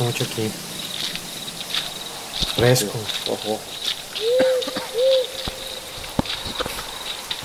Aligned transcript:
me 0.00 0.04
gusta 0.04 0.04
mucho 0.04 0.24
aquí. 0.24 0.50
Fresco. 2.56 2.98
Ojo, 3.28 3.52
ojo. 3.52 3.60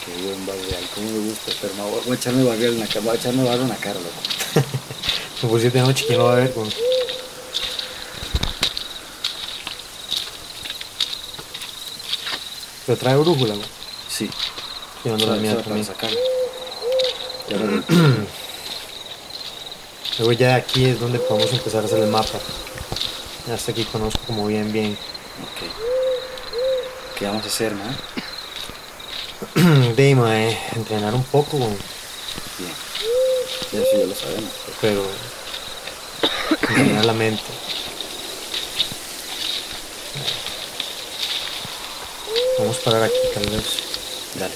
Qué 0.05 0.11
buen 0.23 0.45
barrial, 0.45 0.89
cómo 0.95 1.09
me 1.11 1.29
gusta, 1.29 1.51
pero 1.61 1.73
no, 1.75 1.87
voy 1.87 2.11
a 2.11 2.15
echarme 2.15 2.43
barrial 2.43 2.73
en 2.73 2.79
la 2.79 2.87
cara, 2.87 2.99
voy 3.01 3.11
a 3.11 3.15
echarme 3.19 3.43
barro 3.43 3.61
en 3.63 3.69
la 3.69 3.75
cara, 3.75 3.99
loco. 3.99 4.15
Me 5.43 5.49
pusiste 5.49 5.77
de 5.79 5.83
noche, 5.83 6.05
¿quién 6.05 6.19
lo 6.19 6.25
va 6.25 6.33
a 6.33 6.35
ver? 6.35 6.53
güey? 6.53 6.69
Te 12.85 12.95
trae 12.95 13.15
brújula, 13.15 13.55
güey. 13.55 13.67
Sí, 14.09 14.29
Yo 15.05 15.13
ando 15.13 15.25
la 15.25 15.31
para, 15.31 15.41
mía 15.41 15.51
para 15.51 15.63
también. 15.63 15.85
sacarlo. 15.85 16.19
Luego 20.21 20.33
ya 20.33 20.53
aquí 20.53 20.85
es 20.85 20.99
donde 20.99 21.17
podemos 21.17 21.51
empezar 21.51 21.81
a 21.81 21.87
hacer 21.87 21.97
el 21.97 22.07
mapa. 22.07 22.37
Ya 23.47 23.55
hasta 23.55 23.71
aquí 23.71 23.83
conozco 23.85 24.19
como 24.27 24.45
bien, 24.45 24.71
bien. 24.71 24.95
ok. 25.41 27.17
¿Qué 27.17 27.25
vamos 27.25 27.43
a 27.43 27.47
hacer, 27.47 27.73
man? 27.73 27.97
De 29.95 30.13
mae, 30.13 30.59
entrenar 30.75 31.15
un 31.15 31.23
poco, 31.23 31.57
güey, 31.57 31.75
Bien. 32.59 32.71
Ya 33.71 33.79
eso 33.79 33.97
ya 33.97 34.05
lo 34.05 34.13
sabemos. 34.13 34.51
pero 34.79 35.03
entrenar 36.69 37.05
la 37.05 37.13
mente. 37.13 37.41
Vamos 42.59 42.77
a 42.77 42.81
parar 42.81 43.03
aquí 43.05 43.17
tal 43.33 43.49
vez. 43.49 43.65
Dale. 44.35 44.53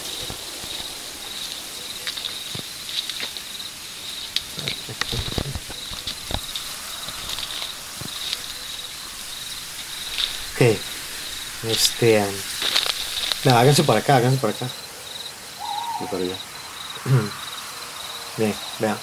Ok. 10.55 10.61
Este. 11.76 12.23
no, 13.44 13.58
háganse 13.58 13.84
para 13.84 14.00
acá, 14.00 14.16
háganse 14.16 14.38
para 14.38 14.54
acá. 14.54 14.68
Para 16.09 16.23
allá. 16.23 16.36
Bien, 18.38 18.56
vean. 18.80 18.98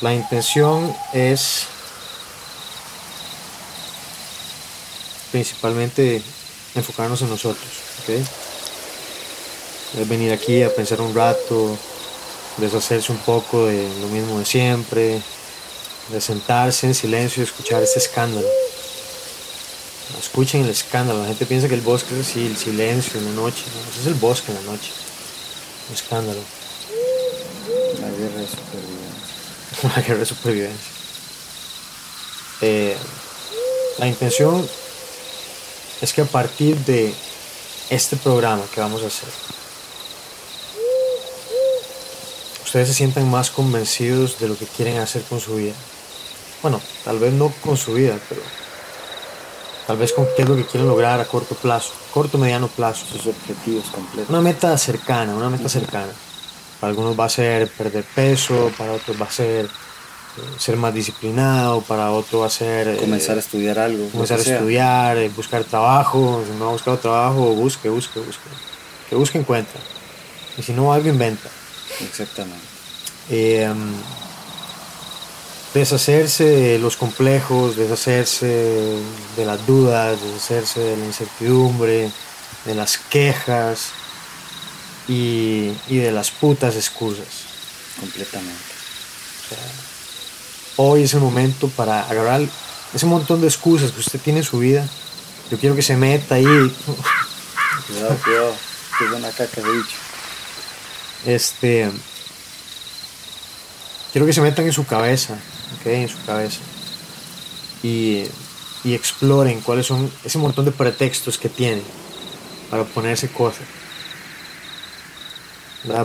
La 0.00 0.14
intención 0.14 0.96
es 1.12 1.66
principalmente 5.30 6.22
enfocarnos 6.74 7.20
en 7.20 7.28
nosotros, 7.28 7.68
¿ok? 8.02 8.08
Es 10.00 10.08
venir 10.08 10.32
aquí 10.32 10.62
a 10.62 10.74
pensar 10.74 11.00
un 11.00 11.14
rato, 11.14 11.76
deshacerse 12.56 13.12
un 13.12 13.18
poco 13.18 13.66
de 13.66 13.88
lo 14.00 14.08
mismo 14.08 14.38
de 14.38 14.46
siempre, 14.46 15.22
de 16.08 16.20
sentarse 16.20 16.86
en 16.86 16.94
silencio 16.94 17.42
y 17.42 17.46
escuchar 17.46 17.82
este 17.82 17.98
escándalo. 17.98 18.48
Escuchen 20.18 20.62
el 20.62 20.70
escándalo, 20.70 21.20
la 21.20 21.28
gente 21.28 21.44
piensa 21.46 21.68
que 21.68 21.74
el 21.74 21.82
bosque 21.82 22.18
es 22.18 22.28
así, 22.28 22.46
el 22.46 22.56
silencio 22.56 23.20
en 23.20 23.26
la 23.26 23.32
noche, 23.32 23.62
no, 23.74 24.00
es 24.00 24.06
el 24.06 24.14
bosque 24.14 24.50
en 24.50 24.64
la 24.64 24.72
noche, 24.72 24.90
un 25.88 25.94
escándalo. 25.94 26.40
La 28.00 28.10
guerra 28.10 28.40
de 28.40 28.48
supervivencia. 28.48 29.82
una 29.82 29.94
guerra 29.94 30.18
de 30.18 30.26
supervivencia. 30.26 30.90
Eh, 32.62 32.96
la 33.98 34.06
intención 34.06 34.66
es 36.00 36.12
que 36.12 36.22
a 36.22 36.26
partir 36.26 36.76
de 36.78 37.14
este 37.90 38.16
programa 38.16 38.64
que 38.74 38.80
vamos 38.80 39.02
a 39.02 39.06
hacer, 39.08 39.28
ustedes 42.64 42.88
se 42.88 42.94
sientan 42.94 43.30
más 43.30 43.50
convencidos 43.50 44.38
de 44.38 44.48
lo 44.48 44.56
que 44.56 44.66
quieren 44.66 44.98
hacer 44.98 45.22
con 45.22 45.40
su 45.40 45.56
vida. 45.56 45.74
Bueno, 46.62 46.80
tal 47.04 47.18
vez 47.18 47.32
no 47.34 47.52
con 47.62 47.76
su 47.76 47.94
vida, 47.94 48.18
pero 48.28 48.40
tal 49.86 49.96
vez 49.96 50.12
con 50.12 50.26
qué 50.36 50.42
es 50.42 50.48
lo 50.48 50.56
que 50.56 50.64
quieren 50.64 50.88
lograr 50.88 51.20
a 51.20 51.24
corto 51.24 51.54
plazo, 51.54 51.92
corto 52.12 52.38
mediano 52.38 52.68
plazo. 52.68 53.06
Sus 53.06 53.26
objetivos 53.26 53.84
completos. 53.86 54.30
Una 54.30 54.40
meta 54.40 54.76
cercana, 54.76 55.34
una 55.34 55.48
meta 55.50 55.68
cercana. 55.68 56.12
Para 56.80 56.90
algunos 56.90 57.18
va 57.18 57.26
a 57.26 57.28
ser 57.30 57.68
perder 57.70 58.04
peso, 58.04 58.70
para 58.76 58.92
otros 58.92 59.20
va 59.20 59.26
a 59.26 59.30
ser 59.30 59.64
eh, 59.64 60.40
ser 60.58 60.76
más 60.76 60.92
disciplinado, 60.92 61.80
para 61.82 62.10
otros 62.10 62.42
va 62.42 62.46
a 62.46 62.50
ser 62.50 62.88
eh, 62.88 62.96
Comenzar 62.96 63.36
a 63.36 63.40
estudiar 63.40 63.78
algo. 63.78 64.08
comenzar 64.10 64.38
a 64.38 64.42
sea. 64.42 64.56
estudiar, 64.56 65.16
eh, 65.16 65.30
buscar 65.34 65.64
trabajo, 65.64 66.42
si 66.46 66.58
no 66.58 66.68
ha 66.68 66.72
buscado 66.72 66.98
trabajo, 66.98 67.54
busque, 67.54 67.88
busque, 67.88 68.20
busque. 68.20 68.48
Que 69.08 69.16
busque 69.16 69.38
encuentra. 69.38 69.80
Y 70.58 70.62
si 70.62 70.72
no, 70.72 70.92
algo 70.92 71.08
inventa. 71.08 71.48
Exactamente. 72.00 72.66
Eh, 73.30 73.68
um, 73.70 73.92
deshacerse 75.76 76.44
de 76.44 76.78
los 76.78 76.96
complejos, 76.96 77.76
deshacerse 77.76 78.98
de 79.36 79.44
las 79.44 79.66
dudas, 79.66 80.18
deshacerse 80.22 80.80
de 80.80 80.96
la 80.96 81.04
incertidumbre, 81.04 82.10
de 82.64 82.74
las 82.74 82.96
quejas 82.96 83.90
y, 85.06 85.72
y 85.88 85.98
de 85.98 86.12
las 86.12 86.30
putas 86.30 86.76
excusas. 86.76 87.26
Completamente. 88.00 88.52
Hoy 90.76 91.02
es 91.02 91.14
el 91.14 91.20
momento 91.20 91.68
para 91.68 92.08
agarrar 92.08 92.40
ese 92.94 93.06
montón 93.06 93.42
de 93.42 93.48
excusas 93.48 93.92
que 93.92 94.00
usted 94.00 94.20
tiene 94.20 94.40
en 94.40 94.44
su 94.44 94.58
vida. 94.58 94.88
Yo 95.50 95.58
quiero 95.58 95.76
que 95.76 95.82
se 95.82 95.96
meta 95.96 96.36
ahí. 96.36 96.44
Cuidado, 97.86 98.16
cuidado. 98.24 98.54
Qué 98.98 99.04
buena 99.08 99.30
caca 99.30 99.60
de 99.60 99.70
bicho. 99.70 99.96
Este. 101.26 101.90
Quiero 104.12 104.26
que 104.26 104.32
se 104.32 104.40
metan 104.40 104.64
en 104.64 104.72
su 104.72 104.86
cabeza, 104.86 105.38
En 105.86 106.08
su 106.08 106.16
cabeza. 106.26 106.60
Y, 107.82 108.24
y 108.84 108.94
exploren 108.94 109.60
cuáles 109.60 109.86
son 109.86 110.10
ese 110.24 110.38
montón 110.38 110.64
de 110.64 110.72
pretextos 110.72 111.38
que 111.38 111.48
tienen 111.48 111.84
para 112.70 112.84
ponerse 112.84 113.28
cosas. 113.28 113.62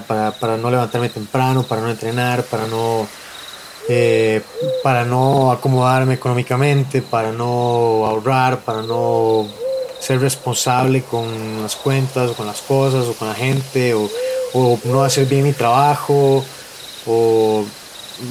Para, 0.08 0.32
para 0.32 0.58
no 0.58 0.70
levantarme 0.70 1.10
temprano, 1.10 1.64
para 1.64 1.82
no 1.82 1.90
entrenar, 1.90 2.44
para 2.44 2.68
no. 2.68 3.08
eh, 3.90 4.42
para 4.84 5.04
no 5.06 5.52
acomodarme 5.52 6.14
económicamente, 6.14 7.02
para 7.02 7.32
no 7.32 8.06
ahorrar, 8.06 8.60
para 8.60 8.84
no 8.84 9.48
ser 10.00 10.20
responsable 10.20 11.02
con 11.04 11.64
las 11.64 11.76
cuentas, 11.76 12.30
o 12.30 12.34
con 12.36 12.46
las 12.46 12.62
cosas, 12.62 13.06
o 13.06 13.14
con 13.14 13.28
la 13.28 13.36
gente, 13.36 13.96
o, 13.96 14.10
o 14.54 14.80
no 14.84 15.04
hacer 15.04 15.26
bien 15.26 15.44
mi 15.44 15.54
trabajo, 15.54 16.46
o 17.08 17.66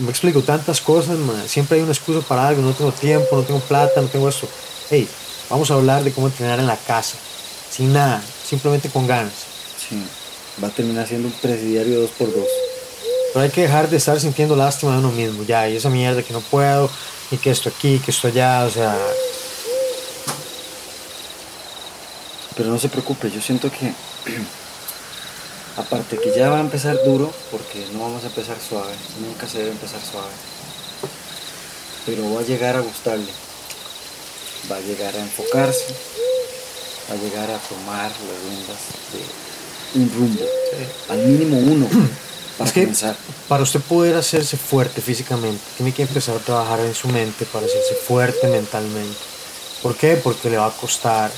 me 0.03 0.11
explico, 0.11 0.43
tantas 0.43 0.81
cosas, 0.81 1.19
man. 1.19 1.49
siempre 1.49 1.78
hay 1.78 1.83
una 1.83 1.93
excusa 1.93 2.27
para 2.27 2.49
algo, 2.49 2.62
no 2.62 2.73
tengo 2.73 2.93
tiempo, 2.93 3.37
no 3.37 3.43
tengo 3.43 3.61
plata, 3.61 4.01
no 4.01 4.09
tengo 4.09 4.28
esto. 4.28 4.49
Hey, 4.91 5.09
vamos 5.49 5.71
a 5.71 5.75
hablar 5.75 6.05
de 6.05 6.12
cómo 6.12 6.28
entrenar 6.28 6.59
en 6.59 6.67
la 6.67 6.77
casa, 6.77 7.17
sin 7.71 7.93
nada, 7.93 8.23
simplemente 8.45 8.89
con 8.89 9.06
ganas. 9.06 9.33
Sí. 9.89 10.03
Va 10.62 10.69
a 10.69 10.71
terminar 10.71 11.06
siendo 11.06 11.28
un 11.28 11.34
presidiario 11.34 12.03
2x2. 12.05 12.45
Pero 13.33 13.45
hay 13.45 13.51
que 13.51 13.62
dejar 13.62 13.89
de 13.89 13.97
estar 13.97 14.21
sintiendo 14.21 14.56
lástima 14.56 14.93
de 14.93 14.99
uno 14.99 15.12
mismo, 15.12 15.45
ya, 15.45 15.69
y 15.69 15.77
esa 15.77 15.91
mierda 15.91 16.22
que 16.22 16.33
no 16.33 16.41
puedo, 16.41 16.91
y 17.31 17.37
que 17.37 17.51
esto 17.51 17.69
aquí, 17.69 17.99
que 17.99 18.11
esto 18.11 18.28
allá, 18.28 18.65
o 18.65 18.71
sea, 18.71 18.97
Pero 22.60 22.72
no 22.72 22.78
se 22.78 22.91
preocupe, 22.91 23.31
yo 23.31 23.41
siento 23.41 23.71
que 23.71 23.86
aparte 25.80 26.18
que 26.18 26.32
ya 26.36 26.48
va 26.50 26.59
a 26.59 26.60
empezar 26.60 26.97
duro, 27.04 27.32
porque 27.50 27.84
no 27.92 28.00
vamos 28.00 28.22
a 28.24 28.27
empezar 28.27 28.56
suave, 28.60 28.92
nunca 29.21 29.47
se 29.48 29.59
debe 29.59 29.71
empezar 29.71 30.00
suave. 30.00 30.30
Pero 32.06 32.32
va 32.34 32.41
a 32.41 32.44
llegar 32.44 32.77
a 32.77 32.80
gustarle, 32.80 33.30
va 34.71 34.77
a 34.77 34.80
llegar 34.80 35.15
a 35.15 35.21
enfocarse, 35.21 35.94
va 37.10 37.15
a 37.15 37.18
llegar 37.18 37.50
a 37.50 37.59
tomar 37.59 38.10
las 38.10 38.42
riendas 38.44 38.78
de 39.12 40.00
un 40.00 40.12
rumbo, 40.15 40.44
al 41.09 41.18
mínimo 41.18 41.59
uno, 41.59 41.86
para 42.59 42.68
Es 42.71 42.74
que- 42.74 43.15
para 43.48 43.62
usted 43.62 43.80
poder 43.80 44.16
hacerse 44.16 44.56
fuerte 44.56 45.00
físicamente, 45.00 45.60
tiene 45.76 45.92
que 45.92 46.03
empezar 46.03 46.36
a 46.36 46.41
trabajar 46.41 46.80
en 46.80 46.94
su 46.94 47.09
mente 47.09 47.44
para 47.47 47.66
hacerse 47.66 47.94
fuerte 48.06 48.47
mentalmente. 48.48 49.18
¿Por 49.83 49.97
qué? 49.97 50.16
Porque 50.16 50.50
le 50.50 50.56
va 50.59 50.66
a 50.66 50.71
costar, 50.76 51.30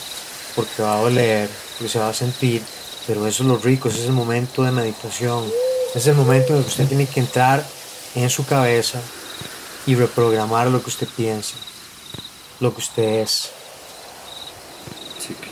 porque 0.54 0.82
va 0.82 0.98
a 0.98 1.02
doler, 1.02 1.48
porque 1.78 1.92
se 1.92 1.98
va 1.98 2.08
a 2.10 2.14
sentir, 2.14 2.62
pero 3.06 3.26
eso 3.26 3.42
es 3.42 3.48
lo 3.48 3.58
rico, 3.58 3.88
ese 3.88 4.00
es 4.00 4.06
el 4.06 4.12
momento 4.12 4.62
de 4.62 4.70
meditación, 4.70 5.44
es 5.94 6.06
el 6.06 6.14
momento 6.14 6.52
en 6.52 6.58
el 6.58 6.64
que 6.64 6.70
usted 6.70 6.86
tiene 6.88 7.06
que 7.06 7.20
entrar 7.20 7.66
en 8.14 8.30
su 8.30 8.44
cabeza 8.46 9.00
y 9.86 9.94
reprogramar 9.94 10.68
lo 10.68 10.82
que 10.82 10.90
usted 10.90 11.08
piensa, 11.16 11.54
lo 12.60 12.72
que 12.72 12.80
usted 12.80 13.02
es. 13.22 13.50
Sí, 15.18 15.34
que- 15.40 15.50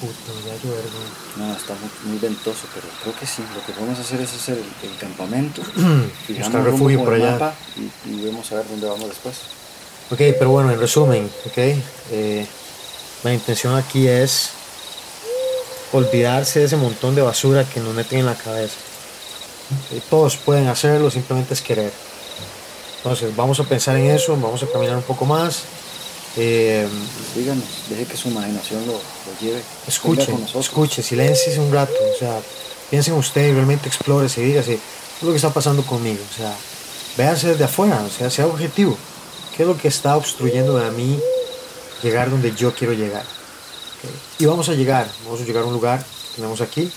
Puta, 0.00 0.32
me 0.32 0.48
va 0.50 0.54
a 0.56 0.62
llover, 0.64 0.84
güey. 0.90 1.48
no, 1.48 1.54
está 1.56 1.74
muy, 1.74 2.10
muy 2.12 2.18
ventoso, 2.18 2.60
pero 2.74 2.86
creo 3.02 3.14
que 3.18 3.26
sí. 3.26 3.42
Lo 3.54 3.64
que 3.66 3.72
podemos 3.72 3.98
hacer 3.98 4.20
es 4.20 4.32
hacer 4.32 4.56
el, 4.58 4.90
el 4.90 4.96
campamento, 4.98 5.60
Buscar 6.28 6.64
refugio 6.64 7.04
por 7.04 7.14
allá. 7.14 7.32
mapa 7.32 7.54
y, 7.76 8.10
y 8.10 8.20
vemos 8.24 8.50
a 8.50 8.54
ver 8.56 8.68
dónde 8.68 8.86
vamos 8.88 9.08
después. 9.10 9.36
Ok, 10.10 10.18
pero 10.38 10.50
bueno, 10.50 10.72
en 10.72 10.80
resumen, 10.80 11.30
ok, 11.46 11.58
eh, 12.12 12.46
la 13.22 13.34
intención 13.34 13.76
aquí 13.76 14.08
es 14.08 14.50
olvidarse 15.92 16.60
de 16.60 16.66
ese 16.66 16.76
montón 16.76 17.14
de 17.14 17.22
basura 17.22 17.64
que 17.64 17.80
nos 17.80 17.94
meten 17.94 18.20
en 18.20 18.26
la 18.26 18.34
cabeza. 18.34 18.76
Ok, 19.92 20.02
Todos 20.10 20.36
pueden 20.36 20.68
hacerlo, 20.68 21.10
simplemente 21.10 21.54
es 21.54 21.60
querer. 21.60 21.92
Entonces, 22.98 23.34
vamos 23.34 23.58
a 23.60 23.64
pensar 23.64 23.96
en 23.96 24.06
eso, 24.10 24.36
vamos 24.36 24.62
a 24.62 24.66
caminar 24.66 24.96
un 24.96 25.02
poco 25.02 25.24
más. 25.24 25.62
Eh, 26.36 26.86
Díganos, 27.34 27.64
deje 27.88 28.04
que 28.04 28.16
su 28.16 28.28
imaginación 28.28 28.86
lo, 28.86 28.92
lo 28.92 29.00
lleve. 29.40 29.62
escuche, 29.86 30.32
escuche, 30.58 31.02
silencie 31.02 31.58
un 31.58 31.72
rato. 31.72 31.92
O 32.14 32.18
sea, 32.18 32.38
piensen 32.90 33.14
usted 33.14 33.48
y 33.48 33.52
realmente 33.52 33.88
explore, 33.88 34.28
y 34.36 34.40
dígase, 34.40 34.72
¿qué 34.76 34.80
es 35.20 35.22
lo 35.22 35.30
que 35.30 35.36
está 35.36 35.50
pasando 35.50 35.82
conmigo? 35.84 36.22
O 36.32 36.36
sea, 36.36 36.54
véase 37.16 37.48
desde 37.48 37.64
afuera, 37.64 38.02
o 38.06 38.10
sea, 38.10 38.30
sea 38.30 38.46
objetivo. 38.46 38.96
¿Qué 39.56 39.62
es 39.64 39.68
lo 39.68 39.76
que 39.76 39.88
está 39.88 40.16
obstruyendo 40.16 40.78
a 40.78 40.90
mí 40.90 41.18
llegar 42.02 42.30
donde 42.30 42.54
yo 42.54 42.74
quiero 42.74 42.92
llegar? 42.92 43.24
Y 44.38 44.46
vamos 44.46 44.68
a 44.68 44.72
llegar, 44.74 45.10
vamos 45.24 45.40
a 45.40 45.44
llegar 45.44 45.62
a 45.62 45.66
un 45.66 45.72
lugar 45.74 45.98
que 46.02 46.36
tenemos 46.36 46.60
aquí 46.60 46.90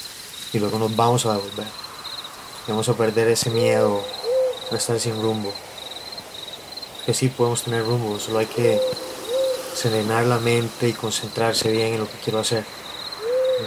y 0.54 0.60
luego 0.60 0.80
nos 0.80 0.96
vamos 0.96 1.26
a 1.26 1.34
devolver. 1.34 1.68
Vamos 2.68 2.88
a 2.88 2.94
perder 2.94 3.28
ese 3.28 3.50
miedo 3.50 4.02
a 4.72 4.76
estar 4.76 5.00
sin 5.00 5.22
rumbo. 5.22 5.54
Que 7.06 7.14
sí 7.14 7.28
podemos 7.28 7.64
tener 7.64 7.84
rumbo, 7.86 8.18
solo 8.20 8.40
hay 8.40 8.46
que 8.46 8.80
serenar 9.76 10.26
la 10.26 10.40
mente 10.40 10.88
y 10.88 10.94
concentrarse 10.94 11.70
bien 11.70 11.94
en 11.96 12.00
lo 12.00 12.06
que 12.10 12.18
quiero 12.24 12.40
hacer. 12.40 12.64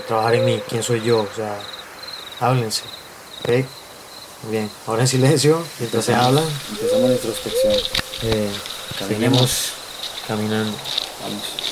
Trabajar 0.08 0.36
en 0.36 0.44
mí, 0.44 0.62
quién 0.68 0.82
soy 0.82 1.02
yo, 1.02 1.20
o 1.20 1.36
sea, 1.36 1.58
háblense. 2.40 2.82
Muy 3.46 4.52
bien, 4.52 4.70
ahora 4.86 5.02
en 5.02 5.08
silencio, 5.08 5.62
mientras 5.78 6.04
se 6.04 6.14
hablan, 6.14 6.44
Empezamos 6.70 7.08
la 7.10 7.14
introspección. 7.16 7.72
eh, 8.22 8.50
Caminemos. 8.98 9.72
caminando. 10.26 10.76
Vamos. 11.22 11.65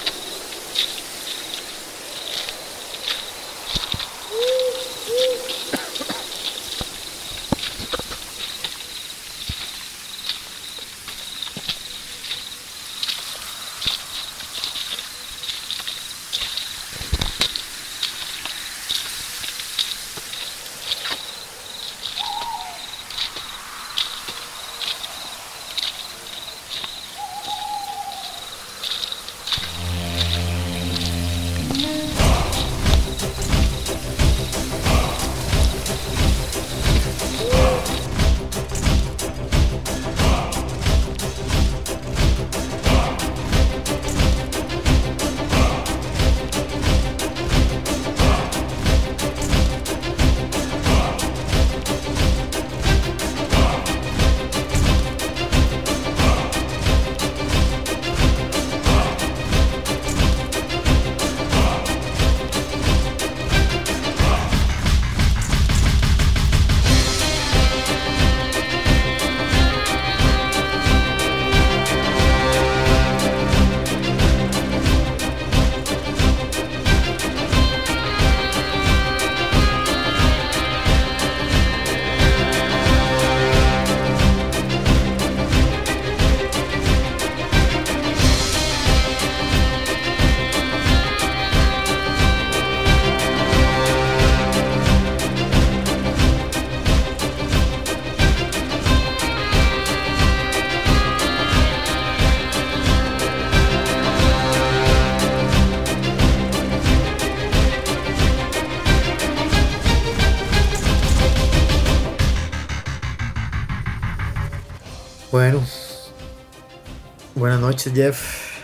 Noches, 117.64 117.92
Jeff. 117.94 118.62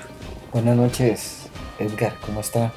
Buenas 0.53 0.77
noches, 0.77 1.47
Edgar, 1.79 2.15
¿cómo 2.25 2.41
está? 2.41 2.73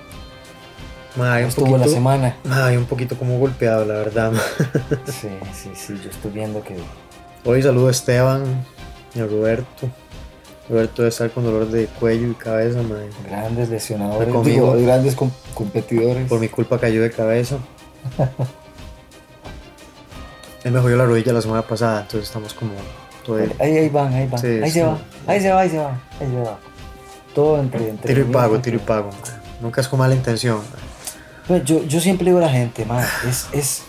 Ma, 1.16 1.36
¿Cómo 1.36 1.48
estuvo 1.48 1.66
poquito, 1.68 1.86
la 1.86 1.94
semana? 1.94 2.36
ma, 2.44 2.68
un 2.72 2.86
poquito 2.86 3.18
como 3.18 3.38
golpeado, 3.40 3.86
la 3.86 3.96
verdad. 3.96 4.32
ma. 4.32 4.42
Sí, 5.06 5.30
sí, 5.54 5.72
sí, 5.76 6.00
yo 6.04 6.10
estoy 6.10 6.32
viendo 6.32 6.64
que 6.64 6.76
Hoy 7.46 7.62
saludo 7.62 7.90
a 7.90 7.92
Esteban 7.92 8.44
y 9.14 9.20
a 9.20 9.26
Roberto. 9.26 9.90
Roberto 10.70 11.02
debe 11.02 11.10
estar 11.10 11.30
con 11.32 11.44
dolor 11.44 11.68
de 11.70 11.88
cuello 11.88 12.32
y 12.32 12.36
cabeza, 12.36 12.82
ma. 12.84 12.96
grandes 13.28 13.70
lesionadores, 13.70 14.34
Conmigo. 14.34 14.74
digo, 14.76 14.86
grandes 14.86 15.16
com- 15.16 15.32
competidores. 15.54 16.28
Por 16.30 16.40
mi 16.40 16.48
culpa 16.48 16.80
cayó 16.80 17.02
de 17.02 17.12
cabeza. 17.12 17.58
Él 20.64 20.72
me 20.72 20.80
jodió 20.80 20.96
la 20.96 21.06
rodilla 21.06 21.34
la 21.34 21.42
semana 21.42 21.62
pasada, 21.64 22.02
entonces 22.02 22.30
estamos 22.30 22.54
como 22.54 22.72
Ahí, 23.60 23.78
ahí 23.78 23.90
van, 23.90 24.14
ahí 24.14 24.28
van. 24.28 24.40
Sí, 24.40 24.48
ahí 24.48 24.70
sí. 24.70 24.80
se 24.80 24.84
va, 24.84 24.98
ahí 25.28 25.42
se 25.42 25.52
va, 25.52 25.60
ahí 25.62 25.70
se 25.70 25.78
va, 25.78 26.02
ahí 26.20 26.28
se 26.28 26.40
va. 26.42 26.60
Todo 27.34 27.60
entre, 27.60 27.90
entre 27.90 28.14
tiro 28.14 28.28
y 28.28 28.32
pago, 28.32 28.60
tiro 28.60 28.78
y 28.78 28.80
pago. 28.80 29.10
Nunca 29.62 29.82
es 29.82 29.88
con 29.88 30.00
mala 30.00 30.14
intención. 30.14 30.62
Pues 31.48 31.64
yo, 31.64 31.84
yo 31.84 32.00
siempre 32.00 32.26
digo 32.26 32.38
a 32.38 32.42
la 32.42 32.50
gente, 32.50 32.86
man, 32.86 33.06
es, 33.28 33.48
es, 33.54 33.84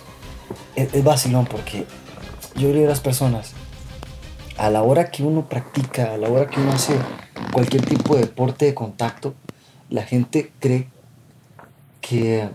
es, 0.77 0.95
es 0.95 1.05
vacilón 1.05 1.47
porque 1.47 1.87
yo 2.57 2.69
le 2.69 2.75
digo 2.75 2.87
a 2.87 2.91
las 2.91 3.01
personas, 3.01 3.53
a 4.57 4.71
la 4.71 4.83
hora 4.83 5.11
que 5.11 5.23
uno 5.23 5.49
practica, 5.49 6.15
a 6.15 6.17
la 6.17 6.29
hora 6.29 6.47
que 6.49 6.61
uno 6.61 6.73
hace 6.73 6.95
cualquier 7.53 7.85
tipo 7.85 8.15
de 8.15 8.23
deporte 8.23 8.67
de 8.67 8.75
contacto, 8.75 9.35
la 9.91 10.03
gente 10.03 10.53
cree 10.61 10.89
que, 12.01 12.49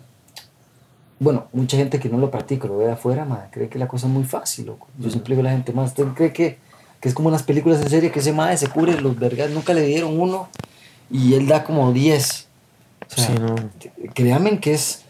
bueno, 1.20 1.48
mucha 1.54 1.78
gente 1.78 2.00
que 2.00 2.10
no 2.10 2.18
lo 2.18 2.32
practica, 2.32 2.68
lo 2.68 2.78
ve 2.78 2.86
de 2.86 2.94
afuera, 2.94 3.26
man, 3.26 3.48
cree 3.52 3.70
que 3.70 3.80
la 3.80 3.88
cosa 3.88 4.08
es 4.08 4.14
muy 4.14 4.24
fácil, 4.24 4.68
loco. 4.68 4.88
Yo 4.98 5.10
siempre 5.10 5.36
digo 5.36 5.42
a 5.42 5.50
la 5.50 5.56
gente, 5.56 5.74
más, 5.74 5.90
¿usted 5.90 6.06
cree 6.16 6.34
que, 6.34 6.58
que 7.00 7.10
es 7.10 7.16
como 7.16 7.30
en 7.30 7.34
las 7.34 7.44
películas 7.44 7.82
de 7.84 7.90
serie 7.90 8.12
que 8.12 8.20
ese 8.20 8.34
madre 8.34 8.58
se 8.58 8.68
cubre 8.68 9.00
los 9.00 9.18
vergas, 9.18 9.50
nunca 9.52 9.74
le 9.74 9.82
dieron 9.84 10.20
uno 10.20 10.50
y 11.12 11.34
él 11.34 11.48
da 11.48 11.64
como 11.64 11.92
10? 11.92 12.48
O 13.02 13.16
sea, 13.16 13.26
Sí, 13.28 13.34
no. 13.40 13.56
créanme 14.14 14.60
que 14.60 14.74
es 14.74 15.06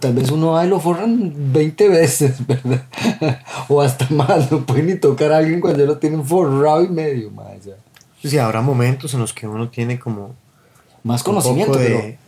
tal 0.00 0.14
vez 0.14 0.30
uno 0.30 0.56
ahí 0.56 0.68
lo 0.68 0.80
forran 0.80 1.32
20 1.52 1.88
veces, 1.88 2.46
¿verdad? 2.46 2.82
o 3.68 3.80
hasta 3.80 4.06
más, 4.10 4.50
no 4.52 4.64
puede 4.66 4.82
ni 4.82 4.94
tocar 4.96 5.32
a 5.32 5.38
alguien 5.38 5.60
cuando 5.60 5.78
ya 5.80 5.86
lo 5.86 5.98
tienen 5.98 6.24
forrado 6.24 6.82
y 6.84 6.88
medio, 6.88 7.30
más. 7.30 7.64
ya. 7.64 7.74
Sí, 8.22 8.36
habrá 8.38 8.60
momentos 8.62 9.14
en 9.14 9.20
los 9.20 9.32
que 9.32 9.46
uno 9.46 9.68
tiene 9.68 9.98
como 9.98 10.34
Más 11.04 11.22
conocimiento, 11.22 11.72
poco 11.74 11.84
pero, 11.84 11.98
de 11.98 12.18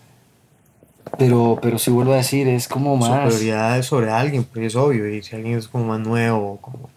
pero, 1.18 1.58
pero 1.60 1.78
si 1.78 1.90
vuelvo 1.90 2.12
a 2.12 2.16
decir, 2.16 2.46
es 2.48 2.68
como 2.68 2.96
más. 2.96 3.08
superioridad 3.30 3.82
sobre 3.82 4.10
alguien, 4.10 4.44
pues 4.44 4.66
es 4.66 4.76
obvio. 4.76 5.08
Y 5.12 5.22
si 5.22 5.34
alguien 5.34 5.58
es 5.58 5.66
como 5.66 5.84
más 5.84 5.98
nuevo, 6.00 6.58
como 6.60 6.88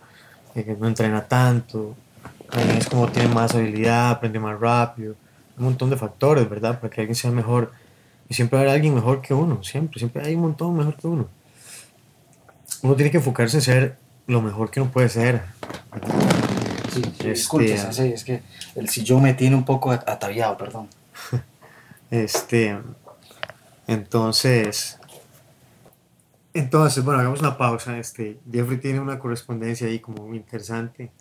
eh, 0.56 0.64
que 0.64 0.76
no 0.76 0.88
entrena 0.88 1.26
tanto, 1.28 1.96
alguien 2.50 2.78
es 2.78 2.88
como 2.90 3.08
tiene 3.08 3.30
más 3.34 3.54
habilidad, 3.56 4.12
aprende 4.12 4.40
más 4.40 4.60
rápido, 4.60 5.16
un 5.58 5.66
montón 5.66 5.90
de 5.90 5.98
factores, 5.98 6.50
¿verdad? 6.50 6.80
Para 6.80 6.94
que 6.94 7.02
alguien 7.02 7.16
sea 7.16 7.32
mejor. 7.32 7.72
Y 8.30 8.34
siempre 8.34 8.58
habrá 8.60 8.74
alguien 8.74 8.94
mejor 8.96 9.22
que 9.22 9.34
uno, 9.34 9.64
siempre, 9.64 10.00
siempre 10.00 10.24
hay 10.26 10.36
un 10.36 10.42
montón 10.42 10.76
mejor 10.76 10.96
que 10.96 11.08
uno. 11.08 11.28
Uno 12.82 12.96
tiene 12.96 13.12
que 13.12 13.18
enfocarse 13.18 13.58
en 13.58 13.62
ser 13.62 13.98
lo 14.28 14.42
mejor 14.42 14.70
que 14.72 14.82
uno 14.82 14.92
puede 14.92 15.10
ser. 15.10 15.42
Sí, 16.94 17.02
Este, 17.02 17.30
disculpe, 17.30 17.78
sensei, 17.78 18.14
es 18.14 18.24
que 18.24 18.42
el 18.76 18.88
sillón 18.90 19.24
me 19.24 19.34
tiene 19.34 19.56
un 19.56 19.66
poco 19.66 19.92
at- 19.92 20.08
ataviado, 20.08 20.58
perdón. 20.58 20.88
Este, 22.12 22.78
entonces, 23.88 25.00
entonces, 26.54 27.04
bueno, 27.04 27.20
hagamos 27.20 27.40
una 27.40 27.58
pausa. 27.58 27.98
Este, 27.98 28.40
Jeffrey 28.52 28.80
tiene 28.80 29.00
una 29.00 29.20
correspondencia 29.20 29.88
ahí 29.88 30.00
como 30.00 30.34
interesante. 30.34 31.12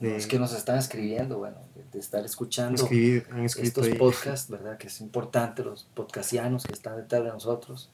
De 0.00 0.16
Es 0.16 0.26
que 0.26 0.38
nos 0.38 0.52
están 0.52 0.78
escribiendo, 0.78 1.38
bueno, 1.38 1.56
de, 1.74 1.84
de 1.90 1.98
estar 1.98 2.24
escuchando 2.24 2.82
escribir, 2.82 3.26
han 3.30 3.44
estos 3.44 3.86
ahí. 3.86 3.94
podcasts, 3.94 4.50
¿verdad? 4.50 4.76
Que 4.76 4.88
es 4.88 5.00
importante, 5.00 5.64
los 5.64 5.84
podcastianos 5.94 6.64
que 6.64 6.72
están 6.74 6.96
detrás 6.96 7.24
de 7.24 7.30
nosotros. 7.30 7.90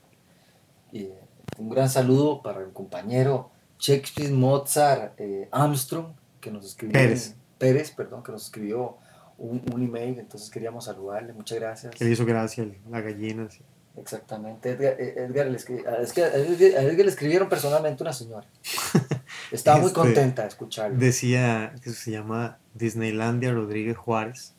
Y 0.91 1.05
eh, 1.05 1.21
un 1.59 1.71
gran 1.71 1.89
saludo 1.89 2.43
para 2.43 2.61
el 2.61 2.73
compañero 2.73 3.51
Shakespeare 3.79 4.33
Mozart 4.33 5.15
eh, 5.19 5.49
Armstrong, 5.53 6.15
que 6.41 6.51
nos 6.51 6.67
escribió. 6.67 6.93
Pérez. 6.95 7.37
Pérez, 7.59 7.93
perdón, 7.93 8.23
que 8.23 8.33
nos 8.33 8.45
escribió 8.45 8.97
un, 9.39 9.63
un 9.73 9.83
email, 9.83 10.19
entonces 10.19 10.51
queríamos 10.51 10.85
saludarle, 10.87 11.33
muchas 11.33 11.59
gracias. 11.59 11.95
Que 11.95 12.05
le 12.05 12.11
hizo 12.11 12.27
gracia 12.27 12.67
la 12.91 13.01
gallina. 13.01 13.49
sí. 13.49 13.61
Exactamente, 13.97 14.71
Edgar, 14.71 14.97
eh, 14.99 15.15
Edgar 15.19 15.47
le 15.49 15.59
escri- 15.59 15.85
es 16.01 16.13
que 16.15 16.25
a 16.25 16.35
Edgar, 16.35 17.05
le 17.05 17.11
escribieron 17.11 17.49
personalmente 17.49 18.03
una 18.03 18.13
señora. 18.13 18.47
Estaba 19.53 19.79
muy 19.79 19.89
Este, 19.89 20.01
contenta 20.01 20.43
de 20.43 20.49
escucharlo. 20.49 20.99
Decía 20.99 21.75
que 21.83 21.91
se 21.91 22.11
llama 22.11 22.59
Disneylandia 22.75 23.53
Rodríguez 23.53 23.97
Juárez. 23.99 24.55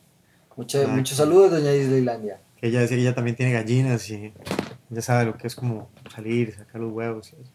Mucha- 0.56 0.82
Ah, 0.84 0.86
muchos 0.86 1.16
saludos, 1.16 1.50
doña 1.50 1.72
Disneylandia. 1.72 2.40
Que 2.60 2.68
ella 2.68 2.80
decía 2.80 2.96
que 2.96 3.02
ella 3.02 3.14
también 3.14 3.36
tiene 3.36 3.52
gallinas 3.52 4.08
y 4.08 4.32
ella 4.90 5.02
sabe 5.02 5.24
lo 5.24 5.36
que 5.36 5.48
es 5.48 5.56
como 5.56 5.90
salir, 6.14 6.54
sacar 6.54 6.80
los 6.80 6.92
huevos. 6.92 7.32
y 7.32 7.42
eso. 7.42 7.52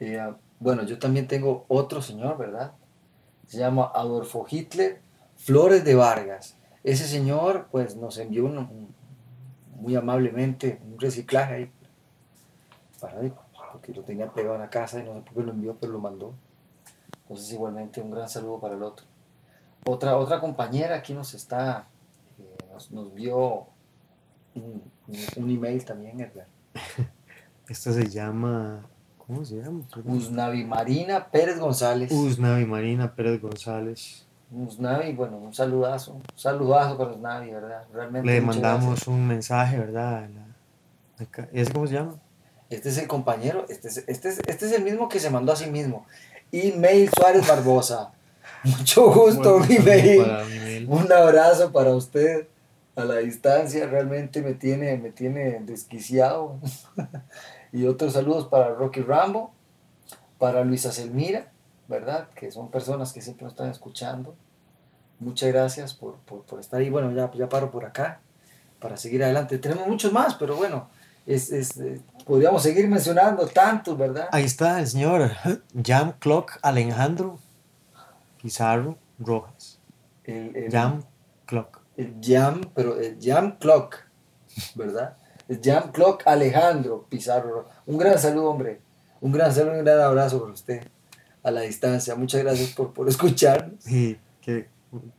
Eh, 0.00 0.18
ah, 0.18 0.36
bueno, 0.58 0.82
yo 0.84 0.98
también 0.98 1.28
tengo 1.28 1.64
otro 1.68 2.02
señor, 2.02 2.36
¿verdad? 2.36 2.72
Se 3.46 3.58
llama 3.58 3.90
Adolfo 3.94 4.44
Hitler 4.50 5.00
Flores 5.36 5.84
de 5.84 5.94
Vargas. 5.94 6.56
Ese 6.82 7.06
señor, 7.06 7.68
pues, 7.70 7.94
nos 7.96 8.18
envió 8.18 8.44
un- 8.46 8.58
un- 8.58 8.94
muy 9.82 9.96
amablemente 9.96 10.80
un 10.84 10.98
reciclaje 10.98 11.54
ahí. 11.54 11.72
Para 13.00 13.18
ahí, 13.20 13.32
porque 13.72 13.92
lo 13.92 14.02
tenía 14.02 14.32
pegado 14.32 14.54
en 14.54 14.60
la 14.62 14.70
casa 14.70 15.00
y 15.00 15.02
no 15.04 15.14
sé 15.14 15.20
por 15.22 15.34
qué 15.34 15.42
lo 15.42 15.50
envió, 15.50 15.76
pero 15.80 15.92
lo 15.92 15.98
mandó. 15.98 16.34
Entonces, 17.22 17.52
igualmente, 17.52 18.00
un 18.00 18.10
gran 18.12 18.28
saludo 18.28 18.60
para 18.60 18.74
el 18.76 18.82
otro. 18.82 19.06
Otra, 19.84 20.16
otra 20.16 20.38
compañera 20.40 20.96
aquí 20.96 21.12
nos 21.14 21.34
está, 21.34 21.88
eh, 22.38 22.56
nos, 22.72 22.92
nos 22.92 23.12
vio 23.12 23.66
un, 24.54 24.82
un- 25.08 25.42
un 25.44 25.50
email 25.50 25.84
también, 25.84 26.20
Edgar. 26.20 26.46
Esta 27.68 27.92
se 27.92 28.08
llama. 28.08 28.86
¿Cómo 29.26 29.44
se 29.44 29.56
llama? 29.56 29.82
Usnavi 30.04 30.64
Marina 30.64 31.28
Pérez 31.30 31.58
González. 31.58 32.12
Usnavi 32.12 32.66
Marina 32.66 33.14
Pérez 33.14 33.40
González. 33.40 34.26
Usnavi, 34.54 35.12
bueno, 35.12 35.38
un 35.38 35.54
saludazo, 35.54 36.12
un 36.14 36.22
saludazo 36.36 36.98
para 36.98 37.10
Usnavi, 37.12 37.50
¿verdad? 37.50 37.84
Realmente. 37.92 38.28
Le 38.28 38.40
mandamos 38.40 38.86
gracias. 38.86 39.08
un 39.08 39.26
mensaje, 39.26 39.78
¿verdad? 39.78 40.28
La- 41.18 41.24
acá- 41.24 41.48
¿Ese 41.52 41.72
cómo 41.72 41.86
se 41.86 41.94
llama? 41.94 42.16
Este 42.68 42.88
es 42.90 42.98
el 42.98 43.06
compañero, 43.06 43.66
este 43.68 43.88
es, 43.88 44.04
este, 44.06 44.28
es, 44.28 44.38
este 44.46 44.66
es 44.66 44.72
el 44.72 44.82
mismo 44.84 45.08
que 45.08 45.20
se 45.20 45.30
mandó 45.30 45.52
a 45.52 45.56
sí 45.56 45.70
mismo. 45.70 46.06
Email 46.52 47.10
Suárez 47.14 47.46
Barbosa. 47.46 48.12
Mucho 48.64 49.10
gusto, 49.12 49.58
Bueno, 49.58 49.66
mi 49.66 49.76
email. 49.76 50.22
para 50.22 50.44
mi 50.44 50.58
mail. 50.58 50.86
Un 50.88 51.12
abrazo 51.12 51.72
para 51.72 51.90
usted 51.90 52.46
a 52.94 53.04
la 53.04 53.16
distancia, 53.16 53.86
realmente 53.86 54.42
me 54.42 54.52
tiene, 54.52 54.96
me 54.98 55.10
tiene 55.10 55.60
desquiciado. 55.60 56.58
y 57.72 57.86
otros 57.86 58.12
saludos 58.12 58.48
para 58.48 58.68
Rocky 58.74 59.00
Rambo, 59.00 59.50
para 60.38 60.62
Luisa 60.64 60.92
Selmira, 60.92 61.46
¿verdad? 61.92 62.28
Que 62.34 62.50
son 62.50 62.70
personas 62.70 63.12
que 63.12 63.20
siempre 63.20 63.44
nos 63.44 63.52
están 63.52 63.70
escuchando. 63.70 64.34
Muchas 65.20 65.50
gracias 65.52 65.94
por, 65.94 66.16
por, 66.26 66.42
por 66.42 66.58
estar 66.58 66.80
ahí. 66.80 66.90
Bueno, 66.90 67.12
ya, 67.12 67.30
ya 67.32 67.48
paro 67.48 67.70
por 67.70 67.84
acá 67.84 68.20
para 68.80 68.96
seguir 68.96 69.22
adelante. 69.22 69.58
Tenemos 69.58 69.86
muchos 69.86 70.12
más, 70.12 70.34
pero 70.34 70.56
bueno, 70.56 70.88
es, 71.26 71.52
es, 71.52 71.76
eh, 71.76 72.00
podríamos 72.26 72.62
seguir 72.64 72.88
mencionando 72.88 73.46
tantos, 73.46 73.96
¿verdad? 73.96 74.28
Ahí 74.32 74.44
está 74.44 74.80
el 74.80 74.86
señor 74.88 75.30
Jam 75.84 76.14
Clock 76.18 76.58
Alejandro 76.62 77.38
Pizarro 78.42 78.96
Rojas. 79.18 79.78
El, 80.24 80.56
el- 80.56 80.72
Jam 80.72 81.02
Clock. 81.46 81.80
el 81.96 82.16
Jam, 82.20 82.62
pero 82.74 82.98
el 82.98 83.18
Jam 83.20 83.58
Clock, 83.58 83.96
¿verdad? 84.74 85.16
El 85.48 85.60
Jam 85.62 85.92
Clock 85.92 86.22
Alejandro 86.26 87.06
Pizarro. 87.08 87.68
Un 87.86 87.98
gran 87.98 88.18
saludo, 88.18 88.50
hombre. 88.50 88.80
Un 89.20 89.30
gran 89.32 89.52
saludo 89.52 89.74
un 89.78 89.84
gran 89.84 90.00
abrazo 90.00 90.40
por 90.40 90.50
usted 90.50 90.82
a 91.42 91.50
la 91.50 91.62
distancia. 91.62 92.14
Muchas 92.14 92.42
gracias 92.42 92.70
por, 92.70 92.92
por 92.92 93.08
escucharnos. 93.08 93.82
Sí, 93.84 94.18
que 94.40 94.68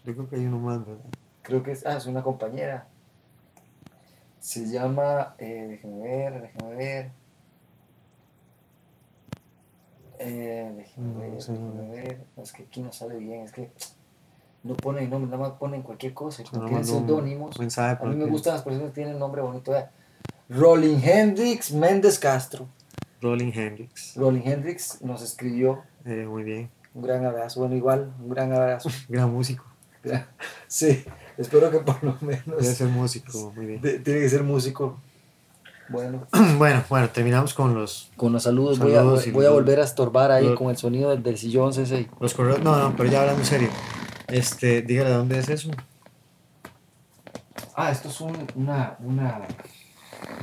yo 0.05 0.13
creo 0.15 0.29
que 0.29 0.35
hay 0.37 0.45
uno 0.45 0.59
más, 0.59 0.85
¿verdad? 0.85 1.03
Creo 1.41 1.63
que 1.63 1.71
es, 1.71 1.85
ah, 1.85 1.97
es 1.97 2.05
una 2.05 2.23
compañera. 2.23 2.87
Se 4.39 4.65
llama, 4.69 5.35
eh, 5.37 5.67
déjeme 5.69 5.99
ver, 6.01 6.41
déjeme 6.41 6.75
ver. 6.75 7.11
Eh, 10.19 10.71
déjeme 10.75 11.07
No, 11.13 11.19
ver, 11.19 11.49
no 11.49 11.83
no. 11.83 11.91
ver. 11.91 12.25
No, 12.37 12.43
es 12.43 12.51
que 12.53 12.63
aquí 12.63 12.81
no 12.81 12.91
sale 12.91 13.17
bien, 13.17 13.41
es 13.41 13.51
que 13.51 13.71
no 14.63 14.75
ponen 14.75 15.09
nombre, 15.09 15.29
nada 15.31 15.49
más 15.49 15.57
ponen 15.59 15.81
cualquier 15.81 16.13
cosa. 16.13 16.43
Tienen 16.43 16.85
seudónimos. 16.85 17.57
A 17.77 18.05
mí 18.05 18.15
me 18.15 18.25
gustan 18.25 18.53
las 18.53 18.63
personas 18.63 18.89
que 18.89 18.95
tienen 18.95 19.19
nombre 19.19 19.41
bonito. 19.41 19.71
vea. 19.71 19.91
Rolling 20.49 20.99
Hendrix 21.03 21.71
Méndez 21.71 22.19
Castro. 22.19 22.67
Rolling 23.21 23.51
Hendrix. 23.53 24.15
Rolling 24.15 24.41
Hendrix 24.45 25.01
nos 25.01 25.21
escribió 25.21 25.83
Eh, 26.05 26.25
muy 26.27 26.43
bien. 26.43 26.69
un 26.93 27.01
gran 27.03 27.25
abrazo. 27.25 27.61
Bueno, 27.61 27.75
igual, 27.75 28.13
un 28.21 28.29
gran 28.29 28.51
abrazo. 28.53 28.89
Gran 29.09 29.31
músico. 29.31 29.65
Sí, 30.67 31.05
espero 31.37 31.71
que 31.71 31.79
por 31.79 32.03
lo 32.03 32.17
menos 32.19 32.45
Debe 32.45 32.63
ser 32.75 32.87
músico, 32.89 33.53
muy 33.55 33.65
bien. 33.67 33.81
de- 33.81 33.99
tiene 33.99 34.19
que 34.19 34.29
ser 34.29 34.43
músico. 34.43 34.99
Bueno, 35.87 36.27
Bueno, 36.57 36.83
bueno, 36.89 37.09
terminamos 37.09 37.53
con 37.53 37.73
los, 37.73 38.11
con 38.17 38.33
los 38.33 38.43
saludos, 38.43 38.77
Saludos 38.79 39.25
voy, 39.33 39.45
a, 39.45 39.49
voy 39.49 39.59
volver 39.61 39.79
a 39.79 39.83
estorbar 39.85 40.31
ahí 40.31 40.45
los- 40.49 40.57
con 40.59 40.69
el 40.69 40.77
sonido 40.77 41.09
del, 41.11 41.23
del 41.23 41.37
sillón 41.37 41.73
CC. 41.73 42.09
los 42.19 42.33
correos. 42.33 42.59
No, 42.61 42.75
no, 42.77 42.95
pero 42.97 43.09
ya 43.09 43.21
hablando 43.21 43.41
en 43.41 43.47
serio. 43.47 43.69
Este, 44.27 44.81
dígale 44.81 45.11
dónde 45.11 45.39
es 45.39 45.47
eso. 45.47 45.71
Ah, 47.75 47.91
esto 47.91 48.09
es 48.09 48.19
un- 48.21 48.47
una, 48.55 48.97
una 48.99 49.41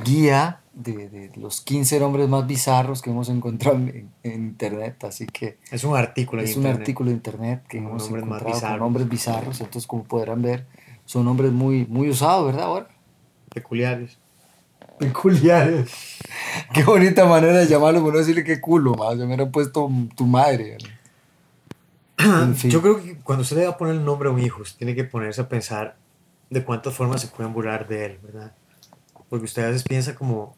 guía 0.03 0.60
de, 0.73 1.09
de 1.09 1.31
los 1.35 1.61
15 1.61 1.99
nombres 1.99 2.29
más 2.29 2.47
bizarros 2.47 3.01
que 3.01 3.09
hemos 3.09 3.29
encontrado 3.29 3.77
en, 3.77 4.09
en 4.23 4.33
internet, 4.33 5.03
así 5.03 5.27
que 5.27 5.57
Es 5.71 5.83
un 5.83 5.95
artículo. 5.97 6.41
es 6.41 6.51
un 6.55 6.61
internet. 6.63 6.79
artículo 6.81 7.09
de 7.09 7.15
internet 7.15 7.63
que 7.67 7.77
hemos 7.79 8.03
nombres 8.03 8.25
más 8.25 8.41
encontrado 8.41 8.43
con 8.45 8.53
bizarros. 8.53 8.79
nombres 8.79 9.09
bizarros, 9.09 9.61
entonces 9.61 9.87
como 9.87 10.03
podrán 10.03 10.41
ver, 10.41 10.65
son 11.05 11.25
nombres 11.25 11.51
muy, 11.51 11.85
muy 11.87 12.09
usados, 12.09 12.45
¿verdad? 12.47 12.63
Ahora. 12.65 12.87
Peculiares. 13.53 14.17
Peculiares. 14.97 15.91
Qué 16.73 16.83
bonita 16.83 17.25
manera 17.25 17.57
de 17.57 17.67
llamarlo, 17.67 18.01
por 18.01 18.13
no 18.13 18.19
decirle 18.19 18.43
qué 18.43 18.61
culo, 18.61 18.93
más. 18.93 19.11
Se 19.13 19.17
me 19.17 19.25
hubiera 19.25 19.49
puesto 19.49 19.89
tu 20.15 20.25
madre. 20.25 20.77
En 22.17 22.55
fin. 22.55 22.69
Yo 22.69 22.81
creo 22.83 23.01
que 23.01 23.17
cuando 23.17 23.41
usted 23.41 23.57
le 23.57 23.63
va 23.65 23.71
a 23.71 23.77
poner 23.77 23.95
el 23.95 24.05
nombre 24.05 24.29
a 24.29 24.31
un 24.31 24.39
hijo, 24.39 24.61
usted 24.61 24.77
tiene 24.77 24.93
que 24.95 25.03
ponerse 25.03 25.41
a 25.41 25.49
pensar 25.49 25.97
de 26.51 26.63
cuántas 26.63 26.93
formas 26.93 27.19
se 27.21 27.27
pueden 27.27 27.51
burlar 27.51 27.87
de 27.87 28.05
él, 28.05 28.19
¿verdad? 28.21 28.53
Porque 29.27 29.45
usted 29.45 29.63
a 29.63 29.67
veces 29.67 29.83
piensa 29.83 30.13
como, 30.13 30.55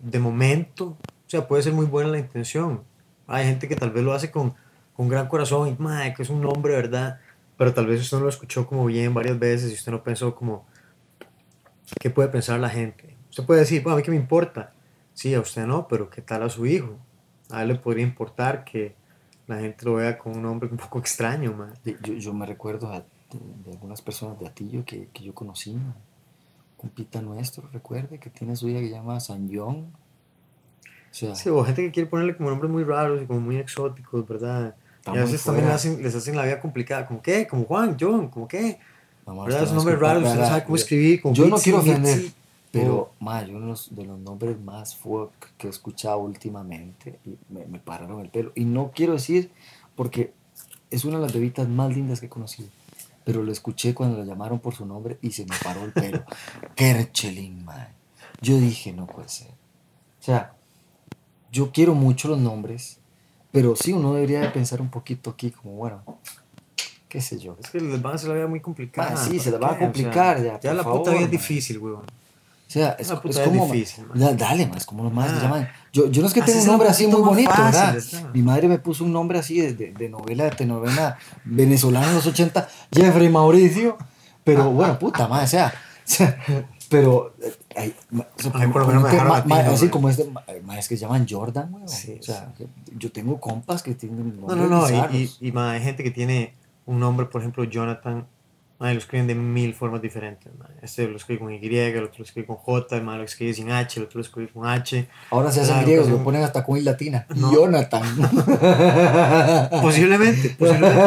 de 0.00 0.18
momento, 0.18 0.96
o 1.26 1.30
sea, 1.30 1.46
puede 1.46 1.62
ser 1.62 1.72
muy 1.72 1.86
buena 1.86 2.10
la 2.10 2.18
intención. 2.18 2.82
Hay 3.26 3.46
gente 3.46 3.68
que 3.68 3.76
tal 3.76 3.90
vez 3.90 4.04
lo 4.04 4.12
hace 4.12 4.30
con, 4.30 4.54
con 4.94 5.08
gran 5.08 5.28
corazón 5.28 5.68
y, 5.68 5.82
madre, 5.82 6.14
que 6.14 6.22
es 6.22 6.30
un 6.30 6.40
nombre, 6.40 6.74
¿verdad? 6.74 7.20
Pero 7.56 7.72
tal 7.72 7.86
vez 7.86 8.00
usted 8.00 8.16
no 8.16 8.24
lo 8.24 8.28
escuchó 8.28 8.66
como 8.66 8.86
bien 8.86 9.14
varias 9.14 9.38
veces 9.38 9.70
y 9.70 9.74
usted 9.74 9.92
no 9.92 10.02
pensó 10.02 10.34
como, 10.34 10.66
¿qué 12.00 12.10
puede 12.10 12.28
pensar 12.28 12.58
la 12.60 12.68
gente? 12.68 13.16
Usted 13.30 13.44
puede 13.44 13.60
decir, 13.60 13.82
bueno, 13.82 13.94
a 13.94 13.96
mí 13.98 14.02
qué 14.02 14.10
me 14.10 14.16
importa. 14.16 14.72
Sí, 15.14 15.34
a 15.34 15.40
usted 15.40 15.66
no, 15.66 15.88
pero 15.88 16.10
¿qué 16.10 16.22
tal 16.22 16.42
a 16.42 16.48
su 16.48 16.66
hijo? 16.66 16.98
A 17.50 17.62
él 17.62 17.68
le 17.68 17.74
podría 17.76 18.04
importar 18.04 18.64
que 18.64 18.94
la 19.46 19.58
gente 19.58 19.84
lo 19.84 19.94
vea 19.94 20.18
con 20.18 20.36
un 20.36 20.42
nombre 20.42 20.68
un 20.70 20.76
poco 20.76 20.98
extraño. 20.98 21.54
Yo, 21.84 22.14
yo 22.14 22.32
me 22.32 22.46
recuerdo 22.46 22.90
de, 22.90 23.70
algunas 23.70 24.00
personas 24.00 24.38
de 24.38 24.46
Atillo 24.46 24.84
que, 24.84 25.08
que 25.12 25.24
yo 25.24 25.34
conocí. 25.34 25.78
Compita 26.82 27.22
nuestro, 27.22 27.66
recuerde, 27.72 28.18
que 28.18 28.28
tiene 28.28 28.56
su 28.56 28.68
hija 28.68 28.80
que 28.80 28.90
llama 28.90 29.18
San 29.20 29.48
John. 29.50 29.86
O 31.10 31.14
sea, 31.14 31.34
Sí, 31.34 31.48
o 31.48 31.64
gente 31.64 31.82
que 31.82 31.90
quiere 31.92 32.08
ponerle 32.10 32.36
como 32.36 32.50
nombres 32.50 32.70
muy 32.70 32.82
raros 32.84 33.22
y 33.22 33.26
como 33.26 33.40
muy 33.40 33.56
exóticos, 33.56 34.26
¿verdad? 34.28 34.74
y 35.06 35.08
a 35.10 35.12
veces 35.24 35.42
también 35.44 35.64
fuera. 35.66 35.74
hacen- 35.76 36.02
les 36.02 36.14
hacen 36.14 36.36
la 36.36 36.44
vida 36.44 36.60
complicada, 36.60 37.06
como 37.06 37.22
qué, 37.22 37.46
como 37.46 37.64
Juan, 37.64 37.96
John, 37.98 38.28
como 38.28 38.46
qué, 38.48 38.78
Vamos, 39.24 39.46
¿verdad? 39.46 39.62
Esos 39.62 39.74
nombres 39.76 39.98
raros, 40.00 40.24
usted 40.24 40.38
no 40.40 40.46
sabe 40.46 40.64
cómo 40.64 40.76
escribir, 40.76 41.22
como 41.22 41.34
Yo 41.34 41.44
no 41.46 41.50
Mitzi, 41.56 41.62
quiero 41.64 41.78
ofender, 41.78 42.18
pero, 42.72 42.96
o- 42.96 43.12
ma, 43.20 43.44
yo 43.44 43.52
uno 43.56 43.60
de 43.60 43.66
los, 43.66 43.94
de 43.94 44.04
los 44.04 44.18
nombres 44.18 44.60
más 44.60 44.96
fuck 44.96 45.32
que 45.56 45.68
he 45.68 45.70
escuchado 45.70 46.18
últimamente 46.18 47.18
y 47.24 47.36
me, 47.48 47.64
me 47.66 47.78
pararon 47.78 48.20
el 48.20 48.28
pelo. 48.30 48.50
Y 48.56 48.64
no 48.64 48.90
quiero 48.92 49.12
decir, 49.12 49.50
porque 49.94 50.32
es 50.90 51.04
una 51.04 51.16
de 51.18 51.22
las 51.22 51.32
bebitas 51.32 51.68
más 51.68 51.94
lindas 51.94 52.18
que 52.20 52.26
he 52.26 52.28
conocido, 52.28 52.68
pero 53.24 53.42
lo 53.42 53.52
escuché 53.52 53.94
cuando 53.94 54.18
la 54.18 54.24
llamaron 54.24 54.60
por 54.60 54.74
su 54.74 54.86
nombre 54.86 55.18
y 55.22 55.32
se 55.32 55.44
me 55.44 55.56
paró 55.62 55.84
el 55.84 55.92
pelo. 55.92 56.24
Kerchelin, 56.74 57.64
man. 57.64 57.88
Yo 58.40 58.56
dije, 58.58 58.92
no 58.92 59.06
puede 59.06 59.28
ser. 59.28 59.48
O 59.48 60.24
sea, 60.24 60.54
yo 61.50 61.70
quiero 61.70 61.94
mucho 61.94 62.28
los 62.28 62.38
nombres, 62.38 62.98
pero 63.50 63.76
sí 63.76 63.92
uno 63.92 64.14
debería 64.14 64.40
de 64.40 64.48
pensar 64.48 64.80
un 64.80 64.88
poquito 64.88 65.30
aquí, 65.30 65.50
como, 65.50 65.74
bueno, 65.74 66.02
qué 67.08 67.20
sé 67.20 67.38
yo. 67.38 67.56
Es 67.60 67.70
que 67.70 67.80
les 67.80 68.00
van 68.00 68.12
a 68.12 68.14
hacer 68.16 68.30
la 68.30 68.36
vida 68.36 68.46
muy 68.46 68.60
complicada. 68.60 69.12
Ah, 69.12 69.16
sí, 69.16 69.38
se 69.38 69.52
¿para 69.52 69.60
la 69.60 69.66
van 69.66 69.76
a 69.76 69.78
qué? 69.78 69.84
O 69.84 69.92
sea, 69.92 70.04
complicar, 70.04 70.42
ya, 70.42 70.60
Ya 70.60 70.74
la 70.74 70.82
favor, 70.82 71.00
puta 71.00 71.10
vida 71.12 71.24
es 71.24 71.30
difícil, 71.30 71.78
weón. 71.78 72.04
O 72.72 72.80
sea, 72.84 72.96
es, 72.98 73.10
es 73.10 73.36
es 73.36 73.38
como. 73.40 73.66
difícil, 73.66 74.06
man. 74.06 74.18
Da- 74.18 74.32
dale, 74.34 74.66
más 74.66 74.86
como 74.86 75.04
los 75.04 75.12
más 75.12 75.30
Ah. 75.30 75.38
llaman. 75.42 75.68
Yo, 75.92 76.06
yo 76.10 76.22
no 76.22 76.28
es 76.28 76.34
que 76.34 76.40
tenga 76.42 76.60
un 76.60 76.66
nombre 76.66 76.88
así 76.88 77.06
muy 77.06 77.20
bonito, 77.20 77.50
fácil, 77.50 77.64
¿verdad? 77.80 77.96
está. 77.96 78.30
Mi 78.32 78.42
madre 78.42 78.66
me 78.68 78.78
puso 78.78 79.04
un 79.04 79.12
nombre 79.12 79.38
así 79.38 79.60
de, 79.60 79.74
de, 79.74 79.92
de 79.92 80.08
novela, 80.08 80.44
de 80.44 80.50
telenovela 80.52 81.18
venezolana 81.44 82.08
en 82.08 82.14
los 82.14 82.26
80, 82.26 82.66
Jeffrey 82.92 83.28
Mauricio. 83.28 83.98
Pero 84.44 84.70
bueno, 84.70 84.98
puta 84.98 85.28
madre, 85.28 85.44
o 85.44 85.48
sea, 85.48 85.74
pero. 86.88 87.34
eh, 87.42 87.54
ay, 87.76 87.94
ma- 88.10 88.26
o 88.38 88.42
sea, 88.42 88.52
Ay, 88.54 88.68
por 88.68 88.82
lo 88.82 88.86
como 88.86 88.88
menos 88.88 89.02
me 89.04 89.08
que 89.10 89.16
dejaron 89.16 89.32
ma- 89.38 89.44
ma- 89.44 89.56
latino, 89.58 89.74
así 89.74 89.88
como 89.88 90.08
este, 90.08 90.24
ma- 90.30 90.44
ma- 90.64 90.78
es 90.78 90.88
que 90.88 90.96
se 90.96 91.02
llaman 91.02 91.26
Jordan, 91.28 91.70
güey. 91.70 91.88
Sí, 91.88 92.16
o 92.20 92.22
sea, 92.22 92.52
que 92.56 92.66
yo 92.96 93.10
tengo 93.12 93.38
compas 93.40 93.82
que 93.82 93.94
tienen 93.94 94.40
No, 94.40 94.54
no, 94.56 94.66
no, 94.66 94.90
y, 95.12 95.30
y, 95.40 95.48
y, 95.48 95.56
hay 95.58 95.80
gente 95.82 96.02
que 96.02 96.10
tiene 96.10 96.54
un 96.86 96.98
nombre, 97.00 97.26
por 97.26 97.40
ejemplo, 97.40 97.64
Jonathan, 97.64 98.26
madre, 98.82 98.94
lo 98.94 99.00
escriben 99.00 99.26
de 99.26 99.34
mil 99.34 99.72
formas 99.74 100.02
diferentes. 100.02 100.52
madre. 100.58 100.74
Este 100.82 101.08
lo 101.08 101.16
escribe 101.16 101.40
con 101.40 101.52
Y, 101.52 101.56
el 101.64 102.02
otro 102.04 102.18
lo 102.18 102.24
escribe 102.24 102.46
con 102.46 102.56
J, 102.56 102.96
el 102.96 103.02
madre 103.04 103.18
lo 103.20 103.24
escribe 103.24 103.54
sin 103.54 103.70
H, 103.70 103.98
el 104.00 104.06
otro 104.06 104.18
lo 104.18 104.24
escribe 104.26 104.48
con 104.52 104.66
H. 104.66 105.08
Ahora 105.30 105.50
se 105.50 105.60
hacen 105.60 105.72
Claro, 105.74 105.86
griegos, 105.86 106.08
lo 106.08 106.22
ponen 106.22 106.42
hasta 106.42 106.64
con 106.64 106.76
I 106.76 106.82
latina. 106.82 107.26
No. 107.34 107.52
Jonathan. 107.52 108.02
Posiblemente, 109.82 110.50
posiblemente. 110.50 111.02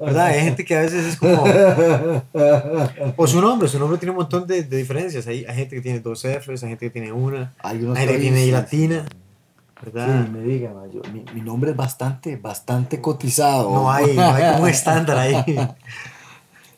¿Verdad? 0.00 0.26
Hay 0.26 0.40
gente 0.42 0.64
que 0.64 0.76
a 0.76 0.80
veces 0.80 1.04
es 1.06 1.16
como. 1.16 1.44
O 3.16 3.26
su 3.26 3.40
nombre, 3.40 3.68
su 3.68 3.78
nombre 3.78 3.98
tiene 3.98 4.10
un 4.10 4.16
montón 4.18 4.46
de, 4.46 4.62
de 4.64 4.76
diferencias. 4.76 5.26
Hay, 5.26 5.44
hay 5.44 5.54
gente 5.56 5.76
que 5.76 5.82
tiene 5.82 6.00
dos 6.00 6.24
Fs, 6.24 6.62
hay 6.62 6.68
gente 6.70 6.86
que 6.86 6.90
tiene 6.90 7.12
una, 7.12 7.52
Hay 7.60 7.78
hay 7.78 7.84
gente 7.86 8.06
que 8.14 8.18
tiene 8.18 8.44
I 8.46 8.50
latina. 8.50 9.04
Sí, 9.08 9.90
¿Verdad? 9.90 10.28
me 10.28 10.40
digan, 10.40 10.74
ma, 10.74 10.86
yo- 10.86 11.02
mi, 11.12 11.24
mi 11.34 11.40
nombre 11.42 11.72
es 11.72 11.76
bastante, 11.76 12.36
bastante 12.36 13.00
cotizado. 13.00 13.70
No 13.70 13.90
hay, 13.92 14.14
no 14.14 14.22
hay 14.32 14.52
como 14.54 14.66
estándar 14.66 15.18
ahí. 15.18 15.34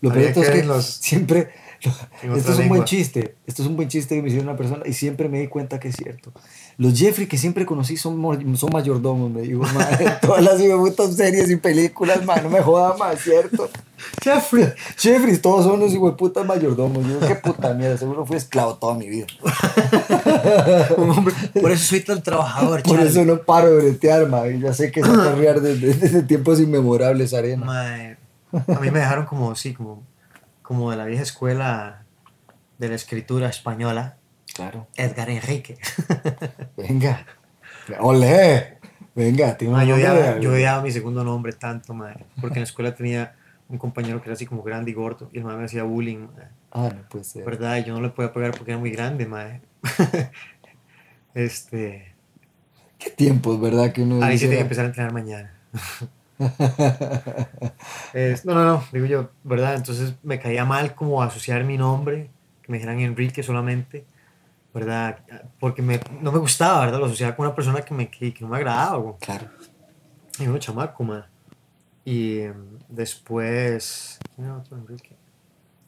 Lo 0.00 0.12
peor 0.12 0.24
es 0.38 0.50
que 0.50 0.64
los- 0.64 0.84
siempre. 1.00 1.48
Esto 1.78 1.90
es 2.22 2.46
un 2.48 2.54
buen 2.56 2.58
lengua. 2.80 2.84
chiste. 2.86 3.34
Esto 3.46 3.62
es 3.62 3.68
un 3.68 3.76
buen 3.76 3.88
chiste 3.88 4.14
que 4.16 4.22
me 4.22 4.28
hicieron 4.28 4.48
una 4.48 4.56
persona 4.56 4.82
y 4.86 4.94
siempre 4.94 5.28
me 5.28 5.40
di 5.40 5.46
cuenta 5.46 5.78
que 5.78 5.88
es 5.88 5.96
cierto. 5.96 6.32
Los 6.78 6.98
Jeffrey 6.98 7.26
que 7.28 7.36
siempre 7.36 7.66
conocí 7.66 7.98
son, 7.98 8.20
son 8.56 8.70
mayordomos, 8.72 9.30
me 9.30 9.42
digo, 9.42 9.62
madre. 9.74 10.06
Todas 10.22 10.42
las 10.42 10.60
putas 10.62 11.14
series 11.14 11.50
y 11.50 11.56
películas, 11.56 12.24
man, 12.24 12.42
no 12.42 12.48
me 12.50 12.62
jodas 12.62 12.98
más, 12.98 13.20
¿cierto? 13.20 13.68
Jeffrey. 14.24 14.72
Jeffrey, 14.96 15.36
todos 15.36 15.64
son 15.66 15.78
los 15.78 15.92
putas 16.16 16.46
mayordomos. 16.46 17.06
Yo, 17.06 17.20
qué 17.20 17.34
puta 17.36 17.74
mierda, 17.74 17.98
seguro 17.98 18.24
fui 18.24 18.36
esclavo 18.38 18.76
toda 18.76 18.94
mi 18.94 19.08
vida. 19.08 19.26
Un 20.96 21.10
hombre. 21.10 21.34
Por 21.60 21.70
eso 21.70 21.84
soy 21.84 22.00
tan 22.00 22.22
trabajador, 22.22 22.82
Por 22.82 22.94
Charlie. 22.96 23.10
eso 23.10 23.24
no 23.24 23.38
paro 23.42 23.68
de 23.68 23.76
bretear, 23.82 24.26
man. 24.28 24.60
Ya 24.60 24.72
sé 24.72 24.90
que 24.90 25.02
se 25.02 25.08
correar 25.08 25.60
desde, 25.60 25.92
desde 25.94 26.22
tiempos 26.22 26.58
inmemorables, 26.60 27.34
arena. 27.34 27.64
Mae, 27.66 28.16
a 28.68 28.80
mí 28.80 28.90
me 28.90 28.98
dejaron 29.00 29.26
como, 29.26 29.54
sí, 29.54 29.74
como, 29.74 30.02
como 30.62 30.90
de 30.90 30.96
la 30.96 31.04
vieja 31.04 31.22
escuela 31.22 32.04
de 32.78 32.88
la 32.88 32.94
escritura 32.94 33.48
española, 33.48 34.16
Claro. 34.54 34.86
Edgar 34.96 35.28
Enrique. 35.28 35.76
Venga. 36.78 37.26
Olé. 38.00 38.78
Venga, 39.14 39.56
tiene 39.56 39.86
yo, 39.86 39.96
yo 40.40 40.52
odiaba 40.52 40.82
mi 40.82 40.90
segundo 40.90 41.24
nombre 41.24 41.52
tanto, 41.52 41.94
mae, 41.94 42.24
porque 42.40 42.56
en 42.56 42.60
la 42.62 42.64
escuela 42.64 42.94
tenía 42.94 43.34
un 43.68 43.78
compañero 43.78 44.20
que 44.20 44.28
era 44.28 44.34
así 44.34 44.44
como 44.46 44.62
grande 44.62 44.90
y 44.90 44.94
gordo, 44.94 45.30
y 45.32 45.38
el 45.38 45.44
mae 45.44 45.56
me 45.56 45.64
hacía 45.64 45.84
bullying, 45.84 46.28
Ah, 46.70 46.90
no 46.94 47.08
puede 47.08 47.24
ser. 47.24 47.44
¿verdad? 47.44 47.78
Y 47.78 47.84
yo 47.84 47.94
no 47.94 48.00
le 48.02 48.10
podía 48.10 48.32
pegar 48.32 48.50
porque 48.52 48.72
era 48.72 48.78
muy 48.78 48.90
grande, 48.90 49.26
mae. 49.26 49.62
este, 51.34 52.14
Qué 52.98 53.10
tiempos, 53.10 53.58
¿verdad? 53.60 53.92
Que 53.92 54.02
uno 54.02 54.22
ahí 54.22 54.36
sí 54.38 54.44
dice, 54.44 54.46
tengo 54.48 54.58
que 54.58 54.62
empezar 54.62 54.84
a 54.84 54.88
entrenar 54.88 55.12
mañana. 55.12 55.54
No, 58.44 58.54
no, 58.54 58.64
no, 58.64 58.84
digo 58.92 59.06
yo, 59.06 59.30
¿verdad? 59.44 59.74
Entonces 59.74 60.14
me 60.22 60.38
caía 60.38 60.64
mal 60.64 60.94
como 60.94 61.22
asociar 61.22 61.64
mi 61.64 61.76
nombre, 61.76 62.30
que 62.62 62.72
me 62.72 62.78
dijeran 62.78 63.00
Enrique 63.00 63.42
solamente, 63.42 64.06
¿verdad? 64.72 65.18
Porque 65.60 65.82
me, 65.82 66.00
no 66.20 66.32
me 66.32 66.38
gustaba, 66.38 66.80
¿verdad? 66.80 66.98
Lo 66.98 67.06
asociaba 67.06 67.36
con 67.36 67.46
una 67.46 67.54
persona 67.54 67.82
que, 67.82 67.94
me, 67.94 68.10
que, 68.10 68.32
que 68.32 68.44
no 68.44 68.48
me 68.48 68.56
agradaba, 68.56 68.96
güey. 68.96 69.14
Claro. 69.20 69.48
Y 70.38 70.46
uno 70.46 70.58
chamaco, 70.58 71.04
ma. 71.04 71.26
Y 72.04 72.40
em, 72.40 72.78
después, 72.88 74.18
¿quién 74.34 74.46
era 74.46 74.58
otro 74.58 74.76
Enrique? 74.76 75.16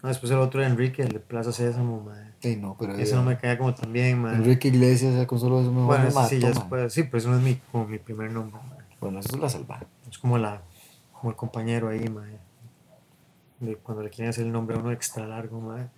No, 0.02 0.08
después 0.08 0.30
el 0.32 0.38
otro 0.38 0.62
Enrique, 0.62 1.02
el 1.02 1.08
de 1.08 1.20
Plaza 1.20 1.52
Sésamo, 1.52 2.00
ma. 2.00 2.32
Sí, 2.40 2.56
no, 2.56 2.76
pero. 2.78 2.94
Ese 2.94 3.14
no 3.14 3.22
me 3.22 3.36
caía 3.36 3.58
como 3.58 3.74
tan 3.74 3.92
bien, 3.92 4.22
ma. 4.22 4.34
Enrique 4.34 4.68
Iglesias, 4.68 5.26
con 5.26 5.38
solo 5.38 5.60
eso 5.60 5.72
me 5.72 5.82
Bueno, 5.82 6.08
ese 6.08 6.28
sí, 6.28 6.38
ya 6.40 6.48
después, 6.48 6.92
sí, 6.92 7.04
pero 7.04 7.18
eso 7.18 7.30
no 7.30 7.36
es 7.36 7.42
mi, 7.42 7.56
como 7.70 7.86
mi 7.86 7.98
primer 7.98 8.32
nombre. 8.32 8.60
Bueno, 9.00 9.20
eso 9.20 9.36
es 9.36 9.40
la 9.40 9.48
salvada. 9.48 9.86
Es 10.10 10.18
como, 10.18 10.38
la, 10.38 10.62
como 11.12 11.30
el 11.30 11.36
compañero 11.36 11.88
ahí, 11.88 12.08
ma. 12.08 12.26
De 13.60 13.76
cuando 13.76 14.02
le 14.02 14.10
quieren 14.10 14.30
hacer 14.30 14.44
el 14.46 14.52
nombre 14.52 14.76
a 14.76 14.80
uno 14.80 14.92
extra 14.92 15.26
largo, 15.26 15.60
ma. 15.60 15.88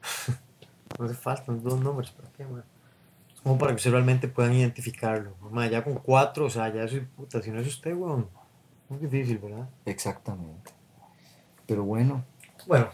no 0.98 1.04
hace 1.04 1.14
falta 1.14 1.52
dos 1.52 1.80
nombres, 1.80 2.10
¿para 2.10 2.28
qué, 2.32 2.44
ma? 2.44 2.62
Es 3.34 3.40
como 3.40 3.56
para 3.58 3.72
que 3.72 3.76
ustedes 3.76 3.92
realmente 3.94 4.28
puedan 4.28 4.52
identificarlo. 4.52 5.34
Ma, 5.50 5.66
ya 5.66 5.82
con 5.82 5.94
cuatro, 5.94 6.46
o 6.46 6.50
sea, 6.50 6.72
ya 6.72 6.86
soy 6.86 7.00
puta. 7.00 7.40
Si 7.42 7.50
no 7.50 7.60
es 7.60 7.66
usted, 7.66 7.94
weón, 7.94 8.28
muy 8.88 8.98
difícil, 8.98 9.38
¿verdad? 9.38 9.68
Exactamente. 9.86 10.72
Pero 11.66 11.84
bueno, 11.84 12.24
Bueno, 12.66 12.88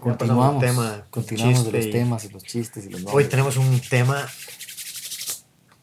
continuamos. 0.00 0.60
tema, 0.62 1.04
continuamos 1.10 1.64
de 1.64 1.72
los 1.72 1.86
y- 1.86 1.90
temas 1.90 2.24
y 2.24 2.28
los 2.28 2.44
chistes 2.44 2.86
y 2.86 2.90
los 2.90 3.00
Hoy 3.00 3.06
nombres. 3.06 3.28
tenemos 3.30 3.56
un 3.56 3.80
tema 3.90 4.24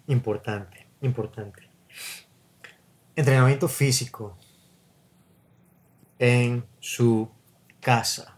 importante, 0.07 0.87
importante. 1.01 1.68
Entrenamiento 3.15 3.67
físico 3.67 4.37
en 6.19 6.65
su 6.79 7.29
casa. 7.79 8.35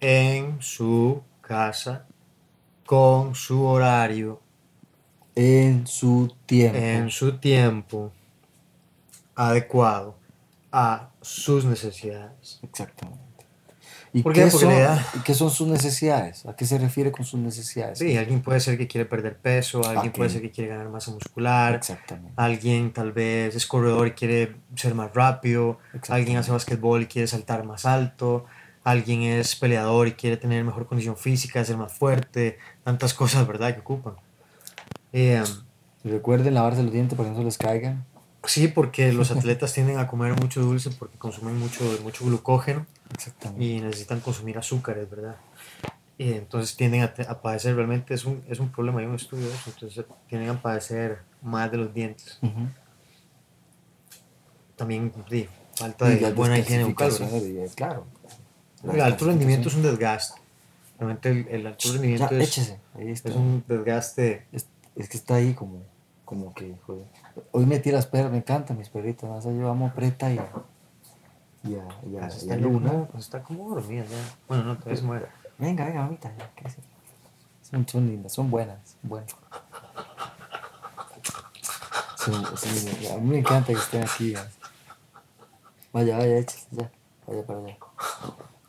En 0.00 0.60
su 0.60 1.22
casa, 1.40 2.06
con 2.86 3.34
su 3.34 3.62
horario, 3.64 4.40
En 5.34 5.86
su 5.86 6.34
tiempo. 6.46 6.78
en 6.78 7.10
su 7.10 7.38
tiempo 7.38 8.12
adecuado 9.34 10.16
a 10.72 11.10
sus 11.20 11.64
necesidades. 11.64 12.60
Exactamente. 12.62 13.29
¿Y 14.12 14.22
¿Por 14.22 14.32
qué, 14.32 14.44
qué? 14.44 14.50
Son, 14.50 14.72
qué 15.24 15.34
son 15.34 15.50
sus 15.50 15.68
necesidades? 15.68 16.44
¿A 16.44 16.56
qué 16.56 16.64
se 16.66 16.78
refiere 16.78 17.12
con 17.12 17.24
sus 17.24 17.38
necesidades? 17.38 17.98
Sí, 18.00 18.16
alguien 18.16 18.42
puede 18.42 18.58
ser 18.58 18.76
que 18.76 18.88
quiere 18.88 19.04
perder 19.04 19.36
peso, 19.38 19.86
alguien 19.88 20.12
puede 20.12 20.30
ser 20.30 20.42
que 20.42 20.50
quiere 20.50 20.70
ganar 20.70 20.88
masa 20.88 21.12
muscular, 21.12 21.76
Exactamente. 21.76 22.32
alguien 22.36 22.92
tal 22.92 23.12
vez 23.12 23.54
es 23.54 23.66
corredor 23.66 24.08
y 24.08 24.12
quiere 24.12 24.56
ser 24.74 24.94
más 24.96 25.14
rápido, 25.14 25.78
alguien 26.08 26.38
hace 26.38 26.50
basquetbol 26.50 27.02
y 27.02 27.06
quiere 27.06 27.28
saltar 27.28 27.64
más 27.64 27.86
alto, 27.86 28.46
alguien 28.82 29.22
es 29.22 29.54
peleador 29.54 30.08
y 30.08 30.12
quiere 30.12 30.36
tener 30.36 30.64
mejor 30.64 30.86
condición 30.86 31.16
física, 31.16 31.64
ser 31.64 31.76
más 31.76 31.92
fuerte, 31.92 32.58
tantas 32.82 33.14
cosas, 33.14 33.46
¿verdad?, 33.46 33.74
que 33.74 33.80
ocupan. 33.80 34.14
Eh, 35.12 35.42
Y 36.02 36.08
recuerden 36.10 36.54
lavarse 36.54 36.82
los 36.82 36.92
dientes 36.92 37.16
para 37.16 37.28
que 37.28 37.32
no 37.34 37.38
se 37.38 37.44
les 37.44 37.58
caigan. 37.58 38.04
sí, 38.44 38.66
porque 38.68 39.12
los 39.12 39.30
atletas 39.36 39.72
tienden 39.72 39.98
a 39.98 40.08
comer 40.08 40.32
mucho 40.40 40.60
dulce 40.62 40.90
porque 40.90 41.16
consumen 41.16 41.58
mucho, 41.60 41.84
mucho 42.02 42.24
glucógeno. 42.24 42.86
Y 43.58 43.80
necesitan 43.80 44.20
consumir 44.20 44.58
azúcares, 44.58 45.08
¿verdad? 45.10 45.36
Y 46.18 46.34
entonces 46.34 46.76
tienden 46.76 47.02
a, 47.02 47.14
a 47.28 47.40
padecer, 47.40 47.74
realmente 47.74 48.12
es 48.14 48.24
un, 48.24 48.42
es 48.48 48.60
un 48.60 48.70
problema, 48.70 49.00
hay 49.00 49.06
un 49.06 49.14
estudio 49.14 49.48
de 49.48 49.54
eso, 49.54 49.70
entonces 49.70 50.04
tienden 50.28 50.50
a 50.50 50.60
padecer 50.60 51.20
más 51.42 51.70
de 51.70 51.78
los 51.78 51.94
dientes. 51.94 52.38
Ujú. 52.42 52.68
También, 54.76 55.12
sí, 55.28 55.48
falta 55.74 56.08
de 56.08 56.32
buena 56.32 56.58
higiene 56.58 56.84
bucal, 56.84 57.12
Claro. 57.74 58.06
El 58.90 59.00
alto 59.00 59.26
rendimiento 59.26 59.68
es 59.68 59.74
un 59.74 59.82
desgaste. 59.82 60.40
Realmente 60.98 61.30
el, 61.30 61.48
el 61.48 61.66
alto 61.66 61.88
Ya, 61.88 61.92
rendimiento 61.92 62.34
es, 62.36 62.48
échese. 62.48 62.78
Ahí 62.94 63.10
está. 63.10 63.28
es 63.30 63.36
un 63.36 63.64
desgaste. 63.66 64.46
Es, 64.52 64.66
es 64.96 65.08
que 65.08 65.16
está 65.16 65.34
ahí 65.36 65.54
como, 65.54 65.82
como 66.24 66.54
que, 66.54 66.74
joder. 66.86 67.04
Hoy 67.52 67.66
metí 67.66 67.90
las 67.90 68.06
perras, 68.06 68.30
me 68.32 68.38
encantan 68.38 68.78
mis 68.78 68.88
perritas. 68.88 69.28
Más 69.28 69.44
allá 69.44 69.54
llevamos 69.56 69.92
Preta 69.92 70.32
y 70.32 70.40
y 71.64 71.74
a, 71.74 71.86
y 72.08 72.16
a- 72.16 72.22
y 72.22 72.26
está, 72.26 72.54
a 72.54 72.56
ya 72.56 72.58
Luna. 72.62 72.90
como, 72.90 73.06
pues 73.08 73.24
está 73.24 73.42
como 73.42 73.68
dormida 73.74 74.04
ya. 74.04 74.16
Bueno, 74.48 74.64
no, 74.64 74.76
todavía 74.78 74.96
se 74.96 75.02
muere. 75.06 75.26
Venga, 75.58 75.84
venga, 75.84 76.02
mamita. 76.02 76.34
ya, 76.36 76.50
¿qué 76.56 76.68
es? 76.68 76.76
Son, 77.70 77.86
son 77.86 78.06
lindas, 78.06 78.32
son 78.32 78.50
buenas. 78.50 78.96
Son- 82.16 82.56
sí, 82.56 83.06
a 83.08 83.16
mí 83.18 83.30
me 83.30 83.38
encanta 83.38 83.72
que 83.72 83.78
estén 83.78 84.02
aquí. 84.04 84.32
ya. 84.32 84.48
Vaya, 85.92 86.18
vaya, 86.18 86.38
échese 86.38 86.66
ya. 86.72 86.90
Vaya 87.26 87.46
para 87.46 87.58
allá. 87.60 87.76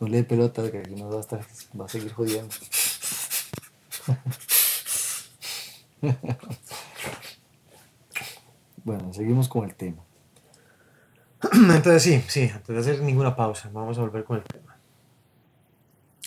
No 0.00 0.08
le 0.08 0.16
dé 0.18 0.24
pelota 0.24 0.70
que 0.70 0.78
aquí 0.78 0.94
nos 0.94 1.12
va 1.12 1.18
a, 1.18 1.20
estar, 1.20 1.40
va 1.80 1.84
a 1.84 1.88
seguir 1.88 2.12
jodiendo. 2.12 2.54
bueno, 8.84 9.12
seguimos 9.12 9.48
con 9.48 9.64
el 9.64 9.74
tema. 9.74 10.02
Entonces 11.70 12.02
sí, 12.02 12.24
sí, 12.28 12.50
antes 12.52 12.74
de 12.74 12.78
hacer 12.80 13.02
ninguna 13.02 13.36
pausa, 13.36 13.70
vamos 13.72 13.98
a 13.98 14.00
volver 14.00 14.24
con 14.24 14.38
el 14.38 14.42
tema. 14.42 14.76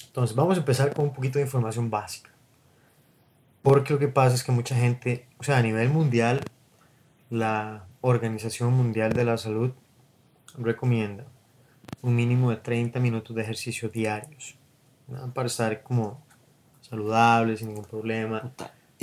Entonces 0.07 0.35
vamos 0.35 0.55
a 0.57 0.59
empezar 0.61 0.93
con 0.93 1.05
un 1.05 1.13
poquito 1.13 1.39
de 1.39 1.45
información 1.45 1.89
básica. 1.89 2.31
Porque 3.61 3.93
lo 3.93 3.99
que 3.99 4.07
pasa 4.07 4.35
es 4.35 4.43
que 4.43 4.51
mucha 4.51 4.75
gente, 4.75 5.27
o 5.39 5.43
sea, 5.43 5.57
a 5.57 5.61
nivel 5.61 5.89
mundial, 5.89 6.41
la 7.29 7.85
Organización 8.01 8.73
Mundial 8.73 9.13
de 9.13 9.25
la 9.25 9.37
Salud 9.37 9.71
recomienda 10.57 11.25
un 12.01 12.15
mínimo 12.15 12.51
de 12.51 12.57
30 12.57 12.99
minutos 12.99 13.35
de 13.35 13.41
ejercicio 13.41 13.89
diarios 13.89 14.55
¿no? 15.07 15.33
para 15.33 15.47
estar 15.47 15.81
como 15.83 16.23
saludables, 16.81 17.59
sin 17.59 17.69
ningún 17.69 17.85
problema. 17.85 18.51